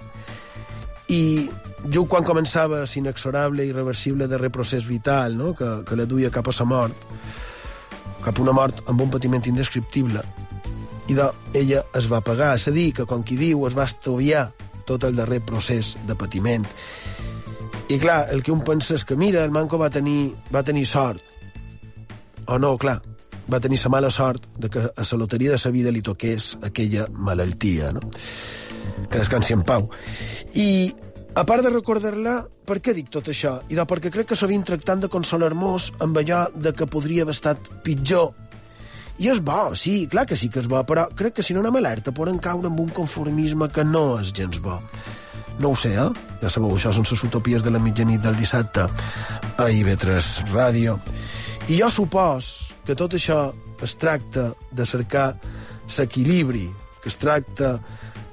i 1.13 1.51
jo 1.93 2.05
quan 2.07 2.25
començava 2.25 2.85
l'inexorable 2.87 3.65
i 3.65 3.73
irreversible 3.73 4.29
darrer 4.31 4.53
procés 4.55 4.87
vital 4.87 5.35
no? 5.37 5.53
que, 5.53 5.83
que 5.85 5.99
la 5.99 6.07
duia 6.07 6.31
cap 6.31 6.49
a 6.49 6.55
la 6.59 6.65
mort, 6.65 7.07
cap 8.23 8.39
a 8.39 8.43
una 8.43 8.55
mort 8.55 8.85
amb 8.87 9.03
un 9.03 9.11
patiment 9.11 9.45
indescriptible, 9.51 10.23
i 11.09 11.17
de, 11.19 11.29
ella 11.59 11.83
es 11.99 12.07
va 12.11 12.23
pagar, 12.25 12.55
és 12.59 12.69
a 12.69 12.75
dir, 12.75 12.93
que 12.97 13.07
com 13.09 13.25
qui 13.27 13.39
diu 13.41 13.67
es 13.67 13.77
va 13.77 13.89
estoviar 13.91 14.51
tot 14.87 15.05
el 15.05 15.17
darrer 15.17 15.41
procés 15.47 15.97
de 16.07 16.17
patiment. 16.19 16.67
I 17.93 17.99
clar, 18.01 18.27
el 18.33 18.43
que 18.43 18.53
un 18.55 18.63
pensa 18.65 18.95
és 18.97 19.05
que 19.05 19.19
mira, 19.19 19.45
el 19.45 19.55
Manco 19.55 19.79
va 19.79 19.91
tenir, 19.91 20.33
va 20.55 20.63
tenir 20.65 20.87
sort. 20.87 21.21
O 22.47 22.59
no, 22.59 22.77
clar, 22.79 23.01
va 23.53 23.61
tenir 23.61 23.79
la 23.83 23.91
mala 23.91 24.11
sort 24.11 24.47
de 24.59 24.71
que 24.71 24.81
a 24.81 25.05
la 25.11 25.19
loteria 25.19 25.53
de 25.53 25.59
sa 25.59 25.71
vida 25.71 25.93
li 25.93 26.03
toqués 26.03 26.57
aquella 26.63 27.07
malaltia, 27.13 27.93
no? 27.93 28.01
Que 29.11 29.19
descansi 29.19 29.53
en 29.53 29.63
pau. 29.63 29.91
I, 30.55 30.93
a 31.35 31.45
part 31.49 31.65
de 31.65 31.73
recordar-la, 31.73 32.43
per 32.67 32.79
què 32.81 32.95
dic 32.95 33.11
tot 33.11 33.29
això? 33.29 33.59
I 33.69 33.79
de 33.79 33.87
perquè 33.89 34.13
crec 34.13 34.33
que 34.33 34.39
sovint 34.39 34.65
tractant 34.65 35.03
de 35.03 35.11
consolar-nos 35.13 35.93
amb 36.01 36.19
allò 36.19 36.47
de 36.55 36.73
que 36.77 36.87
podria 36.87 37.27
haver 37.27 37.37
estat 37.37 37.71
pitjor. 37.85 38.33
I 39.23 39.29
és 39.31 39.39
bo, 39.39 39.71
sí, 39.79 40.09
clar 40.11 40.25
que 40.27 40.35
sí 40.35 40.49
que 40.51 40.59
és 40.59 40.67
bo, 40.67 40.81
però 40.83 41.05
crec 41.15 41.37
que 41.37 41.43
si 41.47 41.55
no 41.55 41.61
anem 41.63 41.77
alerta 41.79 42.11
podem 42.11 42.41
caure 42.43 42.67
en 42.67 42.79
un 42.83 42.89
conformisme 42.91 43.69
que 43.71 43.85
no 43.87 44.17
és 44.19 44.33
gens 44.35 44.59
bo. 44.59 44.81
No 45.63 45.71
ho 45.71 45.77
sé, 45.79 45.93
eh? 45.95 46.09
Ja 46.41 46.49
sabeu, 46.51 46.73
això 46.75 46.91
són 46.91 47.07
les 47.07 47.23
utopies 47.29 47.63
de 47.63 47.71
la 47.71 47.79
mitjanit 47.79 48.19
del 48.25 48.35
dissabte 48.35 48.89
a 49.63 49.69
IB3 49.71 50.49
Ràdio. 50.51 50.97
I 51.71 51.79
jo 51.79 51.91
supos 51.95 52.49
que 52.83 52.97
tot 52.99 53.15
això 53.15 53.53
es 53.87 53.95
tracta 53.95 54.49
de 54.75 54.87
cercar 54.91 55.29
l'equilibri, 55.93 56.65
que 57.03 57.13
es 57.13 57.19
tracta 57.21 57.77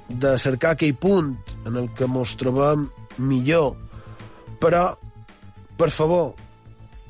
de 0.08 0.32
cercar 0.42 0.72
aquell 0.74 0.96
punt 0.98 1.36
en 1.70 1.76
el 1.76 1.86
que 1.94 2.08
ens 2.08 2.34
trobem 2.40 2.88
millor. 3.18 3.76
Però, 4.58 4.88
per 5.78 5.90
favor, 5.94 6.34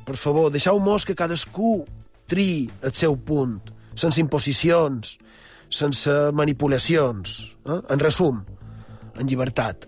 per 0.04 0.18
favor, 0.20 0.52
deixeu-nos 0.52 1.08
que 1.08 1.16
cadascú 1.16 1.78
tri 2.30 2.68
el 2.86 2.94
seu 2.94 3.16
punt, 3.26 3.58
sense 3.98 4.22
imposicions, 4.22 5.16
sense 5.70 6.16
manipulacions. 6.36 7.36
Eh? 7.66 7.80
En 7.90 8.02
resum, 8.02 8.40
en 9.18 9.28
llibertat. 9.28 9.86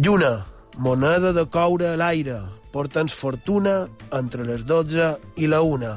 Lluna, 0.00 0.32
moneda 0.78 1.32
de 1.36 1.44
coure 1.52 1.90
a 1.90 1.96
l'aire, 2.00 2.38
porta'ns 2.72 3.16
fortuna 3.16 3.82
entre 4.16 4.46
les 4.48 4.64
12 4.68 5.10
i 5.42 5.50
la 5.50 5.60
1. 5.66 5.96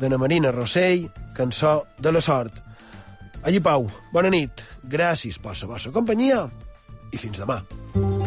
De 0.00 0.10
Marina 0.18 0.52
Rossell, 0.52 1.08
cançó 1.34 1.80
de 1.98 2.12
la 2.12 2.22
sort. 2.22 2.60
Allí 3.44 3.60
Pau, 3.60 3.88
bona 4.12 4.30
nit, 4.32 4.64
gràcies 4.88 5.38
per 5.42 5.56
la 5.60 5.72
vostra 5.74 5.92
companyia 5.92 6.46
i 7.12 7.20
fins 7.20 7.42
demà. 7.42 7.60
Avui, 7.94 8.23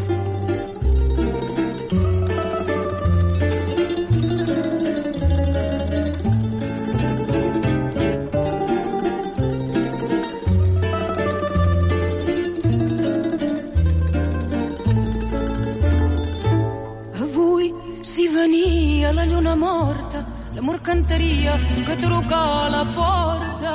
cantaria 20.76 21.52
que 21.86 21.96
truca 21.96 22.36
a 22.36 22.68
la 22.74 22.84
porta. 22.98 23.74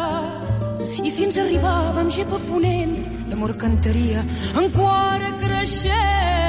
I 1.04 1.10
si 1.10 1.26
ens 1.28 1.38
arribàvem 1.42 2.14
gep 2.14 2.32
a 2.38 2.40
ponent, 2.46 2.96
l'amor 3.32 3.58
cantaria 3.66 4.24
encara 4.64 5.34
creixent. 5.42 6.43